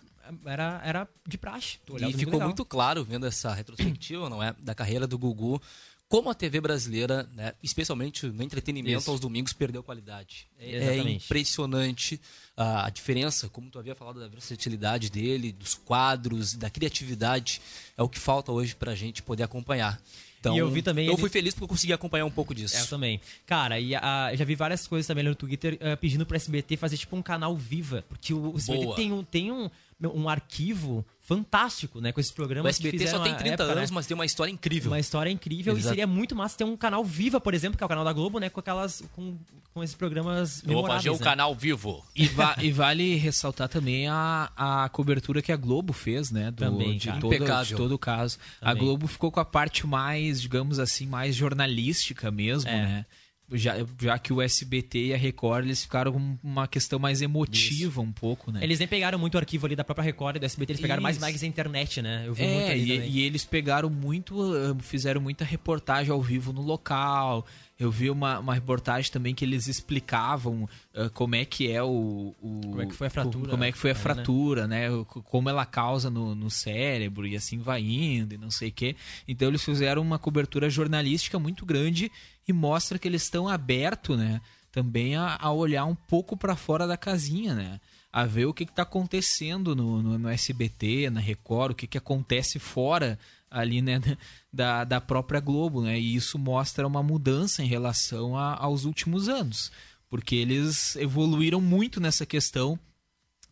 era, 0.46 0.82
era 0.84 1.10
de 1.28 1.38
praxe. 1.38 1.80
E 1.88 2.14
ficou 2.14 2.34
legal. 2.34 2.48
muito 2.48 2.64
claro 2.64 3.04
vendo 3.04 3.26
essa 3.26 3.54
retrospectiva, 3.54 4.30
não 4.30 4.42
é, 4.42 4.54
da 4.60 4.76
carreira 4.76 5.08
do 5.08 5.18
Gugu, 5.18 5.60
como 6.08 6.30
a 6.30 6.34
TV 6.34 6.60
brasileira, 6.60 7.30
né, 7.34 7.54
especialmente 7.62 8.26
no 8.28 8.42
entretenimento 8.44 9.00
Isso. 9.00 9.12
aos 9.12 9.20
domingos, 9.20 9.54
perdeu 9.54 9.84
qualidade. 9.84 10.48
É, 10.58 10.98
é 10.98 10.98
impressionante 11.12 12.20
a, 12.58 12.88
a 12.88 12.90
diferença, 12.90 13.48
como 13.50 13.70
tu 13.70 13.78
havia 13.78 13.94
falado 13.96 14.20
da 14.20 14.28
versatilidade 14.28 15.10
dele, 15.12 15.52
dos 15.52 15.76
quadros, 15.76 16.56
da 16.56 16.70
criatividade, 16.70 17.62
é 17.96 18.02
o 18.02 18.10
que 18.10 18.20
falta 18.20 18.52
hoje 18.52 18.76
pra 18.76 18.96
gente 18.96 19.22
poder 19.22 19.44
acompanhar. 19.44 20.02
Então, 20.40 20.56
E 20.56 20.60
eu 20.60 20.70
vi 20.70 20.82
também 20.82 21.06
Eu 21.06 21.14
ele- 21.14 21.20
fui 21.22 21.30
feliz 21.30 21.54
porque 21.54 21.66
eu 21.66 21.68
consegui 21.68 21.92
acompanhar 21.92 22.26
um 22.26 22.32
pouco 22.32 22.56
disso. 22.56 22.78
É, 22.78 22.82
eu 22.82 22.88
também. 22.88 23.20
Cara, 23.46 23.80
e 23.80 23.94
a- 23.94 24.32
já 24.34 24.46
vi 24.46 24.56
várias 24.56 24.88
coisas 24.88 25.06
também 25.06 25.24
no 25.24 25.36
Twitter 25.36 25.78
eh, 25.82 25.96
pedindo 25.98 26.26
pro 26.26 26.36
SBT 26.38 26.78
fazer 26.78 26.96
tipo 26.98 27.16
um 27.18 27.22
canal 27.22 27.56
viva. 27.58 28.04
Porque 28.08 28.34
o, 28.34 28.54
o 28.54 28.58
SBT 28.58 28.84
Boa. 28.86 28.96
tem, 28.96 29.12
um, 29.12 29.24
tem 29.24 29.52
um, 29.52 29.70
um 30.08 30.30
arquivo 30.30 31.06
fantástico, 31.22 32.00
né? 32.00 32.12
Com 32.12 32.20
esses 32.20 32.32
O 32.32 32.36
programas 32.36 32.78
que 32.78 32.88
SBT 32.88 32.98
só 33.08 33.18
fizeram 33.18 33.24
tem 33.24 33.32
na 33.34 33.38
30 33.38 33.54
época, 33.64 33.78
anos, 33.80 33.90
né? 33.92 33.96
mas 33.96 34.08
tem 34.08 34.16
uma 34.16 34.26
história 34.26 34.52
incrível. 34.52 34.92
Uma 34.92 35.00
história 35.00 35.30
incrível 35.30 35.74
Exato. 35.74 35.86
e 35.88 35.90
seria 35.90 36.08
muito 36.08 36.36
massa 36.36 36.58
ter 36.58 36.64
um 36.64 36.76
canal 36.78 37.04
Viva, 37.04 37.40
por 37.42 37.54
exemplo, 37.54 37.78
que 37.78 37.84
é 37.84 37.86
o 37.86 37.90
canal 37.90 38.04
da 38.06 38.14
Globo, 38.14 38.40
né? 38.40 38.50
Com 38.50 38.60
aquelas. 38.60 39.04
com, 39.14 39.38
com 39.74 39.84
esses 39.84 39.96
programas. 39.96 40.64
Eu 40.64 40.74
vou 40.74 40.88
fazer 40.88 41.10
o 41.10 41.14
né? 41.14 41.20
canal 41.20 41.54
vivo. 41.54 42.04
E, 42.16 42.28
va- 42.28 42.56
e 42.60 42.72
vale 42.72 43.16
ressaltar 43.16 43.68
também 43.70 44.08
a, 44.08 44.50
a 44.56 44.90
cobertura 44.90 45.42
que 45.42 45.52
a 45.52 45.58
Globo 45.58 45.94
fez, 45.94 46.32
né? 46.32 46.50
Do, 46.50 46.58
Também, 46.58 46.98
de, 46.98 47.08
cara. 47.08 47.20
todo, 47.20 47.64
de 47.66 47.76
todo 47.76 47.92
o 47.94 48.00
caso. 48.00 48.38
A 48.62 48.70
Também. 48.70 48.84
Globo 48.86 49.06
ficou 49.08 49.32
com 49.32 49.40
a 49.40 49.46
parte 49.46 49.86
mais, 49.86 50.42
digamos 50.42 50.80
assim, 50.80 51.06
mais 51.06 51.36
jornalística 51.36 52.32
mesmo, 52.32 52.70
É. 52.70 52.74
né? 52.86 53.06
Já, 53.52 53.76
já 54.00 54.20
que 54.20 54.32
o 54.32 54.42
SBT 54.42 55.08
e 55.08 55.14
a 55.14 55.18
Record, 55.18 55.66
eles 55.66 55.84
ficaram 55.84 56.12
com 56.12 56.38
uma 56.44 56.68
questão 56.68 57.00
mais 57.00 57.22
emotiva 57.22 58.02
um 58.02 58.12
pouco, 58.12 58.52
né? 58.52 58.60
Eles 58.64 58.80
nem 58.80 58.88
pegaram 58.88 59.18
muito 59.18 59.36
o 59.36 59.38
arquivo 59.38 59.66
ali 59.66 59.76
da 59.76 59.84
própria 59.84 60.04
Record 60.04 60.36
e 60.36 60.40
do 60.40 60.46
SBT, 60.46 60.74
eles 60.74 60.82
pegaram 60.82 61.02
mais 61.02 61.16
Isso. 61.16 61.22
mais 61.22 61.44
a 61.44 61.48
internet, 61.48 62.02
né? 62.02 62.24
Eu 62.26 62.34
vi 62.34 62.44
muito 62.44 62.70
É, 62.70 62.72
ali 62.72 62.92
e, 62.92 63.10
e 63.10 63.22
eles 63.22 63.46
pegaram 63.46 63.90
muito, 63.90 64.56
eh, 64.56 64.76
fizeram 64.82 65.20
muita 65.20 65.44
reportagem 65.44 66.12
ao 66.12 66.22
vivo 66.22 66.54
no 66.54 66.62
local. 66.62 67.46
Eu 67.80 67.90
vi 67.90 68.10
uma, 68.10 68.40
uma 68.40 68.54
reportagem 68.54 69.10
também 69.10 69.34
que 69.34 69.46
eles 69.46 69.68
explicavam 69.68 70.68
eh, 70.94 71.10
como 71.14 71.34
é 71.36 71.46
que 71.46 71.72
é 71.72 71.82
o, 71.82 72.36
o- 72.42 72.62
Como 72.62 72.82
é 72.82 72.86
que 72.86 72.94
foi 72.94 73.08
a 73.08 73.10
fratura, 73.10 73.50
como 73.50 73.64
é 73.64 73.72
que 73.72 73.78
foi 73.78 73.92
a 73.92 73.94
né? 73.94 74.00
fratura, 74.00 74.68
né? 74.68 74.92
O- 74.92 75.06
Como 75.06 75.50
ela 75.50 75.66
causa 75.66 76.10
no, 76.10 76.36
no 76.36 76.50
cérebro 76.50 77.26
e 77.26 77.36
assim 77.38 77.58
vai 77.60 77.82
indo 77.82 78.36
e 78.36 78.38
não 78.38 78.52
sei 78.52 78.68
o 78.68 78.72
quê. 78.74 78.96
Então 79.28 79.48
eles 79.48 79.64
fizeram 79.64 80.02
uma 80.02 80.20
cobertura 80.20 80.70
jornalística 80.70 81.40
muito 81.40 81.66
grande 81.66 82.12
e 82.48 82.52
mostra 82.52 83.00
que 83.00 83.08
eles 83.08 83.24
estão 83.24 83.48
abertos, 83.48 84.18
né? 84.18 84.42
Também 84.72 85.16
a, 85.16 85.38
a 85.40 85.52
olhar 85.52 85.86
um 85.86 85.96
pouco 85.96 86.36
para 86.36 86.56
fora 86.58 86.86
da 86.86 86.98
casinha, 86.98 87.56
né? 87.56 87.80
A 88.12 88.26
ver 88.26 88.46
o 88.46 88.54
que 88.54 88.64
está 88.64 88.84
acontecendo 88.84 89.76
no, 89.76 90.02
no, 90.02 90.18
no 90.20 90.30
SBT, 90.30 91.10
na 91.12 91.20
Record, 91.20 91.72
o 91.72 91.76
que, 91.76 91.88
que 91.88 91.98
acontece 91.98 92.60
fora 92.60 93.18
ali, 93.52 93.82
né, 93.82 94.00
da, 94.54 94.84
da 94.84 95.02
própria 95.02 95.40
Globo, 95.40 95.82
né? 95.82 96.00
E 96.00 96.16
isso 96.16 96.38
mostra 96.38 96.86
uma 96.88 97.02
mudança 97.04 97.64
em 97.64 97.68
relação 97.68 98.38
a- 98.38 98.56
aos 98.56 98.86
últimos 98.86 99.28
anos, 99.30 99.72
porque 100.10 100.36
eles 100.36 100.96
evoluíram 100.96 101.60
muito 101.62 102.00
nessa 102.00 102.26
questão 102.26 102.80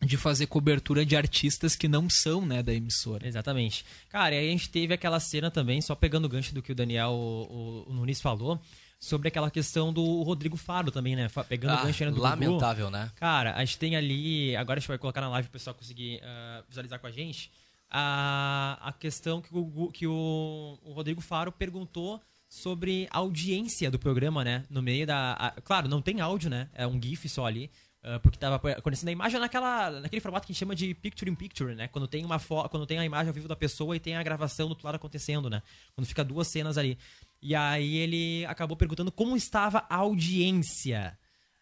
de 0.00 0.16
fazer 0.16 0.46
cobertura 0.46 1.04
de 1.04 1.16
artistas 1.16 1.74
que 1.74 1.88
não 1.88 2.08
são, 2.08 2.46
né, 2.46 2.62
da 2.62 2.72
emissora. 2.72 3.26
Exatamente. 3.26 3.84
Cara, 4.08 4.34
e 4.34 4.38
aí 4.38 4.48
a 4.48 4.52
gente 4.52 4.68
teve 4.70 4.94
aquela 4.94 5.18
cena 5.18 5.50
também, 5.50 5.80
só 5.80 5.94
pegando 5.96 6.26
o 6.26 6.28
gancho 6.28 6.54
do 6.54 6.62
que 6.62 6.70
o 6.70 6.74
Daniel 6.74 7.10
o, 7.10 7.84
o 7.88 7.92
Nunes 7.92 8.20
falou, 8.20 8.60
sobre 9.00 9.26
aquela 9.26 9.50
questão 9.50 9.92
do 9.92 10.22
Rodrigo 10.22 10.56
Faro 10.56 10.90
também, 10.92 11.16
né? 11.16 11.28
Pegando 11.48 11.72
Ah, 11.78 11.82
o 11.82 11.86
gancho 11.86 12.04
ainda 12.04 12.14
do 12.14 12.22
lamentável, 12.22 12.86
Gugu. 12.86 12.96
né? 12.96 13.10
Cara, 13.16 13.54
a 13.56 13.64
gente 13.64 13.78
tem 13.78 13.96
ali. 13.96 14.54
Agora 14.56 14.78
a 14.78 14.80
gente 14.80 14.88
vai 14.88 14.98
colocar 14.98 15.20
na 15.20 15.28
live 15.30 15.48
pro 15.48 15.58
pessoal 15.58 15.74
conseguir 15.74 16.20
ah, 16.22 16.62
visualizar 16.68 16.98
com 17.00 17.06
a 17.06 17.10
gente. 17.12 17.50
A, 17.90 18.78
a 18.82 18.92
questão 18.92 19.40
que, 19.40 19.48
o, 19.52 19.90
que 19.92 20.06
o, 20.06 20.78
o 20.82 20.92
Rodrigo 20.92 21.20
Faro 21.20 21.50
perguntou 21.50 22.20
sobre 22.48 23.06
a 23.10 23.18
audiência 23.18 23.90
do 23.90 23.98
programa, 23.98 24.44
né? 24.44 24.64
No 24.70 24.82
meio 24.82 25.06
da. 25.06 25.32
a- 25.34 25.60
claro, 25.62 25.88
não 25.88 26.00
tem 26.02 26.20
áudio, 26.20 26.50
né? 26.50 26.68
É 26.74 26.86
um 26.86 27.00
GIF 27.00 27.28
só 27.28 27.46
ali. 27.46 27.70
ah, 28.02 28.18
porque 28.20 28.38
tava 28.38 28.56
acontecendo 28.72 29.08
a 29.08 29.12
imagem 29.12 29.40
naquela, 29.40 29.90
naquele 29.90 30.20
formato 30.20 30.46
que 30.46 30.52
a 30.52 30.54
gente 30.54 30.60
chama 30.60 30.74
de 30.74 30.94
picture 30.94 31.30
in 31.30 31.34
picture, 31.34 31.74
né? 31.74 31.88
Quando 31.88 32.06
tem, 32.08 32.24
uma 32.24 32.38
quando 32.68 32.86
tem 32.86 32.98
a 32.98 33.04
imagem 33.04 33.28
ao 33.28 33.34
vivo 33.34 33.48
da 33.48 33.56
pessoa 33.56 33.96
e 33.96 34.00
tem 34.00 34.16
a 34.16 34.22
gravação 34.22 34.66
do 34.66 34.70
outro 34.70 34.86
lado 34.86 34.96
acontecendo, 34.96 35.48
né? 35.50 35.62
Quando 35.94 36.06
fica 36.06 36.24
duas 36.24 36.48
cenas 36.48 36.76
ali. 36.78 36.96
E 37.40 37.54
aí 37.54 37.96
ele 37.96 38.44
acabou 38.46 38.76
perguntando 38.76 39.10
como 39.12 39.36
estava 39.36 39.84
a 39.88 39.96
audiência 39.96 41.18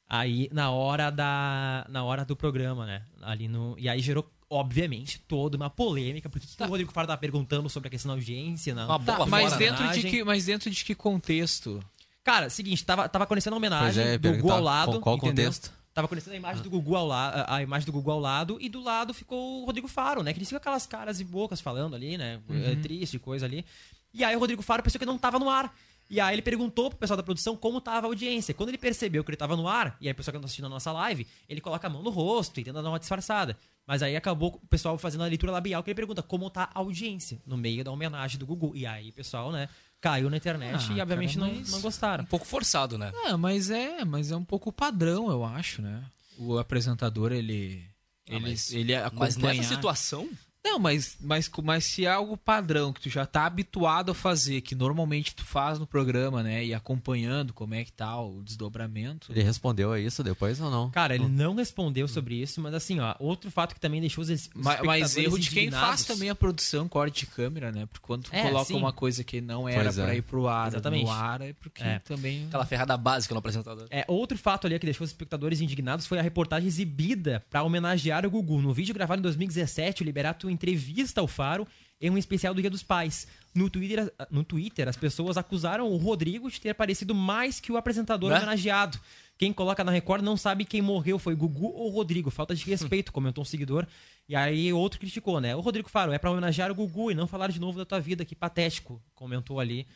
aí 0.09 0.49
na 0.53 0.71
hora 0.71 1.11
da 1.11 1.85
na 1.89 2.05
hora 2.05 2.25
do 2.25 2.37
programa, 2.37 2.87
né? 2.87 3.03
Ali 3.23 3.49
no 3.49 3.75
e 3.79 3.89
aí 3.89 4.01
gerou 4.01 4.29
obviamente 4.49 5.21
toda 5.21 5.57
uma 5.57 5.69
polêmica 5.69 6.29
porque 6.29 6.47
o 6.59 6.67
Rodrigo 6.67 6.93
Faro 6.93 7.09
tá 7.09 7.17
perguntando 7.17 7.69
sobre 7.69 7.89
a 7.89 7.91
questão 7.91 8.11
da 8.11 8.15
audiência, 8.15 8.75
não. 8.75 8.87
Uma 8.87 8.99
bola 8.99 9.19
Tá, 9.19 9.27
mas 9.27 9.57
dentro, 9.57 9.89
de 9.91 10.03
que, 10.09 10.25
mas 10.25 10.45
dentro 10.45 10.71
de 10.71 10.85
que 10.85 10.95
contexto? 10.95 11.83
Cara, 12.23 12.51
seguinte, 12.51 12.85
tava, 12.85 13.09
tava 13.09 13.25
acontecendo 13.25 13.55
a 13.55 13.57
homenagem 13.57 14.05
é, 14.05 14.19
do 14.19 14.33
Gugu 14.33 14.51
ao 14.51 14.61
lado, 14.61 15.01
qual 15.01 15.17
entendeu? 15.17 15.47
contexto? 15.47 15.73
Tava 15.95 16.07
acontecendo 16.07 16.35
a 16.35 16.37
imagem 16.37 16.63
do 16.63 16.69
Gugu 16.69 16.95
ao 16.95 17.07
lado, 17.07 17.45
a 17.49 17.63
imagem 17.63 17.87
do 17.87 17.93
Gugu 17.93 18.11
ao 18.11 18.21
lado 18.21 18.59
e 18.61 18.69
do 18.69 18.83
lado 18.83 19.15
ficou 19.15 19.63
o 19.63 19.65
Rodrigo 19.65 19.89
Faro, 19.89 20.23
né? 20.23 20.33
Que 20.33 20.39
eles 20.39 20.49
ficam 20.49 20.59
aquelas 20.59 20.87
caras 20.87 21.21
e 21.21 21.25
bocas 21.25 21.61
falando 21.61 21.97
ali, 21.97 22.19
né? 22.19 22.41
É, 22.51 22.77
triste, 22.77 23.19
coisa 23.19 23.47
ali. 23.47 23.65
E 24.13 24.23
aí 24.23 24.37
o 24.37 24.39
Rodrigo 24.39 24.61
Faro 24.61 24.83
pensou 24.83 24.99
que 24.99 25.07
não 25.07 25.17
tava 25.17 25.39
no 25.39 25.49
ar. 25.49 25.75
E 26.09 26.21
aí 26.21 26.35
ele 26.35 26.43
perguntou 26.43 26.91
pro 26.91 26.99
pessoal 26.99 27.17
da 27.17 27.23
produção 27.23 27.57
como 27.57 27.81
tava 27.81 28.07
a 28.07 28.11
audiência. 28.11 28.53
Quando 28.55 28.69
ele 28.69 28.79
percebeu 28.79 29.25
que 29.25 29.31
ele 29.31 29.37
tava 29.37 29.57
no 29.57 29.67
ar, 29.67 29.97
e 30.01 30.07
aí 30.07 30.13
o 30.13 30.15
pessoal 30.15 30.33
que 30.33 30.39
tá 30.39 30.45
assistindo 30.45 30.67
a 30.67 30.69
nossa 30.69 30.93
live, 30.93 31.27
ele 31.49 31.61
coloca 31.61 31.87
a 31.87 31.91
mão 31.91 32.03
no 32.03 32.11
rosto 32.11 32.61
e 32.61 32.65
tenta 32.65 32.83
dar 32.83 32.89
uma 32.89 32.99
disfarçada. 32.99 33.57
Mas 33.87 34.03
aí 34.03 34.17
acabou 34.17 34.61
o 34.63 34.67
pessoal 34.67 34.99
fazendo 34.99 35.23
a 35.23 35.27
leitura 35.27 35.53
labial 35.53 35.83
que 35.83 35.91
ele 35.91 35.95
pergunta 35.95 36.23
como 36.23 36.51
tá 36.51 36.71
a 36.75 36.79
audiência 36.81 37.41
no 37.47 37.57
meio 37.57 37.85
da 37.85 37.91
homenagem 37.93 38.39
do 38.39 38.45
Gugu. 38.47 38.73
E 38.75 38.85
aí 38.85 39.13
pessoal, 39.13 39.53
né, 39.53 39.69
caiu 40.01 40.29
na 40.29 40.37
internet 40.37 40.91
Ah, 40.91 40.95
e 40.97 41.01
obviamente 41.01 41.39
cara, 41.39 41.47
não, 41.53 41.55
mas- 41.61 41.71
não 41.71 41.81
gostaram. 41.81 42.25
Um 42.25 42.27
pouco 42.27 42.45
forçado, 42.47 42.99
né? 42.99 43.13
É, 43.27 43.37
mas 43.37 43.71
é, 43.71 44.05
mas 44.05 44.31
é 44.33 44.37
um 44.37 44.45
pouco 44.45 44.73
padrão, 44.73 45.31
eu 45.31 45.45
acho, 45.45 45.81
né? 45.83 46.03
O 46.39 46.59
apresentador, 46.59 47.33
ele. 47.33 47.85
Ah, 48.29 48.33
Ele, 48.35 48.41
mas- 48.41 48.73
ele 48.73 48.93
Mas 48.97 49.37
acompanha. 49.37 49.55
nessa 49.63 49.75
situação, 49.75 50.29
Não, 50.69 50.81
mas, 50.81 51.17
mas, 51.21 51.49
mas 51.63 51.85
se 51.85 52.05
é 52.07 52.11
algo 52.11 52.37
padrão 52.37 52.93
que 52.93 53.01
tu 53.01 53.09
já 53.09 53.25
tá 53.25 53.47
habituado 53.47 54.11
a 54.11 54.15
fazer, 54.15 54.61
que 54.63 54.75
normalmente 54.75 55.33
tu 55.35 55.45
faz 55.45 55.79
no 55.79 55.87
programa, 55.87 56.43
né? 56.43 56.65
E 56.65 56.75
acompanhando 56.75 57.53
como 57.53 57.73
é 57.75 57.85
que 57.85 57.93
tá 57.93 58.21
o 58.21 58.43
desdobramento. 58.43 59.31
Ele 59.31 59.43
respondeu 59.45 59.93
a 59.93 60.01
isso 60.01 60.25
depois 60.25 60.61
ou 60.61 60.69
não? 60.71 60.91
Cara, 60.91 61.15
ele 61.15 61.29
não 61.29 61.55
respondeu 61.55 62.09
sobre 62.09 62.35
isso, 62.35 62.61
mas 62.61 62.75
assim, 62.75 62.99
ó, 62.99 63.15
outro 63.21 63.49
fato 63.51 63.75
que 63.75 63.81
também 63.81 64.01
deixou 64.01 64.23
os 64.23 64.29
Mas, 64.29 64.41
espectadores 64.75 65.17
erro 65.17 65.39
de 65.39 65.51
quem 65.51 65.71
faz 65.71 66.05
também 66.05 66.31
a 66.31 66.35
produção, 66.35 66.89
corte 66.89 67.21
de 67.21 67.27
câmera, 67.31 67.71
né? 67.71 67.87
Porque 67.87 68.05
quando 68.05 68.25
tu 68.25 68.35
É, 68.35 68.43
coloca 68.43 68.65
sim. 68.67 68.75
uma 68.75 68.93
coisa 68.93 69.23
que 69.23 69.41
não 69.41 69.69
era 69.69 69.85
Pois 69.85 69.99
é. 69.99 70.05
pra 70.05 70.15
ir 70.17 70.23
pro 70.23 70.49
ar, 70.49 70.69
Exatamente. 70.69 71.05
no 71.05 71.11
ar, 71.13 71.41
é 71.43 71.53
porque 71.53 71.83
É. 71.85 72.01
também. 72.01 72.47
aquela 72.49 72.67
ferrada 72.67 72.97
básica 72.97 73.33
no 73.35 73.39
apresentador. 73.39 73.87
É, 73.91 74.05
outro 74.09 74.37
fato 74.37 74.67
ali 74.67 74.77
que 74.81 74.85
deixou 74.87 75.05
os 75.05 75.11
espectadores 75.11 75.61
indignados 75.61 76.07
foi 76.07 76.19
a 76.19 76.23
reportagem 76.23 76.67
exibida 76.67 77.45
pra 77.49 77.63
homenagear 77.63 78.27
o 78.27 78.31
Gugu. 78.31 78.61
No 78.61 78.75
vídeo 78.75 78.93
gravado 78.93 79.21
em 79.21 79.23
2017, 79.23 80.03
o 80.03 80.05
Liberato 80.05 80.51
entrevista 80.57 81.23
o 81.23 81.27
Faro 81.29 81.67
em 82.01 82.11
um 82.11 82.19
especial 82.19 82.53
do 82.53 82.61
Dia 82.61 82.71
dos 82.71 82.83
Pais. 82.83 83.27
No 83.55 83.71
Twitter, 83.71 84.13
no 84.31 84.45
Twitter, 84.45 84.87
as 84.89 84.97
pessoas 84.97 85.37
acusaram 85.39 85.89
o 85.91 85.97
Rodrigo 85.97 86.51
de 86.51 86.61
ter 86.61 86.75
parecido 86.75 87.15
mais 87.15 87.59
que 87.61 87.73
o 87.73 87.77
apresentador 87.77 88.31
Né? 88.31 88.37
homenageado. 88.37 88.99
Quem 89.39 89.53
coloca 89.53 89.83
na 89.85 89.91
Record 89.93 90.23
não 90.23 90.37
sabe 90.37 90.65
quem 90.65 90.83
morreu, 90.83 91.19
foi 91.19 91.35
Gugu 91.35 91.67
ou 91.73 91.89
Rodrigo. 91.91 92.31
Falta 92.31 92.55
de 92.55 92.65
respeito, 92.65 93.13
comentou 93.13 93.43
um 93.43 93.45
seguidor. 93.47 93.87
E 94.29 94.35
aí 94.37 94.73
outro 94.73 94.99
criticou, 95.01 95.41
né? 95.41 95.55
O 95.57 95.61
Rodrigo 95.61 95.89
Faro, 95.89 96.13
é 96.13 96.19
pra 96.19 96.31
homenagear 96.31 96.71
o 96.71 96.75
Gugu 96.75 97.11
e 97.11 97.15
não 97.15 97.27
falar 97.27 97.49
de 97.51 97.61
novo 97.61 97.79
da 97.79 97.85
tua 97.87 98.01
vida, 98.01 98.25
que 98.25 98.35
patético, 98.35 99.01
comentou 99.15 99.59
ali 99.61 99.87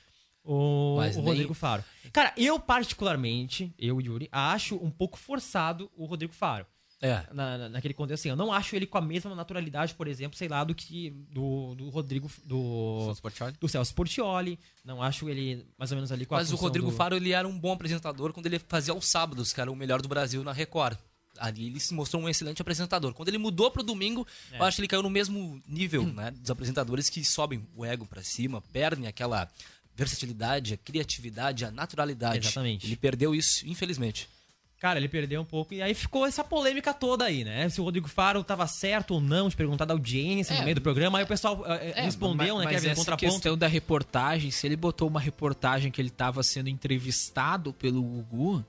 o, 0.44 0.96
o 0.96 1.00
nem- 1.02 1.12
Rodrigo 1.20 1.52
Faro. 1.54 1.84
Cara, 2.12 2.32
eu 2.36 2.58
particularmente, 2.58 3.72
eu 3.78 4.00
e 4.00 4.04
Yuri, 4.06 4.28
acho 4.32 4.76
um 4.76 4.90
pouco 4.90 5.18
forçado 5.18 5.90
o 5.96 6.04
Rodrigo 6.06 6.32
Faro. 6.32 6.66
É. 7.02 7.24
Na, 7.32 7.56
na- 7.56 7.68
naquele 7.70 7.94
contexto, 7.94 8.20
assim, 8.20 8.28
eu 8.28 8.36
não 8.36 8.52
acho 8.52 8.76
ele 8.76 8.86
com 8.86 8.98
a 8.98 9.00
mesma 9.00 9.34
naturalidade, 9.34 9.94
por 9.94 10.06
exemplo, 10.06 10.36
sei 10.36 10.48
lá, 10.48 10.62
do 10.64 10.74
que 10.74 11.10
do, 11.30 11.74
do 11.74 11.88
Rodrigo, 11.88 12.30
do, 12.44 13.10
do 13.58 13.68
Celso 13.68 13.94
Portioli. 13.94 14.58
Não 14.84 15.02
acho 15.02 15.28
ele 15.28 15.64
mais 15.78 15.90
ou 15.90 15.96
menos 15.96 16.12
ali 16.12 16.26
com 16.26 16.34
a 16.34 16.38
Mas 16.38 16.52
o 16.52 16.56
Rodrigo 16.56 16.90
do- 16.90 16.96
Faro, 16.96 17.16
ele 17.16 17.32
era 17.32 17.48
um 17.48 17.58
bom 17.58 17.72
apresentador 17.72 18.32
quando 18.34 18.46
ele 18.46 18.58
fazia 18.58 18.92
aos 18.92 19.06
sábados, 19.06 19.52
que 19.52 19.60
era 19.60 19.72
o 19.72 19.76
melhor 19.76 20.02
do 20.02 20.08
Brasil 20.08 20.44
na 20.44 20.52
Record. 20.52 20.98
Ali 21.38 21.68
ele 21.68 21.80
se 21.80 21.94
mostrou 21.94 22.20
um 22.22 22.28
excelente 22.28 22.60
apresentador. 22.60 23.14
Quando 23.14 23.28
ele 23.28 23.38
mudou 23.38 23.70
pro 23.70 23.82
domingo, 23.82 24.26
É. 24.52 24.58
eu 24.58 24.64
acho 24.64 24.76
que 24.76 24.80
ele 24.82 24.88
caiu 24.88 25.02
no 25.02 25.08
mesmo 25.08 25.62
nível, 25.66 26.04
né? 26.04 26.32
Dos 26.32 26.50
apresentadores 26.50 27.08
que 27.08 27.24
sobem 27.24 27.66
o 27.74 27.82
ego 27.82 28.04
pra 28.04 28.22
cima, 28.22 28.60
perdem 28.72 29.06
aquela 29.06 29.48
versatilidade, 29.94 30.74
a 30.74 30.76
criatividade, 30.76 31.64
a 31.64 31.70
naturalidade. 31.70 32.46
Exatamente. 32.46 32.86
Ele 32.86 32.96
perdeu 32.96 33.34
isso, 33.34 33.66
infelizmente. 33.66 34.28
Cara, 34.80 34.98
ele 34.98 35.08
perdeu 35.10 35.42
um 35.42 35.44
pouco. 35.44 35.74
E 35.74 35.82
aí 35.82 35.92
ficou 35.92 36.24
essa 36.24 36.42
polêmica 36.42 36.94
toda 36.94 37.26
aí, 37.26 37.44
né? 37.44 37.68
Se 37.68 37.82
o 37.82 37.84
Rodrigo 37.84 38.08
Faro 38.08 38.42
tava 38.42 38.66
certo 38.66 39.12
ou 39.12 39.20
não 39.20 39.46
de 39.50 39.54
perguntar 39.54 39.84
da 39.84 39.92
audiência 39.92 40.56
no 40.56 40.62
É. 40.62 40.64
meio 40.64 40.74
do 40.76 40.80
programa. 40.80 41.18
Aí 41.18 41.24
o 41.24 41.26
pessoal 41.26 41.62
eh, 41.66 41.92
É, 41.96 42.00
respondeu, 42.02 42.56
mas, 42.56 42.64
né? 42.64 42.72
Mas 42.72 42.82
Kevin, 42.82 43.00
essa 43.00 43.16
questão 43.16 43.58
da 43.58 43.66
reportagem, 43.66 44.50
se 44.50 44.66
ele 44.66 44.76
botou 44.76 45.06
uma 45.06 45.20
reportagem 45.20 45.92
que 45.92 46.00
ele 46.00 46.08
estava 46.08 46.42
sendo 46.42 46.70
entrevistado 46.70 47.74
pelo 47.74 48.02
Gugu, 48.02 48.64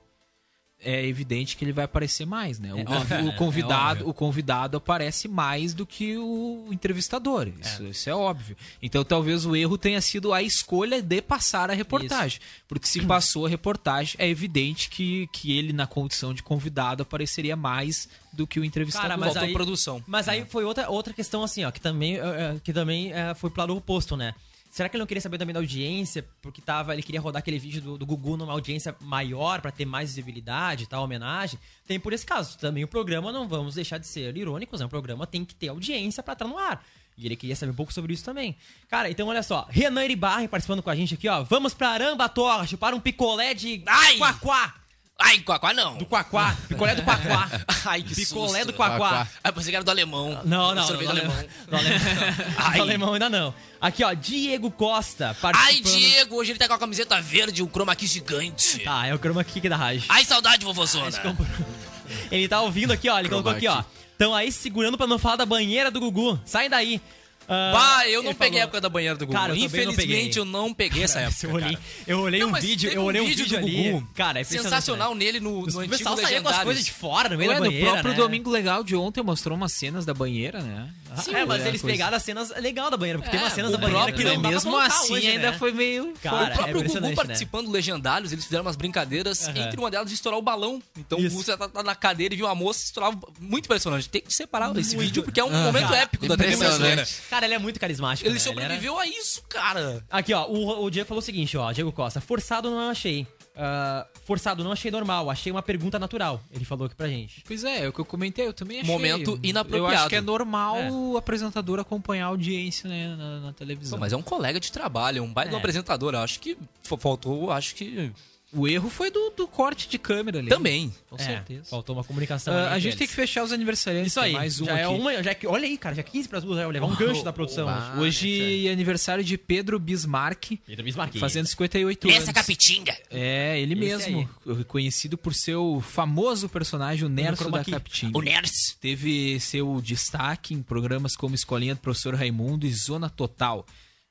é 0.84 1.06
evidente 1.06 1.56
que 1.56 1.64
ele 1.64 1.72
vai 1.72 1.84
aparecer 1.84 2.26
mais, 2.26 2.58
né? 2.58 2.72
O, 2.72 2.78
É 2.78 2.84
óbvio, 2.88 3.18
o 3.18 3.24
né? 3.24 3.32
convidado, 3.38 4.04
É 4.04 4.08
o 4.08 4.12
convidado 4.12 4.76
aparece 4.76 5.28
mais 5.28 5.74
do 5.74 5.86
que 5.86 6.16
o 6.16 6.68
entrevistador. 6.70 7.48
Isso 7.60 7.82
é. 7.82 7.88
isso 7.88 8.10
é 8.10 8.14
óbvio. 8.14 8.56
Então 8.82 9.04
talvez 9.04 9.46
o 9.46 9.54
erro 9.54 9.78
tenha 9.78 10.00
sido 10.00 10.32
a 10.32 10.42
escolha 10.42 11.00
de 11.00 11.22
passar 11.22 11.70
a 11.70 11.74
reportagem. 11.74 12.40
Porque 12.68 12.86
se 12.86 13.00
passou 13.02 13.46
a 13.46 13.48
reportagem, 13.48 14.16
é 14.18 14.28
evidente 14.28 14.88
que, 14.88 15.28
que 15.32 15.56
ele, 15.56 15.72
na 15.72 15.86
condição 15.86 16.34
de 16.34 16.42
convidado, 16.42 17.02
apareceria 17.02 17.56
mais 17.56 18.08
do 18.32 18.46
que 18.46 18.58
o 18.58 18.64
entrevistador. 18.64 19.08
Cara, 19.08 19.20
mas 19.20 19.36
aí, 19.36 19.52
produção. 19.52 20.02
Mas 20.06 20.28
aí 20.28 20.44
foi 20.46 20.64
outra, 20.64 20.88
outra 20.88 21.12
questão 21.12 21.42
assim, 21.42 21.64
ó, 21.64 21.70
que 21.70 21.80
também, 21.80 22.16
eh, 22.16 22.56
que 22.64 22.72
também 22.72 23.12
foi 23.36 23.50
pro 23.50 23.60
lado 23.60 23.76
oposto, 23.76 24.16
né? 24.16 24.34
Será 24.72 24.88
que 24.88 24.96
ele 24.96 25.02
não 25.02 25.06
queria 25.06 25.20
saber 25.20 25.36
também 25.36 25.52
da 25.52 25.60
audiência, 25.60 26.26
porque 26.40 26.62
tava, 26.62 26.94
ele 26.94 27.02
queria 27.02 27.20
rodar 27.20 27.40
aquele 27.40 27.58
vídeo 27.58 27.82
do, 27.82 27.98
do 27.98 28.06
Gugu 28.06 28.38
numa 28.38 28.54
audiência 28.54 28.96
maior 29.02 29.60
pra 29.60 29.70
ter 29.70 29.84
mais 29.84 30.08
visibilidade 30.08 30.84
e 30.84 30.86
tal, 30.86 31.04
homenagem? 31.04 31.60
Tem 31.86 32.00
por 32.00 32.10
esse 32.14 32.24
caso. 32.24 32.56
Também 32.56 32.82
o 32.82 32.88
programa, 32.88 33.30
não 33.30 33.46
vamos 33.46 33.74
deixar 33.74 33.98
de 33.98 34.06
ser 34.06 34.34
irônicos, 34.34 34.80
né? 34.80 34.86
O 34.86 34.88
programa 34.88 35.26
tem 35.26 35.44
que 35.44 35.54
ter 35.54 35.68
audiência 35.68 36.22
pra 36.22 36.32
estar 36.32 36.48
no 36.48 36.56
ar. 36.56 36.82
E 37.18 37.26
ele 37.26 37.36
queria 37.36 37.54
saber 37.54 37.72
um 37.72 37.74
pouco 37.74 37.92
sobre 37.92 38.14
isso 38.14 38.24
também. 38.24 38.56
Cara, 38.88 39.10
então 39.10 39.28
olha 39.28 39.42
só, 39.42 39.66
Renan 39.68 40.06
Iribarren 40.06 40.48
participando 40.48 40.82
com 40.82 40.88
a 40.88 40.96
gente 40.96 41.12
aqui, 41.12 41.28
ó. 41.28 41.42
Vamos 41.42 41.74
pra 41.74 41.90
Arambatoga, 41.90 42.66
chupar 42.66 42.94
um 42.94 43.00
picolé 43.00 43.52
de 43.52 43.82
Ai! 43.86 44.16
quaquá. 44.16 44.81
Ai, 45.24 45.38
Quaquá 45.38 45.72
não. 45.72 45.96
Do 45.96 46.06
quaquá, 46.06 46.56
picolé 46.68 46.94
do 46.94 47.02
quaquá. 47.02 47.48
Ai, 47.86 48.02
que 48.02 48.14
Picolé 48.14 48.58
susto. 48.60 48.66
do 48.66 48.72
quaquá. 48.72 49.26
Ah, 49.42 49.52
pensei 49.52 49.70
que 49.70 49.76
era 49.76 49.84
do 49.84 49.90
alemão. 49.90 50.40
Não, 50.44 50.74
não, 50.74 50.86
Sorvete 50.86 51.06
não, 51.06 51.12
alemão. 51.12 51.44
Do 51.68 51.76
alemão. 51.76 51.98
Do 52.76 52.82
alemão 52.82 53.12
ainda 53.14 53.30
não. 53.30 53.54
Aqui, 53.80 54.04
ó, 54.04 54.12
Diego 54.14 54.70
Costa 54.70 55.36
Ai. 55.54 55.80
Diego, 55.80 56.36
hoje 56.36 56.52
ele 56.52 56.58
tá 56.58 56.68
com 56.68 56.74
a 56.74 56.78
camiseta 56.78 57.20
verde, 57.20 57.62
um 57.62 57.68
chroma 57.68 57.94
key 57.96 58.06
gigante. 58.06 58.78
Tá, 58.80 59.06
é 59.06 59.14
o 59.14 59.18
chroma 59.18 59.42
key 59.44 59.68
da 59.68 59.76
Raj. 59.76 60.04
Ai, 60.08 60.24
saudade, 60.24 60.64
vovozona. 60.64 61.10
Ele 62.30 62.46
tá 62.46 62.60
ouvindo 62.60 62.92
aqui, 62.92 63.08
ó, 63.08 63.18
ele 63.18 63.28
colocou 63.28 63.52
aqui, 63.52 63.66
ó. 63.66 63.82
Estão 64.12 64.34
aí 64.34 64.52
segurando 64.52 64.98
pra 64.98 65.06
não 65.06 65.18
falar 65.18 65.36
da 65.36 65.46
banheira 65.46 65.90
do 65.90 65.98
Gugu. 65.98 66.38
Sai 66.44 66.68
daí. 66.68 67.00
Ah, 67.48 67.72
Bah, 67.72 68.08
eu 68.08 68.22
não 68.22 68.34
peguei 68.34 68.60
a 68.60 68.62
falou- 68.62 68.62
época 68.62 68.80
da 68.80 68.88
banheira 68.88 69.16
do 69.16 69.26
Gugu. 69.26 69.36
Cara, 69.38 69.52
eu 69.52 69.56
não 69.58 69.64
Infelizmente, 69.64 70.06
peguei. 70.06 70.32
eu 70.36 70.44
não 70.44 70.72
peguei 70.72 71.02
essa 71.02 71.20
época. 71.20 71.46
Eu 71.46 71.52
olhei, 71.54 71.78
eu 72.06 72.20
olhei 72.20 72.40
Não, 72.40 72.48
um 72.48 72.52
vídeo, 72.52 72.90
eu 72.90 73.02
olhei 73.02 73.20
um 73.20 73.26
vídeo 73.26 73.44
vídeo, 73.44 73.58
do 73.60 73.64
ali. 73.66 73.90
Gugu. 73.92 74.08
Cara, 74.14 74.40
é 74.40 74.44
Sensacional 74.44 75.14
nele 75.14 75.40
no, 75.40 75.50
no 75.50 75.58
O 75.76 75.80
antigo 75.80 75.88
pessoal 75.96 76.16
saía 76.16 76.40
com 76.40 76.48
as 76.48 76.58
coisas 76.62 76.84
de 76.84 76.92
fora, 76.92 77.28
no 77.28 77.36
meio 77.38 77.50
Ué, 77.50 77.54
da 77.56 77.60
no 77.60 77.66
banheira, 77.66 77.90
próprio 77.92 78.10
né? 78.12 78.16
Domingo 78.18 78.50
Legal 78.50 78.84
de 78.84 78.94
ontem 78.96 79.22
mostrou 79.22 79.56
umas 79.56 79.72
cenas 79.72 80.04
da 80.06 80.14
banheira, 80.14 80.60
né? 80.62 80.88
Sim, 81.22 81.34
é, 81.34 81.44
mas 81.44 81.62
é, 81.64 81.68
eles 81.68 81.82
coisa- 81.82 81.94
pegaram 81.94 82.16
as 82.16 82.22
cenas 82.22 82.50
legal 82.58 82.90
da 82.90 82.96
banheira, 82.96 83.18
porque 83.18 83.30
tem 83.30 83.40
umas 83.40 83.52
cenas 83.52 83.70
da 83.70 83.76
banheira 83.76 84.04
próprio, 84.04 84.16
que 84.26 84.34
não 84.34 84.40
dá 84.40 84.48
mesmo 84.48 84.76
assim 84.78 85.12
hoje, 85.12 85.26
ainda 85.26 85.50
né? 85.50 85.58
foi 85.58 85.70
meio... 85.72 86.14
Cara, 86.22 86.36
o 86.36 86.46
é 86.46 86.50
próprio 86.54 86.82
Gugu 86.84 87.00
né? 87.00 87.14
participando 87.14 87.66
do 87.66 87.72
Legendários, 87.72 88.32
eles 88.32 88.44
fizeram 88.44 88.64
umas 88.64 88.76
brincadeiras, 88.76 89.46
entre 89.48 89.78
uma 89.78 89.90
delas 89.90 90.08
de 90.08 90.14
estourar 90.14 90.38
o 90.38 90.42
balão. 90.42 90.82
Então 90.96 91.18
o 91.18 91.22
Gugu 91.28 91.44
tá, 91.44 91.68
tá 91.68 91.82
na 91.82 91.94
cadeira 91.94 92.32
e 92.32 92.36
viu 92.38 92.46
uma 92.46 92.54
moça 92.54 92.82
estourar 92.84 93.10
o- 93.12 93.18
muito 93.40 93.66
impressionante. 93.66 94.08
Tem 94.08 94.22
que 94.22 94.32
separar 94.32 94.74
esse 94.78 94.96
vídeo 94.96 95.22
porque 95.22 95.38
é 95.38 95.44
um 95.44 95.50
momento 95.50 95.92
épico 95.92 96.26
da 96.26 96.34
TV 96.36 96.56
brasileira. 96.56 97.06
Cara, 97.32 97.46
ele 97.46 97.54
é 97.54 97.58
muito 97.58 97.80
carismático. 97.80 98.28
Ele 98.28 98.34
né? 98.34 98.40
era- 98.40 98.50
sobreviveu 98.50 98.98
a 98.98 99.06
isso, 99.06 99.42
cara. 99.48 100.04
Aqui, 100.10 100.34
ó, 100.34 100.46
o, 100.46 100.84
o 100.84 100.90
Diego 100.90 101.08
falou 101.08 101.20
o 101.20 101.24
seguinte, 101.24 101.56
ó, 101.56 101.72
Diego 101.72 101.90
Costa, 101.90 102.20
forçado 102.20 102.70
não 102.70 102.90
achei. 102.90 103.26
ah, 103.56 104.06
forçado, 104.24 104.62
não 104.62 104.72
achei 104.72 104.90
normal, 104.90 105.30
achei 105.30 105.50
uma 105.50 105.62
pergunta 105.62 105.98
natural. 105.98 106.42
Ele 106.52 106.64
falou 106.64 106.84
aqui 106.86 106.94
pra 106.94 107.08
gente. 107.08 107.42
Pois 107.46 107.64
é, 107.64 107.84
é 107.84 107.88
o 107.88 107.92
que 107.92 108.00
eu 108.00 108.04
comentei, 108.04 108.46
eu 108.46 108.52
também 108.52 108.80
achei. 108.80 108.92
Momento 108.92 109.30
Eu 109.32 109.38
inapropriado. 109.42 109.94
acho 109.94 110.08
que 110.10 110.16
é 110.16 110.20
normal 110.20 110.76
o 110.90 111.16
apresentador 111.16 111.80
acompanhar 111.80 112.26
a 112.26 112.28
audiência 112.28 112.88
né, 112.88 113.16
na, 113.16 113.40
na 113.40 113.52
televisão. 113.54 113.98
Pô, 113.98 114.00
mas 114.00 114.12
é 114.12 114.16
um 114.16 114.22
colega 114.22 114.60
de 114.60 114.70
trabalho, 114.70 115.18
é 115.18 115.22
um 115.22 115.32
baita 115.32 115.54
É. 115.54 115.58
apresentador. 115.58 116.14
Acho 116.14 116.38
que 116.38 116.56
fa- 116.82 116.98
faltou, 116.98 117.50
acho 117.50 117.74
que. 117.74 118.12
O 118.54 118.68
erro 118.68 118.90
foi 118.90 119.10
do, 119.10 119.30
do 119.30 119.48
corte 119.48 119.88
de 119.88 119.98
câmera 119.98 120.38
ali. 120.38 120.48
Também. 120.50 120.92
Com 121.08 121.16
É, 121.16 121.22
certeza. 121.24 121.64
Faltou 121.70 121.96
uma 121.96 122.04
comunicação. 122.04 122.54
Ali 122.54 122.66
a 122.66 122.78
gente 122.78 122.96
tem 122.98 123.04
eles. 123.04 123.10
que 123.10 123.16
fechar 123.16 123.42
os 123.44 123.50
aniversariantes. 123.50 124.12
Isso 124.12 124.20
aí, 124.20 124.32
tem 124.32 124.38
mais 124.40 124.60
um 124.60 124.64
já 124.66 124.78
é 124.78 124.84
aqui. 124.84 124.94
uma. 124.94 125.22
Já 125.22 125.30
é, 125.30 125.38
olha 125.46 125.64
aí, 125.66 125.78
cara, 125.78 125.94
já 125.94 126.00
é 126.00 126.04
15 126.04 126.28
para 126.28 126.38
as 126.38 126.44
duas, 126.44 126.58
vai 126.58 126.66
levar 126.66 126.86
um 126.86 126.94
gancho 126.94 127.22
da 127.24 127.32
produção. 127.32 127.66
Ah, 127.68 127.94
Hoje 127.98 128.68
é 128.68 128.72
aniversário 128.72 129.24
de 129.24 129.38
Pedro 129.38 129.78
Bismarck, 129.78 130.58
Pedro 130.66 130.84
Bismarck. 130.84 131.16
fazendo 131.18 131.46
58 131.46 132.08
anos. 132.08 132.18
Essa 132.22 132.32
capitinga. 132.32 132.94
É, 133.10 133.58
ele 133.58 133.72
Esse 133.86 134.10
mesmo, 134.10 134.28
conhecido 134.66 135.16
por 135.16 135.34
seu 135.34 135.82
famoso 135.88 136.46
personagem, 136.48 137.06
o 137.06 137.08
Nerso 137.08 137.50
da. 137.50 137.64
Capitinga. 137.64 138.18
O 138.18 138.20
Ners. 138.20 138.76
Teve 138.80 139.40
seu 139.40 139.80
destaque 139.82 140.52
em 140.52 140.62
programas 140.62 141.16
como 141.16 141.34
Escolinha 141.34 141.74
do 141.74 141.80
Professor 141.80 142.14
Raimundo 142.14 142.66
e 142.66 142.72
Zona 142.74 143.08
Total. 143.08 143.64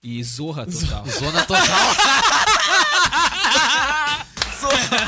E 0.04 0.24
Zorra 0.24 0.66
Total. 0.66 1.06
Zona 1.08 1.46
total. 1.46 1.62
Zona 4.92 5.00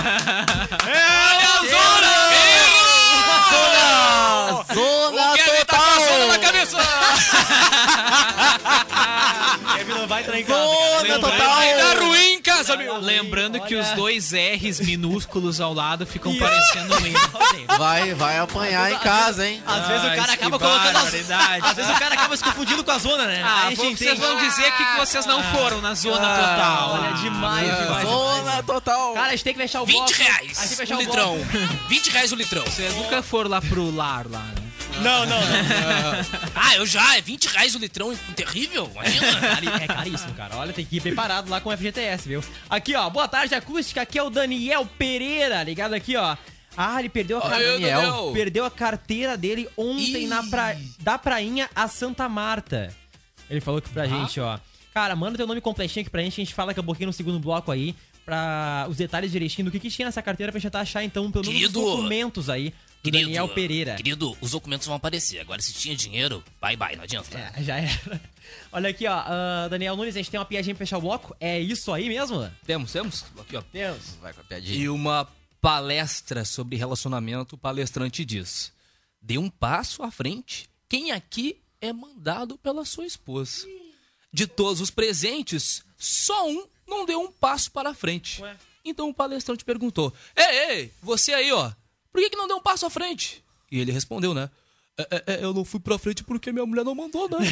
total. 5.65 6.27
na 6.27 6.39
cabeça! 6.39 6.77
Kevin 9.77 9.93
não 9.93 10.07
vai 10.07 10.21
entrar 10.21 10.39
em 10.39 10.43
casa. 10.43 10.63
Zona 10.99 11.19
total. 11.19 11.55
Vai 11.55 11.77
dar 11.77 11.97
ruim 11.99 12.33
em 12.33 12.41
casa, 12.41 12.75
meu! 12.77 12.97
Lembrando 12.99 13.59
que 13.61 13.75
os 13.75 13.89
dois 13.91 14.31
R's 14.31 14.79
minúsculos 14.79 15.59
ao 15.61 15.73
lado 15.73 16.05
ficam 16.05 16.35
parecendo 16.37 16.93
um. 16.95 17.77
Vai, 17.77 18.13
vai 18.13 18.37
apanhar 18.39 18.91
em 18.91 18.97
casa, 18.99 19.47
hein? 19.47 19.61
Às 19.65 19.87
vezes 19.87 20.03
o 20.03 20.07
Ai, 20.07 20.15
cara 20.17 20.33
acaba 20.33 20.59
colocando 20.59 20.97
as... 20.97 21.05
Às 21.05 21.75
vezes 21.75 21.91
o 21.95 21.99
cara 21.99 22.15
acaba 22.15 22.37
se 22.37 22.43
confundindo 22.43 22.83
com 22.83 22.91
a 22.91 22.97
zona, 22.97 23.25
né? 23.25 23.41
Ah, 23.43 23.67
Aí 23.67 23.73
a 23.73 23.75
gente 23.75 23.97
vocês 23.97 24.19
vão 24.19 24.37
dizer 24.37 24.71
que 24.73 24.83
vocês 24.99 25.25
não 25.25 25.43
foram 25.55 25.81
na 25.81 25.93
Zona 25.95 26.27
Ah, 26.27 26.37
Total. 26.37 26.89
Olha, 27.01 27.13
demais, 27.13 27.69
Ah, 27.69 27.83
demais. 27.83 28.07
Zona 28.07 28.63
total. 28.63 29.13
Cara, 29.13 29.27
a 29.27 29.31
gente 29.31 29.43
tem 29.43 29.53
que 29.53 29.59
fechar 29.61 29.81
o 29.81 29.85
20 29.85 29.95
bloco. 29.97 30.13
reais. 30.13 30.39
A 30.39 30.43
gente 30.45 30.57
tem 30.59 30.67
que 30.69 30.75
fechar 30.75 30.95
o 30.97 30.99
litrão. 30.99 31.35
bloco. 31.35 31.87
20 31.89 32.09
reais 32.11 32.31
o 32.31 32.35
litrão. 32.35 32.63
Vocês 32.65 32.95
nunca 32.95 33.21
foram 33.23 33.49
lá 33.49 33.61
pro 33.61 33.93
lar 33.95 34.25
lá, 34.29 34.39
né? 34.39 34.62
Não, 35.01 35.25
não, 35.25 35.39
não. 35.41 36.41
Ah, 36.55 36.75
eu 36.75 36.85
já. 36.85 37.17
É 37.17 37.21
20 37.21 37.45
reais 37.47 37.75
o 37.75 37.79
litrão. 37.79 38.15
Terrível. 38.35 38.89
Imagina. 38.93 39.39
Cari- 39.41 39.67
É 39.83 39.87
caríssimo, 39.87 40.33
cara. 40.33 40.55
Olha, 40.57 40.71
tem 40.73 40.85
que 40.85 40.97
ir 40.97 41.01
preparado 41.01 41.49
lá 41.49 41.59
com 41.59 41.69
o 41.69 41.77
FGTS, 41.77 42.27
viu? 42.27 42.43
Aqui, 42.69 42.95
ó. 42.95 43.09
Boa 43.09 43.27
tarde, 43.27 43.53
acústica. 43.55 44.01
Aqui 44.01 44.17
é 44.17 44.23
o 44.23 44.29
Daniel 44.29 44.85
Pereira, 44.97 45.63
ligado 45.63 45.93
aqui, 45.93 46.15
ó. 46.15 46.37
Ah, 46.75 46.99
ele 46.99 47.09
perdeu 47.09 47.39
a, 47.39 47.53
Aí, 47.55 47.63
Daniel. 47.65 48.01
Daniel. 48.01 48.31
perdeu 48.33 48.65
a 48.65 48.71
carteira 48.71 49.37
dele 49.37 49.67
ontem 49.77 50.23
Ih. 50.23 50.27
na 50.27 50.41
pra... 50.43 50.75
da 50.99 51.17
prainha 51.17 51.69
a 51.75 51.87
Santa 51.87 52.27
Marta. 52.29 52.93
Ele 53.49 53.61
falou 53.61 53.77
aqui 53.79 53.89
pra 53.89 54.07
gente, 54.07 54.39
ó. 54.39 54.57
Cara, 54.93 55.15
manda 55.15 55.37
teu 55.37 55.45
nome 55.45 55.59
completinho 55.61 56.01
aqui 56.01 56.09
pra 56.09 56.21
gente. 56.21 56.39
A 56.41 56.43
gente 56.43 56.53
fala 56.53 56.73
que 56.73 56.79
eu 56.79 56.83
pouquinho 56.83 57.07
no 57.07 57.13
segundo 57.13 57.39
bloco 57.39 57.71
aí. 57.71 57.93
Pra 58.25 58.85
os 58.89 58.95
detalhes 58.95 59.33
direitinho 59.33 59.65
do 59.65 59.71
que, 59.71 59.79
que 59.81 59.89
tinha 59.89 60.05
nessa 60.05 60.21
carteira 60.21 60.49
pra 60.49 60.57
gente 60.57 60.69
tentar 60.71 60.79
achar, 60.79 61.03
então, 61.03 61.29
pelo 61.29 61.45
menos 61.45 61.61
os 61.65 61.71
documentos 61.73 62.49
aí 62.49 62.73
Querido, 63.03 63.25
Daniel 63.25 63.49
Pereira. 63.49 63.95
Querido, 63.95 64.37
os 64.39 64.51
documentos 64.51 64.87
vão 64.87 64.95
aparecer. 64.95 65.39
Agora, 65.39 65.61
se 65.61 65.73
tinha 65.73 65.93
dinheiro, 65.93 66.41
bye 66.61 66.77
bye, 66.77 66.95
não 66.95 67.03
adianta. 67.03 67.37
É, 67.37 67.61
já 67.61 67.77
era. 67.77 68.21
Olha 68.71 68.89
aqui, 68.89 69.05
ó. 69.05 69.13
ah, 69.13 69.67
Daniel 69.69 69.97
Nunes, 69.97 70.15
a 70.15 70.19
gente 70.19 70.31
tem 70.31 70.39
uma 70.39 70.45
piadinha 70.45 70.73
pra 70.73 70.85
fechar 70.85 70.97
o 70.99 71.01
bloco. 71.01 71.35
É 71.37 71.59
isso 71.59 71.91
aí 71.91 72.07
mesmo? 72.07 72.49
Temos, 72.65 72.93
temos. 72.93 73.25
Aqui, 73.37 73.57
ó. 73.57 73.63
Deus. 73.73 74.15
Vai 74.21 74.33
com 74.33 74.39
a 74.39 74.43
piadinha. 74.45 74.77
E 74.77 74.87
uma 74.87 75.27
palestra 75.59 76.45
sobre 76.45 76.77
relacionamento, 76.77 77.55
o 77.55 77.57
palestrante 77.57 78.23
diz: 78.23 78.71
Dê 79.21 79.37
um 79.37 79.49
passo 79.49 80.01
à 80.01 80.09
frente. 80.09 80.69
Quem 80.87 81.11
aqui 81.11 81.59
é 81.81 81.91
mandado 81.91 82.57
pela 82.57 82.85
sua 82.85 83.05
esposa? 83.05 83.67
De 84.31 84.47
todos 84.47 84.79
os 84.79 84.89
presentes, 84.89 85.83
só 85.97 86.49
um 86.49 86.65
não 86.87 87.05
deu 87.05 87.19
um 87.19 87.31
passo 87.31 87.69
para 87.69 87.93
frente. 87.93 88.41
Ué. 88.41 88.55
Então 88.85 89.09
o 89.09 89.13
palestrante 89.13 89.65
perguntou: 89.65 90.13
Ei, 90.35 90.69
ei, 90.69 90.93
você 91.01 91.33
aí, 91.33 91.51
ó, 91.51 91.71
por 92.14 92.22
que, 92.22 92.30
que 92.30 92.38
não 92.38 92.47
deu 92.47 92.57
um 92.57 92.61
passo 92.61 92.86
à 92.86 92.89
frente? 92.89 93.43
E 93.72 93.80
ele 93.80 93.91
respondeu, 93.91 94.34
né? 94.34 94.49
"É, 94.97 95.07
é, 95.09 95.24
é, 95.34 95.43
eu 95.43 95.51
não 95.53 95.66
fui 95.66 95.80
pra 95.80 95.97
frente 95.97 96.24
porque 96.24 96.51
minha 96.51 96.66
mulher 96.66 96.86
não 96.86 96.93
mandou, 96.93 97.28
né? 97.28 97.38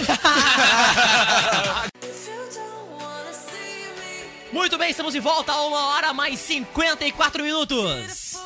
Muito 4.53 4.78
bem, 4.78 4.91
estamos 4.91 5.14
de 5.14 5.20
volta 5.20 5.51
a 5.51 5.66
uma 5.66 5.88
hora 5.88 6.14
mais 6.14 6.38
54 6.39 7.41
minutos. 7.43 8.38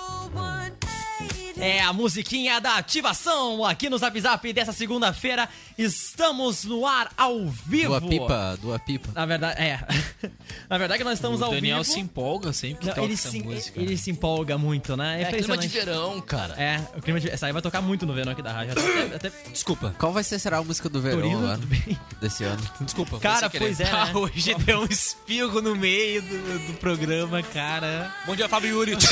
É 1.58 1.82
a 1.82 1.94
musiquinha 1.94 2.60
da 2.60 2.76
ativação 2.78 3.64
aqui 3.64 3.90
no 3.90 3.98
Zap 3.98 4.20
Zap 4.20 4.52
dessa 4.54 4.74
segunda-feira. 4.74 5.48
Estamos 5.78 6.66
no 6.66 6.86
ar 6.86 7.12
ao 7.18 7.48
vivo. 7.48 7.98
Dua 8.00 8.10
pipa, 8.10 8.58
dua 8.62 8.80
pipa. 8.80 9.10
Na 9.16 9.26
verdade, 9.26 9.62
é. 9.62 9.80
Na 10.70 10.78
verdade, 10.78 11.04
nós 11.04 11.14
estamos 11.14 11.40
o 11.40 11.46
ao 11.46 11.52
Daniel 11.52 11.82
vivo. 11.82 11.94
se 11.94 12.00
empolga 12.02 12.52
sempre 12.52 12.80
que 12.80 12.86
Não, 12.88 12.94
toca 12.94 13.06
ele, 13.06 13.14
essa 13.14 13.30
se, 13.30 13.42
música. 13.42 13.80
ele 13.80 13.98
se 13.98 14.12
empolga 14.12 14.58
muito, 14.58 14.98
né? 14.98 15.22
É, 15.22 15.26
É 15.26 15.32
clima 15.32 15.58
de 15.58 15.68
verão, 15.70 16.20
cara. 16.22 16.54
É, 16.62 16.82
o 16.98 17.02
clima 17.02 17.20
de. 17.22 17.30
Essa 17.30 17.46
aí 17.48 17.54
vai 17.54 17.62
tocar 17.62 17.82
muito 17.82 18.06
no 18.06 18.14
verão 18.14 18.34
aqui 18.34 18.42
da 18.42 18.52
rádio. 18.52 18.74
Até, 18.74 19.16
até... 19.16 19.32
Desculpa, 19.50 19.96
Qual 19.98 20.12
vai 20.12 20.24
ser, 20.24 20.40
será 20.40 20.58
a 20.58 20.64
música 20.64 20.90
do 20.90 21.02
verão 21.02 21.20
Torino, 21.22 21.40
agora? 21.40 21.58
tudo 21.58 21.68
bem? 21.68 21.98
Desse 22.22 22.44
ano? 22.44 22.62
desculpa. 22.82 23.18
Cara, 23.20 23.50
pois 23.50 23.78
querer. 23.78 23.90
é. 23.90 23.94
né? 23.94 24.12
Ah, 24.14 24.18
hoje 24.18 24.54
deu 24.56 24.82
um 24.82 24.86
espirro 24.86 25.62
no 25.62 25.74
meio 25.76 26.22
do, 26.22 26.68
do 26.68 26.74
programa, 26.80 27.42
cara. 27.42 28.14
Bom 28.26 28.36
dia, 28.36 28.50
Fábio 28.50 28.72
Yuri. 28.72 28.98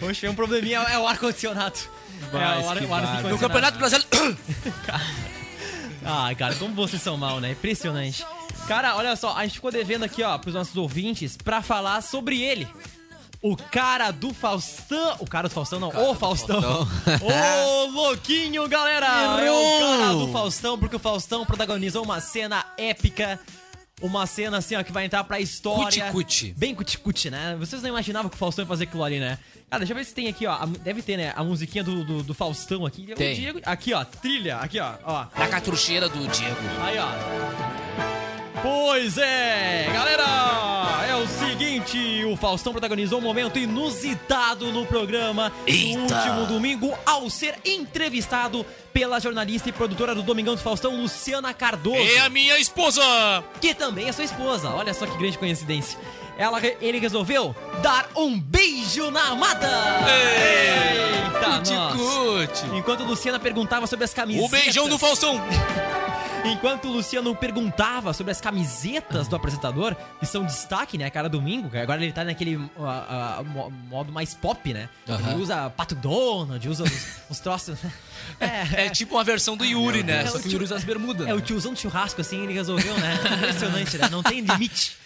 Hoje 0.00 0.20
foi 0.20 0.28
um 0.28 0.34
probleminha, 0.52 0.78
é 0.80 0.98
o 0.98 1.06
ar-condicionado. 1.06 1.78
É 2.32 2.36
o 2.36 2.38
ar- 2.68 2.82
o 2.82 2.94
ar-. 2.94 3.22
No 3.24 3.38
Campeonato 3.38 3.78
Brasileiro. 3.78 4.08
Ah, 6.04 6.34
cara, 6.36 6.52
como 6.56 6.74
vocês 6.74 7.00
são 7.00 7.16
mal, 7.16 7.38
né? 7.38 7.52
Impressionante. 7.52 8.26
Cara, 8.66 8.96
olha 8.96 9.14
só, 9.14 9.36
a 9.36 9.42
gente 9.44 9.54
ficou 9.54 9.70
devendo 9.70 10.02
aqui, 10.02 10.20
ó, 10.20 10.36
pros 10.36 10.52
nossos 10.52 10.76
ouvintes, 10.76 11.36
pra 11.36 11.62
falar 11.62 12.00
sobre 12.02 12.42
ele. 12.42 12.66
O 13.40 13.56
cara 13.56 14.10
do 14.10 14.34
Faustão. 14.34 15.16
O 15.20 15.26
cara 15.28 15.48
do 15.48 15.54
Faustão, 15.54 15.78
não. 15.78 15.88
O 15.90 16.12
Faustão. 16.16 16.58
Ô, 17.22 17.86
louquinho, 17.92 18.68
galera! 18.68 19.06
É 19.06 19.50
o 19.52 19.98
cara 20.00 20.12
do 20.14 20.32
Faustão, 20.32 20.76
porque 20.76 20.96
o 20.96 20.98
Faustão 20.98 21.46
protagonizou 21.46 22.02
uma 22.02 22.20
cena 22.20 22.64
épica. 22.76 23.38
Uma 24.02 24.26
cena 24.26 24.58
assim, 24.58 24.74
ó, 24.74 24.82
que 24.82 24.92
vai 24.92 25.04
entrar 25.04 25.22
pra 25.24 25.38
história. 25.40 25.84
Cuti-cuti. 26.06 26.54
Bem 26.56 26.74
cuti-cuti, 26.74 27.30
né? 27.30 27.56
Vocês 27.58 27.80
não 27.82 27.88
imaginavam 27.88 28.28
que 28.28 28.34
o 28.34 28.38
Faustão 28.38 28.64
ia 28.64 28.68
fazer 28.68 28.84
aquilo 28.84 29.04
ali, 29.04 29.20
né? 29.20 29.38
Cara, 29.70 29.78
deixa 29.80 29.92
eu 29.92 29.96
ver 29.96 30.04
se 30.04 30.12
tem 30.14 30.28
aqui, 30.28 30.46
ó. 30.46 30.52
a- 30.52 30.66
Deve 30.66 31.00
ter, 31.02 31.16
né? 31.16 31.32
A 31.36 31.42
musiquinha 31.44 31.82
do, 31.84 32.04
do, 32.04 32.22
do 32.22 32.34
Faustão 32.34 32.84
aqui. 32.84 33.06
O 33.12 33.14
Tem. 33.14 33.34
Diego- 33.34 33.60
aqui, 33.64 33.94
ó. 33.94 34.04
Trilha. 34.04 34.56
Aqui, 34.56 34.78
ó. 34.80 34.94
ó. 35.04 35.26
A 35.34 35.46
catrucheira 35.48 36.08
do 36.08 36.26
Diego. 36.28 36.56
Aí, 36.82 36.98
ó. 36.98 38.41
Pois 38.60 39.16
é, 39.16 39.88
galera! 39.92 40.24
É 41.08 41.16
o 41.16 41.26
seguinte, 41.26 42.24
o 42.24 42.36
Faustão 42.36 42.72
protagonizou 42.72 43.18
um 43.18 43.22
momento 43.22 43.58
inusitado 43.58 44.70
no 44.72 44.84
programa 44.84 45.50
Eita. 45.66 45.98
no 45.98 46.02
último 46.02 46.46
domingo 46.46 46.92
ao 47.06 47.30
ser 47.30 47.54
entrevistado 47.64 48.64
pela 48.92 49.18
jornalista 49.20 49.68
e 49.68 49.72
produtora 49.72 50.14
do 50.14 50.22
Domingão 50.22 50.54
do 50.54 50.60
Faustão, 50.60 50.94
Luciana 51.00 51.54
Cardoso, 51.54 51.96
É 51.96 52.18
a 52.20 52.28
minha 52.28 52.58
esposa! 52.58 53.02
que 53.60 53.74
também 53.74 54.08
é 54.08 54.12
sua 54.12 54.24
esposa. 54.24 54.68
Olha 54.70 54.92
só 54.92 55.06
que 55.06 55.16
grande 55.16 55.38
coincidência. 55.38 55.98
Ela, 56.38 56.60
ele 56.80 56.98
resolveu 56.98 57.54
dar 57.82 58.08
um 58.16 58.38
beijo 58.38 59.10
na 59.10 59.28
amada! 59.28 59.68
Eita. 60.08 61.58
Cuti-cuti. 61.58 62.76
Enquanto 62.76 63.04
Luciana 63.04 63.38
perguntava 63.38 63.86
sobre 63.86 64.04
as 64.04 64.12
camisetas... 64.14 64.48
O 64.48 64.50
beijão 64.50 64.88
do 64.88 64.98
Faustão! 64.98 65.40
Enquanto 66.44 66.86
o 66.88 66.92
Luciano 66.92 67.34
perguntava 67.36 68.12
sobre 68.12 68.32
as 68.32 68.40
camisetas 68.40 69.28
do 69.28 69.36
apresentador, 69.36 69.94
que 70.18 70.26
são 70.26 70.44
destaque, 70.44 70.98
né? 70.98 71.08
Cada 71.08 71.28
domingo, 71.28 71.70
agora 71.76 72.02
ele 72.02 72.12
tá 72.12 72.24
naquele 72.24 72.58
ah, 72.80 73.38
ah, 73.38 73.42
mo- 73.44 73.70
modo 73.70 74.12
mais 74.12 74.34
pop, 74.34 74.72
né? 74.72 74.88
Ele 75.06 75.16
Aham. 75.18 75.36
usa 75.36 75.70
Pato 75.70 75.94
Donald, 75.94 76.68
usa 76.68 76.82
uns, 76.82 77.06
uns 77.30 77.38
troços. 77.40 77.78
É, 78.40 78.86
É 78.86 78.90
tipo 78.90 79.14
uma 79.14 79.22
versão 79.22 79.56
do 79.56 79.64
Yuri, 79.64 80.02
né? 80.02 80.22
É 80.22 80.26
Só 80.26 80.38
o 80.38 80.40
que 80.40 80.46
o 80.46 80.50
tio- 80.50 80.52
Yuri 80.56 80.64
usa 80.64 80.74
as 80.76 80.84
bermudas. 80.84 81.28
é 81.28 81.32
o 81.32 81.36
né? 81.36 81.42
tiozão 81.42 81.72
do 81.74 81.78
churrasco, 81.78 82.20
assim, 82.20 82.42
ele 82.42 82.52
resolveu, 82.52 82.98
né? 82.98 83.14
Impressionante, 83.38 83.98
né? 83.98 84.08
Não 84.10 84.22
tem 84.22 84.40
limite. 84.40 84.96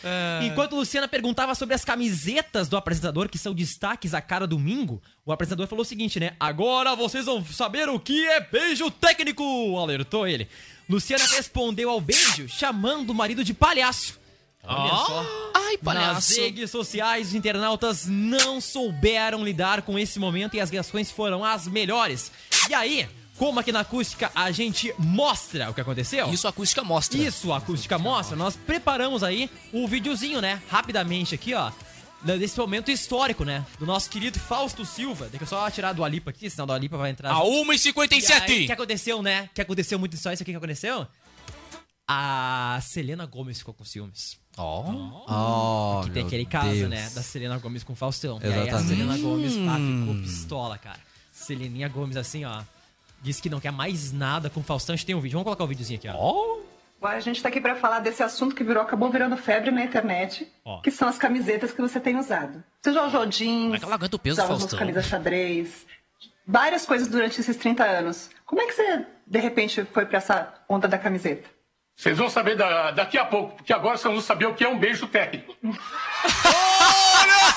Enquanto 0.42 0.72
o 0.72 0.76
Luciana 0.76 1.06
perguntava 1.06 1.54
sobre 1.54 1.74
as 1.74 1.84
camisetas 1.84 2.66
do 2.66 2.78
apresentador, 2.78 3.28
que 3.28 3.36
são 3.38 3.52
destaques 3.54 4.14
a 4.14 4.22
cada 4.22 4.46
domingo, 4.46 5.02
o 5.24 5.32
apresentador 5.32 5.66
falou 5.66 5.82
o 5.82 5.86
seguinte, 5.86 6.18
né? 6.18 6.32
Agora 6.40 6.96
vocês 6.96 7.26
vão 7.26 7.44
saber 7.44 7.88
o 7.90 8.00
que 8.00 8.26
é 8.26 8.40
beijo 8.40 8.90
técnico! 8.90 9.44
Alertou 9.78 10.26
ele. 10.26 10.48
Luciana 10.88 11.24
respondeu 11.26 11.90
ao 11.90 12.00
beijo 12.00 12.48
chamando 12.48 13.10
o 13.10 13.14
marido 13.14 13.42
de 13.44 13.52
palhaço. 13.52 14.18
Olha 14.62 14.88
só. 15.06 15.50
Ai, 15.54 15.72
Nas 15.74 15.82
palhaço. 15.82 16.40
redes 16.40 16.70
sociais, 16.70 17.28
os 17.28 17.34
internautas 17.34 18.06
não 18.06 18.60
souberam 18.60 19.44
lidar 19.44 19.82
com 19.82 19.98
esse 19.98 20.18
momento 20.18 20.54
e 20.56 20.60
as 20.60 20.70
reações 20.70 21.10
foram 21.10 21.44
as 21.44 21.66
melhores. 21.68 22.32
E 22.68 22.74
aí, 22.74 23.08
como 23.38 23.60
aqui 23.60 23.70
na 23.70 23.80
acústica 23.80 24.30
a 24.34 24.50
gente 24.50 24.92
mostra 24.98 25.70
o 25.70 25.74
que 25.74 25.80
aconteceu? 25.80 26.32
Isso 26.32 26.46
a 26.46 26.50
acústica 26.50 26.82
mostra. 26.82 27.18
Isso, 27.18 27.52
a 27.52 27.58
acústica 27.58 27.96
mostra. 27.98 28.36
Nós 28.36 28.56
preparamos 28.56 29.22
aí 29.22 29.48
o 29.72 29.86
videozinho, 29.86 30.40
né? 30.40 30.60
Rapidamente 30.68 31.34
aqui, 31.34 31.54
ó. 31.54 31.70
Desse 32.22 32.58
momento 32.58 32.90
histórico, 32.90 33.44
né? 33.44 33.64
Do 33.78 33.86
nosso 33.86 34.08
querido 34.10 34.38
Fausto 34.38 34.84
Silva. 34.84 35.28
Deixa 35.28 35.44
eu 35.44 35.48
só 35.48 35.70
tirar 35.70 35.92
do 35.92 36.02
Alipa 36.04 36.30
aqui, 36.30 36.48
senão 36.50 36.66
do 36.66 36.72
Alipa 36.72 36.96
vai 36.96 37.10
entrar. 37.10 37.30
A 37.30 37.34
junto. 37.34 37.70
1h57. 37.72 38.48
E 38.48 38.52
aí, 38.52 38.62
O 38.64 38.66
que 38.66 38.72
aconteceu, 38.72 39.22
né? 39.22 39.48
O 39.50 39.54
que 39.54 39.60
aconteceu 39.60 39.98
muito 39.98 40.16
só 40.16 40.32
isso 40.32 40.42
aqui 40.42 40.52
que 40.52 40.56
aconteceu? 40.56 41.06
A 42.08 42.78
Selena 42.82 43.26
Gomes 43.26 43.58
ficou 43.58 43.74
com 43.74 43.84
ciúmes. 43.84 44.38
Oh, 44.58 46.00
que 46.04 46.10
tem 46.10 46.24
aquele 46.24 46.46
caso, 46.46 46.70
Deus. 46.72 46.88
né? 46.90 47.10
Da 47.14 47.22
Selena 47.22 47.58
Gomes 47.58 47.82
com 47.84 47.92
o 47.92 47.96
Faustão. 47.96 48.38
E 48.42 48.46
aí 48.46 48.52
a 48.52 48.62
Exatamente. 48.62 48.88
Selena 48.88 49.18
Gomes 49.18 49.52
pá, 49.56 49.74
ficou 49.74 50.14
Hum. 50.14 50.22
pistola, 50.22 50.78
cara. 50.78 51.00
Seleninha 51.32 51.88
Gomes, 51.88 52.16
assim, 52.16 52.44
ó. 52.44 52.62
Disse 53.22 53.42
que 53.42 53.50
não 53.50 53.60
quer 53.60 53.72
mais 53.72 54.12
nada 54.12 54.48
com 54.48 54.60
o 54.60 54.62
Faustão. 54.62 54.94
A 54.94 54.96
gente 54.96 55.04
tem 55.06 55.14
um 55.14 55.20
vídeo. 55.20 55.34
Vamos 55.34 55.44
colocar 55.44 55.64
o 55.64 55.66
videozinho 55.66 55.98
aqui, 55.98 56.08
ó. 56.08 56.12
Agora 56.12 56.62
a 57.02 57.20
gente 57.20 57.42
tá 57.42 57.48
aqui 57.48 57.60
pra 57.60 57.76
falar 57.76 58.00
desse 58.00 58.22
assunto 58.22 58.54
que 58.54 58.64
virou, 58.64 58.82
acabou 58.82 59.10
virando 59.10 59.36
febre 59.36 59.70
na 59.70 59.84
internet, 59.84 60.50
Ó. 60.64 60.80
que 60.80 60.90
são 60.90 61.08
as 61.08 61.18
camisetas 61.18 61.72
que 61.72 61.80
você 61.80 62.00
tem 62.00 62.16
usado. 62.18 62.62
Você 62.82 62.92
já 62.92 63.02
usou 63.04 63.26
jeans, 63.26 63.74
é 63.74 63.78
que 63.78 63.84
o 64.16 64.18
peso 64.18 64.40
umas 64.40 64.48
Faustão? 64.60 64.78
camisas 64.78 65.06
xadrez, 65.06 65.86
várias 66.46 66.84
coisas 66.86 67.08
durante 67.08 67.40
esses 67.40 67.56
30 67.56 67.84
anos. 67.84 68.30
Como 68.44 68.60
é 68.62 68.66
que 68.66 68.72
você, 68.72 69.04
de 69.26 69.38
repente, 69.38 69.84
foi 69.92 70.06
pra 70.06 70.18
essa 70.18 70.52
onda 70.68 70.88
da 70.88 70.98
camiseta? 70.98 71.48
Vocês 71.96 72.18
vão 72.18 72.28
saber 72.28 72.56
da- 72.56 72.90
daqui 72.90 73.16
a 73.18 73.24
pouco, 73.24 73.56
porque 73.56 73.72
agora 73.72 73.96
vocês 73.96 74.12
vão 74.12 74.22
saber 74.22 74.46
o 74.46 74.54
que 74.54 74.64
é 74.64 74.68
um 74.68 74.78
beijo 74.78 75.06
técnico. 75.06 75.54
Olha 75.64 75.74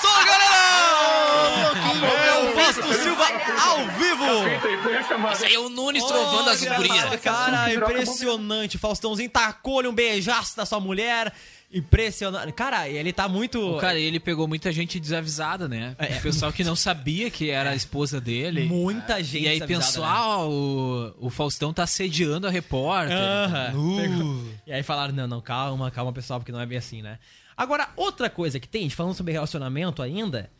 só, 0.00 0.24
galera! 0.24 1.70
O 1.72 2.29
Fausto 2.72 2.94
Silva 2.94 3.24
ao 3.24 3.86
vivo! 3.98 5.32
Isso 5.32 5.44
aí 5.44 5.54
é 5.54 5.58
o 5.58 5.68
Nunes 5.68 6.04
trovando 6.04 6.50
as 6.50 6.62
gurias. 6.64 7.20
Cara, 7.20 7.74
impressionante. 7.74 8.78
Faustãozinho 8.78 9.28
tacou-lhe 9.28 9.88
um 9.88 9.94
beijaço 9.94 10.56
da 10.56 10.64
sua 10.64 10.78
mulher. 10.78 11.32
Impressionante. 11.72 12.52
Cara, 12.52 12.88
ele 12.88 13.12
tá 13.12 13.28
muito. 13.28 13.76
Cara, 13.78 13.98
ele 13.98 14.18
pegou 14.18 14.48
muita 14.48 14.72
gente 14.72 14.98
desavisada, 14.98 15.68
né? 15.68 15.94
É. 15.98 16.16
O 16.16 16.20
pessoal 16.22 16.52
que 16.52 16.64
não 16.64 16.74
sabia 16.74 17.30
que 17.30 17.50
era 17.50 17.70
a 17.70 17.74
esposa 17.76 18.20
dele. 18.20 18.64
Muita 18.64 19.22
gente 19.22 19.44
E 19.44 19.48
aí 19.48 19.60
pensou, 19.64 20.02
né? 20.02 20.10
ah, 20.12 20.44
o, 20.46 21.14
o 21.20 21.30
Faustão 21.30 21.72
tá 21.72 21.84
assediando 21.84 22.46
a 22.46 22.50
repórter. 22.50 23.16
Aham. 23.16 23.72
Uh. 23.76 23.96
Pegou. 24.00 24.44
E 24.66 24.72
aí 24.72 24.82
falaram, 24.82 25.14
não, 25.14 25.28
não, 25.28 25.40
calma, 25.40 25.90
calma, 25.92 26.12
pessoal, 26.12 26.40
porque 26.40 26.50
não 26.50 26.60
é 26.60 26.66
bem 26.66 26.78
assim, 26.78 27.02
né? 27.02 27.18
Agora, 27.56 27.88
outra 27.94 28.28
coisa 28.28 28.58
que 28.58 28.66
tem, 28.66 28.88
falando 28.90 29.14
sobre 29.14 29.32
relacionamento 29.32 30.02
ainda, 30.02 30.50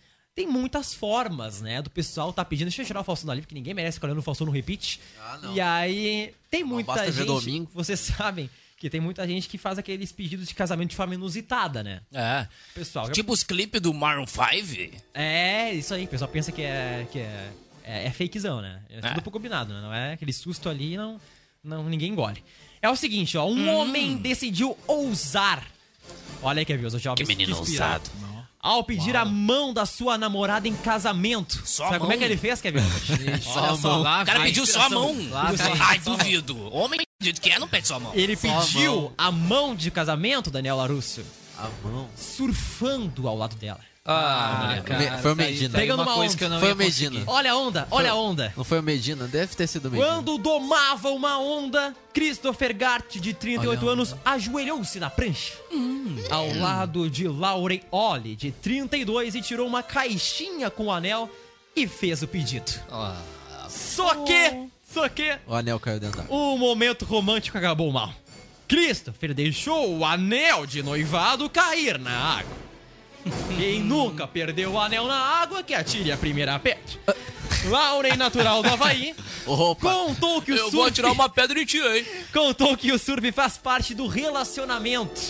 tem 0.41 0.47
muitas 0.47 0.95
formas, 0.95 1.61
né? 1.61 1.83
Do 1.83 1.91
pessoal 1.91 2.33
tá 2.33 2.45
pedindo, 2.45 2.69
deixa 2.69 2.81
eu 2.83 2.87
tirar 2.87 3.01
o 3.01 3.05
Faustão 3.05 3.27
dali, 3.29 3.43
porque 3.43 3.55
ninguém 3.55 3.75
merece 3.75 3.97
ficar 3.97 4.07
olhando 4.07 4.21
o 4.21 4.23
Faustão 4.23 4.47
no 4.47 4.53
repeat. 4.53 4.99
Ah, 5.21 5.39
não. 5.43 5.55
E 5.55 5.61
aí, 5.61 6.35
tem 6.51 6.65
muita 6.65 6.87
basta 6.93 7.05
ver 7.11 7.13
gente, 7.13 7.27
domingo. 7.27 7.71
vocês 7.75 8.01
sabem, 8.17 8.49
que 8.79 8.89
tem 8.89 9.01
muita 9.01 9.27
gente 9.27 9.49
que 9.49 9.59
faz 9.59 9.79
aqueles 9.79 10.11
pedidos 10.13 10.49
de 10.49 10.55
casamento 10.55 10.91
de 10.91 10.97
forma 10.97 11.15
inusitada, 11.15 11.83
né? 11.83 12.01
É. 12.13 12.47
Pessoal, 12.75 13.11
Tipo 13.11 13.33
os 13.33 13.43
clipes 13.43 13.81
do 13.83 13.93
Maroon 13.93 14.27
5. 14.27 14.97
É, 15.13 15.75
isso 15.75 15.93
aí. 15.93 16.05
O 16.05 16.09
pessoal 16.09 16.31
pensa 16.31 16.51
que 16.51 16.63
é, 16.63 17.07
que 17.13 17.19
é, 17.19 17.51
é, 17.85 18.07
é 18.07 18.11
fakezão, 18.11 18.63
né? 18.63 18.81
É 18.89 19.01
tudo 19.03 19.19
É. 19.19 19.21
por 19.21 19.31
combinado, 19.31 19.75
né? 19.75 19.81
Não 19.83 19.93
é 19.93 20.13
aquele 20.15 20.33
susto 20.33 20.71
ali, 20.71 20.97
não, 20.97 21.21
não 21.63 21.85
ninguém 21.85 22.11
engole. 22.13 22.43
É 22.81 22.89
o 22.89 22.97
seguinte, 22.97 23.37
ó. 23.37 23.47
Um 23.47 23.59
Hum. 23.69 23.75
homem 23.75 24.17
decidiu 24.17 24.75
ousar. 24.87 25.67
Olha 26.43 26.61
aí, 26.61 26.65
Kevin, 26.65 26.87
os 26.87 26.95
jovens. 27.03 27.23
Que 27.29 27.29
menino 27.29 27.53
inspirado. 27.61 28.11
ousado. 28.17 28.40
Ao 28.63 28.85
pedir 28.85 29.17
a 29.17 29.25
mão 29.25 29.73
da 29.73 29.87
sua 29.87 30.19
namorada 30.19 30.69
em 30.69 30.75
casamento. 30.77 31.63
Só 31.65 31.85
Sabe 31.85 31.97
a 31.97 31.99
como 32.01 32.13
é 32.13 32.19
que 32.19 32.25
ele 32.25 32.37
fez, 32.37 32.61
Kevin? 32.61 32.81
Só 33.43 33.77
mão. 33.79 34.03
lá, 34.03 34.23
O 34.23 34.27
cara 34.27 34.41
pediu 34.43 34.67
só 34.67 34.83
a 34.83 34.91
mão. 34.91 35.17
Lá. 35.31 35.51
Ai, 35.89 35.99
duvido. 35.99 36.73
Homem 36.75 37.01
que 37.41 37.51
é, 37.51 37.59
não 37.59 37.67
pede 37.69 37.89
só 37.89 37.97
a 37.97 38.01
mão. 38.01 38.13
Ele 38.15 38.37
Só 38.37 38.49
a 38.49 38.61
pediu 38.63 38.95
mão. 38.97 39.13
a 39.17 39.31
mão 39.31 39.75
de 39.75 39.91
casamento, 39.91 40.51
Daniel 40.51 40.77
Larusso, 40.77 41.23
A 41.59 41.69
mão. 41.83 42.09
surfando 42.17 43.27
ao 43.29 43.37
lado 43.37 43.57
dela. 43.57 43.81
Ah, 44.05 44.81
cara, 44.85 45.19
Foi 45.19 45.33
o 45.33 45.37
Medina. 45.37 45.69
tá 45.73 45.79
Pegando 45.79 46.03
uma 46.03 46.15
coisa 46.15 46.33
onda. 46.33 46.39
que 46.39 46.45
eu 46.45 46.49
não 46.49 46.61
Foi 46.61 46.73
o 46.73 46.77
Medina. 46.77 47.11
conseguir. 47.11 47.31
Olha 47.31 47.53
a 47.53 47.57
onda, 47.59 47.89
olha 47.91 48.11
a 48.13 48.15
onda. 48.15 48.53
Não 48.57 48.65
foi 48.65 48.79
o 48.81 48.83
Medina? 48.83 49.27
Deve 49.29 49.55
ter 49.55 49.67
sido 49.67 49.89
o 49.89 49.91
Medina. 49.91 50.11
Quando 50.11 50.39
domava 50.39 51.11
uma 51.11 51.39
onda, 51.39 51.95
Christopher 52.15 52.75
Gart, 52.75 53.17
de 53.19 53.35
38 53.35 53.79
Olha 53.83 53.91
a 53.91 53.93
anos, 53.93 54.17
ajoelhou-se 54.25 54.99
na 54.99 55.11
prancha. 55.11 55.53
Ao 56.31 56.51
lado 56.55 57.11
de 57.11 57.29
Lauren 57.29 57.81
Olli, 57.91 58.35
de 58.35 58.51
32, 58.51 59.35
e 59.35 59.43
tirou 59.43 59.67
uma 59.67 59.83
caixinha 59.83 60.71
com 60.71 60.87
o 60.87 60.91
anel 60.91 61.29
e 61.77 61.87
fez 61.87 62.23
o 62.23 62.27
pedido. 62.27 62.73
Só 63.69 64.25
que, 64.25 64.67
só 64.93 65.09
que, 65.11 65.39
O 65.47 65.55
anel 65.55 65.79
caiu 65.79 66.01
dentro 66.01 66.23
da 66.23 66.35
o 66.35 66.57
momento 66.57 67.05
romântico 67.05 67.59
acabou 67.59 67.93
mal. 67.93 68.13
Christopher 68.67 69.35
deixou 69.35 69.99
o 69.99 70.05
anel 70.07 70.65
de 70.65 70.83
noivado 70.83 71.51
cair 71.51 71.99
na 71.99 72.39
água. 72.39 72.70
Quem 73.57 73.81
nunca 73.81 74.27
perdeu 74.27 74.73
o 74.73 74.81
anel 74.81 75.07
na 75.07 75.19
água, 75.19 75.63
que 75.63 75.75
atire 75.75 76.11
a 76.11 76.17
primeira 76.17 76.59
pedra. 76.59 76.81
Lauren, 77.69 78.17
natural 78.17 78.63
do 78.63 78.71
Havaí, 78.71 79.15
Opa! 79.47 79.93
contou 79.93 80.41
que 80.41 80.53
o 80.53 80.57
Eu 80.57 80.65
surf... 80.65 80.77
vou 80.77 80.91
tirar 80.91 81.13
uma 81.13 81.29
pedra 81.29 81.61
em 81.61 81.67
ti, 81.67 81.79
hein? 81.79 82.07
Contou 82.33 82.77
que 82.77 82.91
o 82.91 82.99
surf 82.99 83.31
faz 83.33 83.59
parte 83.59 83.95
do 83.95 84.07
relacionamento. 84.07 85.21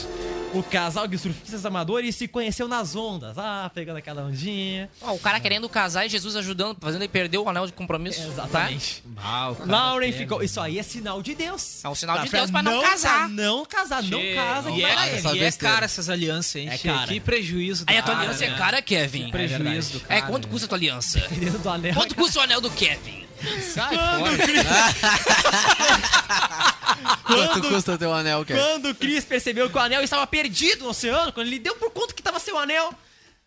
O 0.53 0.65
casal 0.65 1.07
de 1.07 1.17
surfistas 1.17 1.65
amadores 1.65 2.17
se 2.17 2.27
conheceu 2.27 2.67
nas 2.67 2.97
ondas. 2.97 3.39
Ah, 3.39 3.71
pegando 3.73 3.99
aquela 3.99 4.23
ondinha. 4.25 4.91
Ó, 5.01 5.13
o 5.15 5.19
cara 5.19 5.39
querendo 5.39 5.69
casar 5.69 6.05
e 6.07 6.09
Jesus 6.09 6.35
ajudando, 6.35 6.77
fazendo 6.81 7.03
ele 7.03 7.09
perder 7.09 7.39
o 7.39 7.49
anel 7.49 7.67
de 7.67 7.73
compromisso. 7.73 8.21
Exatamente. 8.21 9.05
Ah, 9.17 9.51
o 9.51 9.55
cara 9.55 9.71
Lauren 9.71 10.09
pega. 10.11 10.19
ficou. 10.23 10.43
Isso 10.43 10.61
aí 10.61 10.77
é 10.79 10.83
sinal 10.83 11.23
de 11.23 11.37
Deus. 11.37 11.85
É 11.85 11.89
um 11.89 11.95
sinal 11.95 12.17
Tá, 12.17 12.25
de 12.25 12.31
Deus 12.31 12.51
pra 12.51 12.63
não 12.65 12.83
casar. 12.83 13.19
Pra 13.19 13.29
não 13.29 13.65
casar, 13.65 14.03
não 14.03 14.19
Che- 14.21 14.35
casa. 14.35 14.71
E 14.71 14.75
que 14.75 14.85
é, 14.85 14.95
vai 14.95 15.15
essa 15.15 15.37
e 15.37 15.43
é 15.45 15.53
cara 15.53 15.85
essas 15.85 16.09
alianças, 16.09 16.57
hein? 16.57 16.69
É 16.69 16.79
cara. 16.79 17.07
Que 17.07 17.21
prejuízo 17.21 17.85
do 17.85 17.91
Aí 17.91 17.99
a 17.99 18.03
tua 18.03 18.15
cara, 18.15 18.27
aliança 18.27 18.47
né? 18.47 18.53
é 18.53 18.57
cara, 18.59 18.83
Kevin. 18.83 19.25
Que 19.27 19.31
prejuízo 19.33 19.63
verdade. 19.65 19.93
do 19.93 20.01
cara. 20.01 20.19
É, 20.19 20.23
quanto 20.23 20.47
né? 20.47 20.53
custa 20.53 20.67
a 20.67 20.69
tua 20.69 20.79
aliança? 20.79 21.21
Do 21.63 21.69
anel. 21.71 21.95
Quanto 21.95 22.15
custa 22.17 22.41
o 22.41 22.43
anel 22.43 22.61
do 22.61 22.71
Kevin? 22.71 23.25
Sai 23.73 23.95
Quando, 27.27 27.49
Quanto 27.49 27.69
custa 27.69 27.99
teu 27.99 28.13
anel, 28.13 28.45
Kevin? 28.45 28.61
Quando 28.61 28.89
o 28.91 28.95
Chris 28.95 29.25
percebeu 29.25 29.69
que 29.71 29.77
o 29.77 29.81
anel 29.81 30.03
estava 30.03 30.27
perdido 30.27 30.85
no 30.85 30.91
oceano, 30.91 31.33
quando 31.33 31.47
ele 31.47 31.59
deu 31.59 31.75
por 31.77 31.91
conta 31.91 32.13
que 32.15 32.21
estava 32.21 32.39
seu 32.39 32.59
anel, 32.59 32.93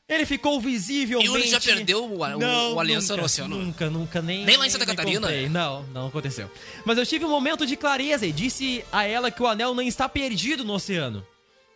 ele 0.07 0.25
ficou 0.25 0.59
visivelmente... 0.59 1.31
E 1.31 1.35
ele 1.35 1.47
já 1.47 1.59
perdeu 1.61 2.03
o- 2.05 2.17
o- 2.23 2.73
o 2.75 2.79
aliança 2.79 3.13
nunca, 3.13 3.21
no 3.21 3.25
oceano? 3.25 3.55
Nunca, 3.57 3.89
nunca, 3.89 4.21
nem... 4.21 4.43
Nem 4.45 4.57
lá 4.57 4.67
em 4.67 4.69
Santa 4.69 4.85
Catarina? 4.85 5.21
contei. 5.27 5.47
Não, 5.49 5.83
não 5.93 6.07
aconteceu. 6.07 6.49
Mas 6.85 6.97
eu 6.97 7.05
tive 7.05 7.25
um 7.25 7.29
momento 7.29 7.65
de 7.65 7.75
clareza 7.75 8.25
e 8.25 8.31
disse 8.31 8.83
a 8.91 9.05
ela 9.05 9.31
que 9.31 9.41
o 9.41 9.47
anel 9.47 9.73
não 9.73 9.81
está 9.81 10.07
perdido 10.09 10.63
no 10.63 10.73
oceano. 10.73 11.25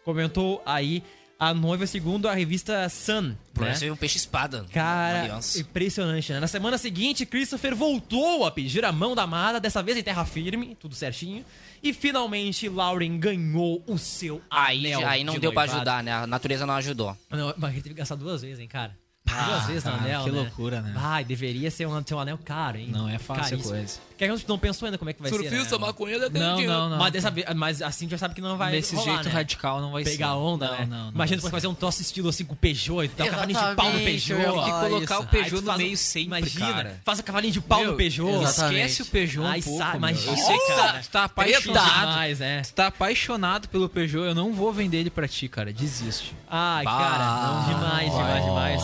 Comentou 0.04 0.62
aí 0.66 1.04
a 1.40 1.54
noiva 1.54 1.86
segundo 1.86 2.28
a 2.28 2.34
revista 2.34 2.88
Sun, 2.90 3.22
né? 3.22 3.36
Parece 3.54 3.90
um 3.92 3.96
peixe-espada. 3.96 4.66
Cara, 4.72 5.40
impressionante, 5.58 6.32
né? 6.34 6.40
Na 6.40 6.48
semana 6.48 6.78
seguinte, 6.78 7.26
Christopher 7.26 7.76
voltou 7.76 8.46
a 8.46 8.52
pedir 8.52 8.84
a 8.86 8.92
mão 8.92 9.14
da 9.16 9.24
amada, 9.24 9.60
dessa 9.60 9.84
vez 9.84 9.98
em 9.98 10.04
terra 10.04 10.26
firme, 10.26 10.76
tudo 10.80 10.96
certinho. 10.96 11.46
E 11.84 11.94
finalmente, 11.94 12.68
Lauren 12.68 13.20
ganhou 13.20 13.84
o 13.88 13.98
seu 13.98 14.42
Aí, 14.50 14.94
anel 14.94 15.08
aí 15.08 15.24
não 15.24 15.34
de 15.36 15.40
deu 15.40 15.54
pra 15.54 15.62
noivado. 15.64 15.78
ajudar, 15.80 16.04
né? 16.04 16.12
A 16.12 16.26
natureza 16.28 16.66
não 16.66 16.74
ajudou. 16.76 17.16
Não, 17.30 17.54
mas 17.58 17.72
ele 17.74 17.82
teve 17.84 17.94
que 17.96 18.00
gastar 18.00 18.16
duas 18.16 18.42
vezes, 18.42 18.60
hein, 18.60 18.68
cara? 18.68 18.98
Duas 19.28 19.66
vezes 19.66 19.84
no 19.84 19.92
cara, 19.92 20.04
anel, 20.04 20.24
que 20.24 20.32
né? 20.32 20.38
loucura, 20.42 20.82
né? 20.82 20.94
Ai, 20.96 21.24
deveria 21.24 21.70
ser 21.72 21.86
um, 21.88 22.04
ser 22.06 22.14
um 22.16 22.20
anel 22.20 22.40
caro, 22.44 22.78
hein? 22.78 22.90
Não 22.92 23.08
é 23.10 23.18
fácil 23.18 23.44
Caríssimo. 23.58 23.70
coisa. 23.76 24.08
Que 24.18 24.26
a 24.26 24.36
gente 24.36 24.50
não 24.50 24.58
pensou 24.58 24.88
ainda 24.88 24.98
como 24.98 25.12
é 25.12 25.14
que 25.14 25.22
vai 25.22 25.30
ser, 25.30 25.38
Surfista, 25.38 25.78
né? 25.78 25.86
maconheiro, 25.86 26.26
é 26.26 26.30
Não, 26.30 26.60
não, 26.62 26.90
não. 26.90 26.98
Mas, 26.98 27.12
dessa 27.14 27.30
vez, 27.30 27.46
mas 27.56 27.82
assim 27.84 28.10
já 28.10 28.18
sabe 28.18 28.34
que 28.34 28.42
não 28.42 28.58
vai 28.58 28.72
Desse 28.72 28.96
rolar, 28.96 29.14
jeito 29.14 29.26
né? 29.26 29.32
radical 29.32 29.80
não 29.80 29.92
vai 29.92 30.04
ser. 30.04 30.10
Pegar 30.12 30.36
onda, 30.36 30.66
não, 30.66 30.74
né? 30.74 30.86
Não, 30.90 31.06
não. 31.06 31.12
Imagina 31.12 31.38
depois 31.38 31.52
fazer 31.52 31.68
um 31.68 31.76
troço 31.76 32.02
estilo 32.02 32.30
assim 32.30 32.44
com 32.44 32.54
o 32.54 32.58
Peugeot 32.58 33.04
e 33.06 33.08
dar 33.10 33.26
um 33.26 33.30
cavalinho 33.30 33.60
de 33.60 33.76
pau 33.76 33.92
no 33.94 34.00
Peugeot. 34.00 34.38
Tem 34.42 34.64
que 34.64 34.72
colocar 34.72 35.16
isso. 35.16 35.24
o 35.24 35.28
Peugeot 35.28 35.62
no 35.62 35.72
um- 35.72 35.78
meio 35.78 35.98
sempre, 35.98 36.26
Imagina, 36.40 36.74
cara. 36.74 37.02
faz 37.06 37.20
um 37.20 37.24
cavalinho 37.24 37.54
de 37.54 37.62
pau 37.62 37.80
Meu, 37.82 37.92
no 37.92 37.98
Peugeot. 37.98 38.42
exatamente. 38.44 38.80
Esquece 38.82 39.02
o 39.04 39.06
Peugeot 39.06 39.44
um 39.46 39.48
Ai, 39.48 39.62
pouco, 39.62 39.78
sabe, 39.78 39.98
imagina, 39.98 40.32
Eu 40.32 40.38
sei 40.38 40.58
que 40.58 40.66
tu 40.66 40.76
tá, 40.76 41.02
tá 41.12 41.24
apaixonado. 41.26 42.00
demais, 42.00 42.40
né? 42.40 42.62
Tu 42.64 42.74
tá 42.74 42.88
apaixonado 42.88 43.68
pelo 43.70 43.88
Peugeot, 43.88 44.26
eu 44.26 44.34
não 44.36 44.52
vou 44.52 44.74
vender 44.74 44.98
ele 44.98 45.12
pra 45.12 45.28
ti, 45.28 45.48
cara. 45.48 45.72
Desiste. 45.72 46.34
Ai, 46.50 46.84
cara, 46.86 47.66
demais, 47.68 48.12
demais, 48.12 48.44
demais. 48.46 48.82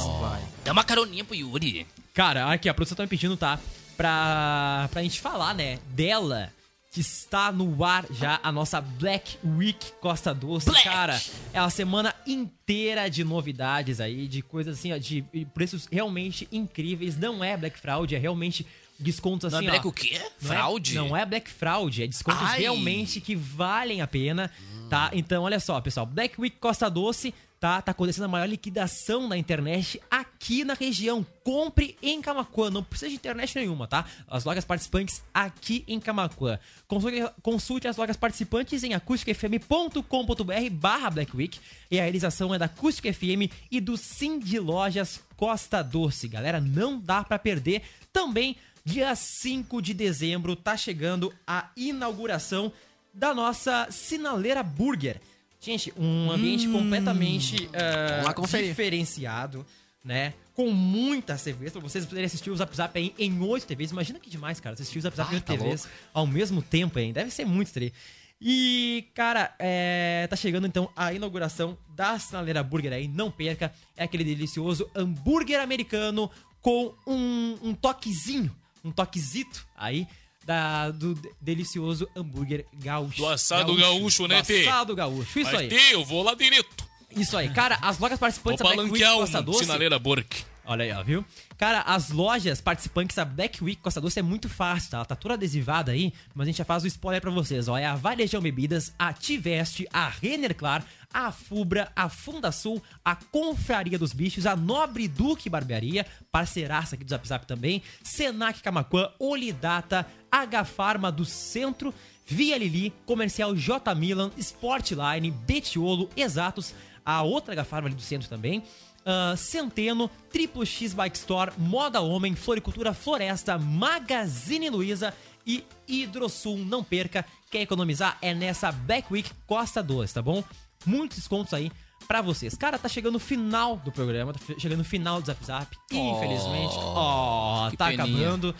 Dá 0.64 0.72
uma 0.72 0.84
caroninha 0.84 1.24
pro 1.26 1.36
Yuri. 1.36 1.86
Cara, 2.14 2.52
aqui 2.52 2.70
a 2.70 2.74
produção 2.74 2.96
tá 2.96 3.04
me 3.04 3.10
pedindo, 3.10 3.36
tá? 3.36 3.60
Pra, 3.98 4.90
pra 4.92 5.04
gente 5.04 5.20
falar, 5.20 5.54
né? 5.54 5.80
Dela, 5.90 6.52
que 6.92 7.02
está 7.02 7.52
no 7.52 7.84
ar 7.84 8.06
já 8.12 8.40
a 8.42 8.52
nossa 8.52 8.80
Black 8.80 9.38
Week 9.44 9.92
Costa 10.00 10.34
Doce. 10.34 10.68
Black. 10.70 10.84
Cara, 10.84 11.22
é 11.52 11.60
uma 11.60 11.70
semana 11.70 12.16
inteira 12.26 13.10
de 13.10 13.24
novidades 13.24 14.00
aí, 14.00 14.28
de 14.28 14.42
coisas 14.42 14.80
assim, 14.80 14.94
ó, 14.94 14.98
de 14.98 15.22
preços 15.54 15.88
realmente 15.92 16.48
incríveis. 16.52 17.18
Não 17.18 17.44
é 17.44 17.58
Black 17.58 17.78
Fraud, 17.78 18.16
é 18.16 18.18
realmente 18.18 18.66
descontos 18.98 19.52
Não 19.52 19.60
assim, 19.60 19.68
é 19.68 19.72
black 19.72 19.86
ó. 19.86 19.90
o 19.90 19.94
quê? 19.94 20.18
Não 20.42 20.54
é- 20.54 20.56
Fraude? 20.56 20.96
Não 20.96 21.18
é, 21.18 21.26
Black 21.26 21.50
Fraud, 21.50 22.04
é 22.04 22.08
descontos 22.08 22.42
Ai. 22.44 22.62
realmente 22.62 23.20
que 23.20 23.36
valem 23.36 24.02
a 24.02 24.08
pena, 24.08 24.50
tá? 24.90 25.10
Então, 25.14 25.44
olha 25.44 25.60
só, 25.60 25.82
pessoal, 25.82 26.06
Black 26.06 26.40
Week 26.40 26.56
Costa 26.58 26.90
Doce 26.90 27.34
tá? 27.64 27.82
Tá 27.82 27.92
acontecendo 27.94 28.26
a 28.26 28.28
maior 28.28 28.46
liquidação 28.46 29.26
na 29.26 29.38
internet 29.38 30.02
aqui 30.12 30.66
na 30.66 30.74
região. 30.74 31.26
Compre 31.46 31.98
em 32.02 32.22
Camacuã, 32.22 32.70
não 32.70 32.84
precisa 32.84 33.08
de 33.08 33.16
internet 33.16 33.56
nenhuma, 33.56 33.88
tá? 33.88 34.04
As 34.28 34.44
lojas 34.44 34.66
participantes 34.66 35.24
aqui 35.34 35.86
em 35.88 35.98
Camacuã. 35.98 36.60
Consulte, 36.90 37.24
consulte 37.42 37.88
as 37.88 37.96
lojas 37.96 38.18
participantes 38.18 38.84
em 38.84 38.94
acusticfm.com.br 38.94 40.70
barra 40.74 41.10
Black 41.10 41.34
Week 41.34 41.58
e 41.90 41.98
a 41.98 42.04
realização 42.04 42.54
é 42.54 42.60
da 42.60 42.66
Acústica 42.66 43.14
FM 43.14 43.50
e 43.72 43.80
do 43.80 43.96
Sim 43.96 44.40
de 44.40 44.60
Lojas 44.60 45.24
Costa 45.38 45.82
Doce. 45.82 46.28
Galera, 46.28 46.60
não 46.60 47.00
dá 47.00 47.24
pra 47.24 47.40
perder. 47.40 47.84
Também, 48.12 48.58
dia 48.84 49.16
5 49.16 49.82
de 49.82 49.94
dezembro, 49.94 50.58
tá 50.58 50.76
chegando 50.76 51.34
a 51.48 51.70
inauguração 51.78 52.74
da 53.14 53.34
nossa 53.34 53.88
Sinaleira 53.90 54.62
Burger. 54.62 55.22
Gente, 55.64 55.94
um 55.98 56.30
ambiente 56.30 56.68
completamente 56.68 57.56
Vamos 57.68 58.26
lá 58.26 58.34
conferir. 58.34 58.68
diferenciado, 58.68 59.66
né? 60.04 60.34
Com 60.54 60.70
muitas 60.72 61.42
TVs, 61.42 61.72
pra 61.72 61.82
vocês 61.82 62.06
poderem 62.06 62.26
assistir 62.26 62.52
o 62.52 62.56
Zap 62.56 62.76
Zap 62.76 63.00
aí 63.00 63.14
em 63.18 63.40
8 63.40 63.66
TVs. 63.66 63.92
Imagina 63.92 64.20
que 64.20 64.30
demais, 64.30 64.60
cara, 64.60 64.74
assistir 64.74 65.00
o 65.00 65.02
Zap 65.02 65.16
Zap 65.16 65.32
em 65.32 65.36
8 65.36 65.46
tá 65.46 65.54
TVs 65.54 65.88
ao 66.14 66.28
mesmo 66.28 66.62
tempo, 66.62 67.00
hein? 67.00 67.14
Deve 67.14 67.32
ser 67.32 67.46
muito 67.46 67.72
tri. 67.72 67.94
E, 68.42 69.08
cara, 69.14 69.56
é, 69.58 70.28
tá 70.30 70.36
chegando 70.36 70.68
então 70.68 70.90
a 70.98 71.14
inauguração 71.14 71.78
da 71.96 72.20
Sinaleira 72.20 72.62
Burger 72.62 72.92
aí, 72.92 73.08
não 73.08 73.32
perca. 73.32 73.74
É 73.96 74.04
aquele 74.04 74.26
delicioso 74.26 74.90
hambúrguer 74.94 75.62
americano 75.62 76.30
com 76.62 76.94
um, 77.08 77.58
um 77.64 77.74
toquezinho, 77.74 78.54
um 78.84 78.92
toquezito 78.92 79.66
aí 79.78 80.06
da, 80.46 80.92
do 80.92 81.16
de- 81.16 81.30
delicioso 81.42 82.08
hambúrguer 82.16 82.66
gaúcho. 82.74 83.18
Do 83.18 83.28
assado 83.28 83.76
gaúcho, 83.76 84.28
né, 84.28 84.42
Do 84.42 84.48
Tê? 84.48 84.62
assado 84.68 84.96
gaúcho, 84.96 85.40
isso 85.40 85.52
Mas, 85.52 85.60
aí. 85.62 85.68
Tê, 85.70 85.94
eu 85.96 86.04
vou 86.04 86.24
lá 86.24 86.34
direto. 86.34 86.86
Isso 87.16 87.38
aí, 87.38 87.50
cara, 87.50 87.78
as 87.82 88.00
lojas 88.00 88.18
participantes 88.20 88.64
da 88.64 88.74
Black 88.74 88.92
Week 88.92 89.06
Costa 89.06 89.40
um 89.40 89.44
Doce. 89.44 89.60
sinaleira 89.60 90.00
Burke. 90.00 90.44
Olha 90.66 90.86
aí, 90.86 90.92
ó, 90.94 91.04
viu? 91.04 91.26
Cara, 91.58 91.82
as 91.82 92.10
lojas 92.10 92.62
participantes 92.62 93.18
da 93.18 93.26
Black 93.26 93.62
Week 93.62 93.82
Costa 93.82 94.00
Doce 94.00 94.20
é 94.20 94.22
muito 94.22 94.48
fácil, 94.48 94.92
tá? 94.92 94.98
Ela 94.98 95.06
tá 95.06 95.16
toda 95.16 95.34
adesivada 95.34 95.92
aí, 95.92 96.14
mas 96.34 96.46
a 96.46 96.50
gente 96.50 96.58
já 96.58 96.64
faz 96.64 96.84
o 96.84 96.88
spoiler 96.88 97.20
pra 97.20 97.32
vocês, 97.32 97.68
ó. 97.68 97.78
É 97.78 97.86
a 97.86 97.96
Varejão 97.96 98.42
Bebidas, 98.42 98.94
a 98.98 99.12
Tiveste, 99.12 99.86
a 99.92 100.08
Renner 100.08 100.56
Clar, 100.56 100.86
a 101.14 101.34
Fubra, 101.34 101.92
a 101.94 102.08
Fundasul, 102.08 102.82
a 103.04 103.14
Confraria 103.14 104.00
dos 104.00 104.14
Bichos, 104.14 104.46
a 104.46 104.56
Nobre 104.56 105.10
Duque 105.10 105.50
Barbearia, 105.50 106.06
parceiraça 106.32 106.96
aqui 106.96 107.04
do 107.04 107.10
Zap 107.10 107.28
Zap 107.28 107.46
também, 107.46 107.84
Senac 108.02 108.62
Camacuã, 108.62 109.10
Olidata, 109.20 110.08
H 110.32 110.64
Farma 110.64 111.12
do 111.12 111.26
Centro, 111.26 111.94
Via 112.26 112.58
Lili, 112.58 112.94
Comercial 113.06 113.54
J 113.54 113.94
Milan, 113.96 114.32
Sportline, 114.38 115.30
Betiolo, 115.30 116.10
Exatos, 116.16 116.74
a 117.06 117.22
outra 117.22 117.54
H 117.54 117.66
Farma 117.66 117.90
ali 117.90 117.96
do 117.96 118.02
centro 118.02 118.30
também, 118.30 118.64
ah, 119.06 119.36
Centeno, 119.38 120.10
Triplo 120.32 120.66
X 120.66 120.94
Bike 120.94 121.18
Store, 121.18 121.52
Moda 121.58 122.02
Homem, 122.02 122.36
Floricultura 122.36 122.94
Floresta, 122.94 123.58
Magazine 123.58 124.70
Luiza 124.70 125.14
e 125.46 125.64
Hidrosul. 125.88 126.58
Não 126.60 126.84
perca, 126.84 127.26
quer 127.52 127.62
economizar? 127.62 128.18
É 128.22 128.34
nessa 128.34 128.72
Black 128.72 129.12
Week 129.12 129.30
Costa 129.46 129.82
2, 129.84 130.12
tá 130.14 130.22
bom? 130.22 130.44
Muitos 130.86 131.18
descontos 131.18 131.54
aí 131.54 131.72
pra 132.08 132.22
vocês. 132.22 132.56
Cara, 132.56 132.78
tá 132.78 132.90
chegando 132.90 133.16
o 133.16 133.20
final 133.20 133.78
do 133.78 133.92
programa, 133.92 134.34
tá 134.34 134.40
chegando 134.58 134.82
o 134.82 134.86
final 134.86 135.22
do 135.22 135.28
Zap 135.28 135.46
Zap. 135.46 135.78
Infelizmente, 135.92 136.74
ó, 136.78 137.70
que 137.70 137.78
tá 137.78 137.88
peninha. 137.88 138.04
acabando. 138.28 138.56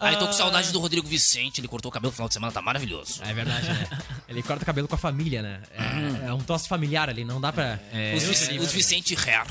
Aí 0.00 0.16
tô 0.16 0.24
com 0.24 0.30
Ah, 0.30 0.34
saudade 0.34 0.72
do 0.72 0.80
Rodrigo 0.80 1.06
Vicente, 1.06 1.60
ele 1.60 1.68
cortou 1.68 1.88
o 1.88 1.92
cabelo 1.92 2.10
no 2.10 2.14
final 2.16 2.26
de 2.26 2.34
semana, 2.34 2.52
tá 2.52 2.60
maravilhoso. 2.60 3.22
É 3.22 3.32
verdade, 3.32 3.68
né? 3.68 3.88
Ele 4.28 4.42
corta 4.42 4.62
o 4.64 4.66
cabelo 4.66 4.88
com 4.88 4.96
a 4.96 4.98
família, 4.98 5.42
né? 5.42 5.62
É, 5.70 6.26
é 6.28 6.32
um 6.34 6.38
troço 6.40 6.66
familiar 6.66 7.08
ali, 7.08 7.24
não 7.24 7.40
dá 7.40 7.52
pra. 7.52 7.78
os, 8.16 8.22
Vic- 8.24 8.58
os 8.60 8.72
Vicente 8.72 9.14
Hair. 9.14 9.46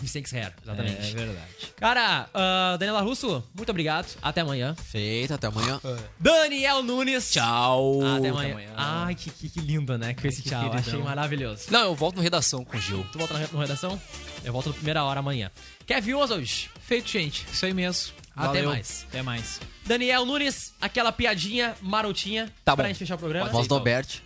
Vicente 0.00 0.34
Hair, 0.36 0.52
exatamente. 0.62 1.10
É 1.10 1.14
verdade. 1.14 1.46
Cara, 1.76 2.28
ah, 2.34 2.76
Daniela 2.78 3.00
Russo, 3.02 3.42
muito 3.54 3.68
obrigado. 3.70 4.06
Até 4.22 4.40
amanhã. 4.40 4.74
Feito, 4.74 5.34
até 5.34 5.46
amanhã. 5.46 5.80
Daniel 6.18 6.82
Nunes. 6.82 7.30
Tchau. 7.30 8.00
Até 8.16 8.28
amanhã. 8.28 8.72
Ai, 8.76 9.14
que, 9.14 9.30
que, 9.30 9.48
que 9.48 9.60
lindo, 9.60 9.96
né? 9.98 10.14
Com 10.14 10.26
esse 10.26 10.42
que 10.42 10.48
tchau. 10.50 10.60
queridão. 10.70 10.80
Achei 10.80 11.02
maravilhoso. 11.02 11.64
Não, 11.70 11.82
eu 11.82 11.94
volto 11.94 12.16
no 12.16 12.22
redação 12.22 12.64
com 12.64 12.76
o 12.76 12.80
Gil. 12.80 13.06
Tu 13.12 13.18
volta 13.18 13.34
na 13.34 13.60
redação? 13.60 14.00
Eu 14.44 14.52
volto 14.52 14.68
na 14.68 14.74
primeira 14.74 15.04
hora 15.04 15.20
amanhã. 15.20 15.50
Kevin 15.86 16.14
Oswald. 16.14 16.70
Feito, 16.80 17.08
gente. 17.10 17.46
Isso 17.52 17.64
aí 17.66 17.74
mesmo. 17.74 18.12
Até 18.34 18.46
Valeu. 18.46 18.70
mais. 18.70 19.06
Até 19.08 19.22
mais. 19.22 19.60
Daniel 19.84 20.24
Nunes, 20.24 20.72
aquela 20.80 21.10
piadinha 21.12 21.74
marotinha 21.82 22.46
Tá 22.64 22.74
pra 22.76 22.84
bom. 22.84 22.88
gente 22.88 22.98
fechar 22.98 23.16
o 23.16 23.18
programa. 23.18 23.50
Voz 23.50 23.66
do 23.66 23.74
Alberto. 23.74 24.22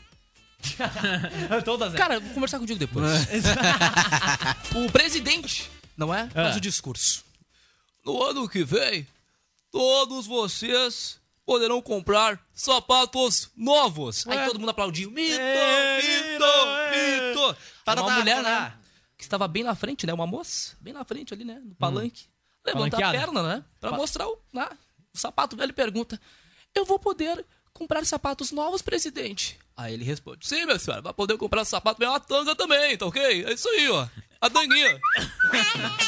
Todas. 1.65 1.93
Cara, 1.95 2.21
vou 2.21 2.35
conversar 2.35 2.59
contigo 2.59 2.79
depois. 2.79 3.05
o 4.75 4.91
presidente, 4.91 5.71
não 5.97 6.13
é? 6.15 6.29
Faz 6.31 6.55
Ah. 6.55 6.59
o 6.59 6.61
discurso. 6.61 7.25
No 8.05 8.23
ano 8.23 8.49
que 8.49 8.65
vem, 8.65 9.07
todos 9.71 10.27
vocês 10.27 11.19
poderão 11.47 11.81
comprar 11.83 12.41
sapatos 12.55 13.51
novos. 13.57 14.27
Aí 14.27 14.37
Ué? 14.39 14.47
todo 14.47 14.59
mundo 14.61 14.71
aplaudiu. 14.71 15.11
Mito, 15.11 15.39
É, 15.41 15.97
mito, 16.03 16.45
é. 16.45 17.29
mito. 17.29 17.57
Tá, 17.85 17.93
Era 17.93 18.03
uma 18.03 18.11
mulher, 18.19 18.43
né? 18.43 18.51
tá. 18.51 18.79
Que 19.17 19.25
estava 19.25 19.47
bem 19.49 19.63
na 19.63 19.75
frente, 19.75 20.07
né? 20.07 20.13
Uma 20.13 20.27
moça, 20.27 20.77
bem 20.81 20.93
na 20.93 21.05
frente 21.05 21.33
ali, 21.33 21.45
né? 21.45 21.61
No 21.65 21.75
palanque. 21.75 22.25
Levanta 22.65 22.97
a 22.97 23.11
perna, 23.11 23.43
né? 23.43 23.65
Pra 23.81 23.93
mostrar 23.93 24.27
o, 24.27 24.39
né? 24.53 24.69
o 25.15 25.19
sapato 25.19 25.57
velho 25.57 25.71
e 25.71 25.75
pergunta: 25.75 26.21
Eu 26.75 26.85
vou 26.85 26.99
poder 26.99 27.45
comprar 27.75 28.05
sapatos 28.07 28.53
novos, 28.53 28.81
presidente? 28.81 29.59
Aí 29.77 29.93
ele 29.93 30.05
responde: 30.05 30.47
Sim, 30.47 30.65
minha 30.65 30.79
senhora, 30.79 31.03
vai 31.03 31.13
poder 31.13 31.37
comprar 31.37 31.65
sapato 31.65 32.03
uma 32.03 32.21
tanga 32.21 32.55
também, 32.55 32.97
tá 32.97 33.07
ok? 33.07 33.45
É 33.45 33.53
isso 33.53 33.69
aí, 33.69 33.89
ó. 33.91 34.07
A 34.41 34.49
tanguinha. 34.49 35.01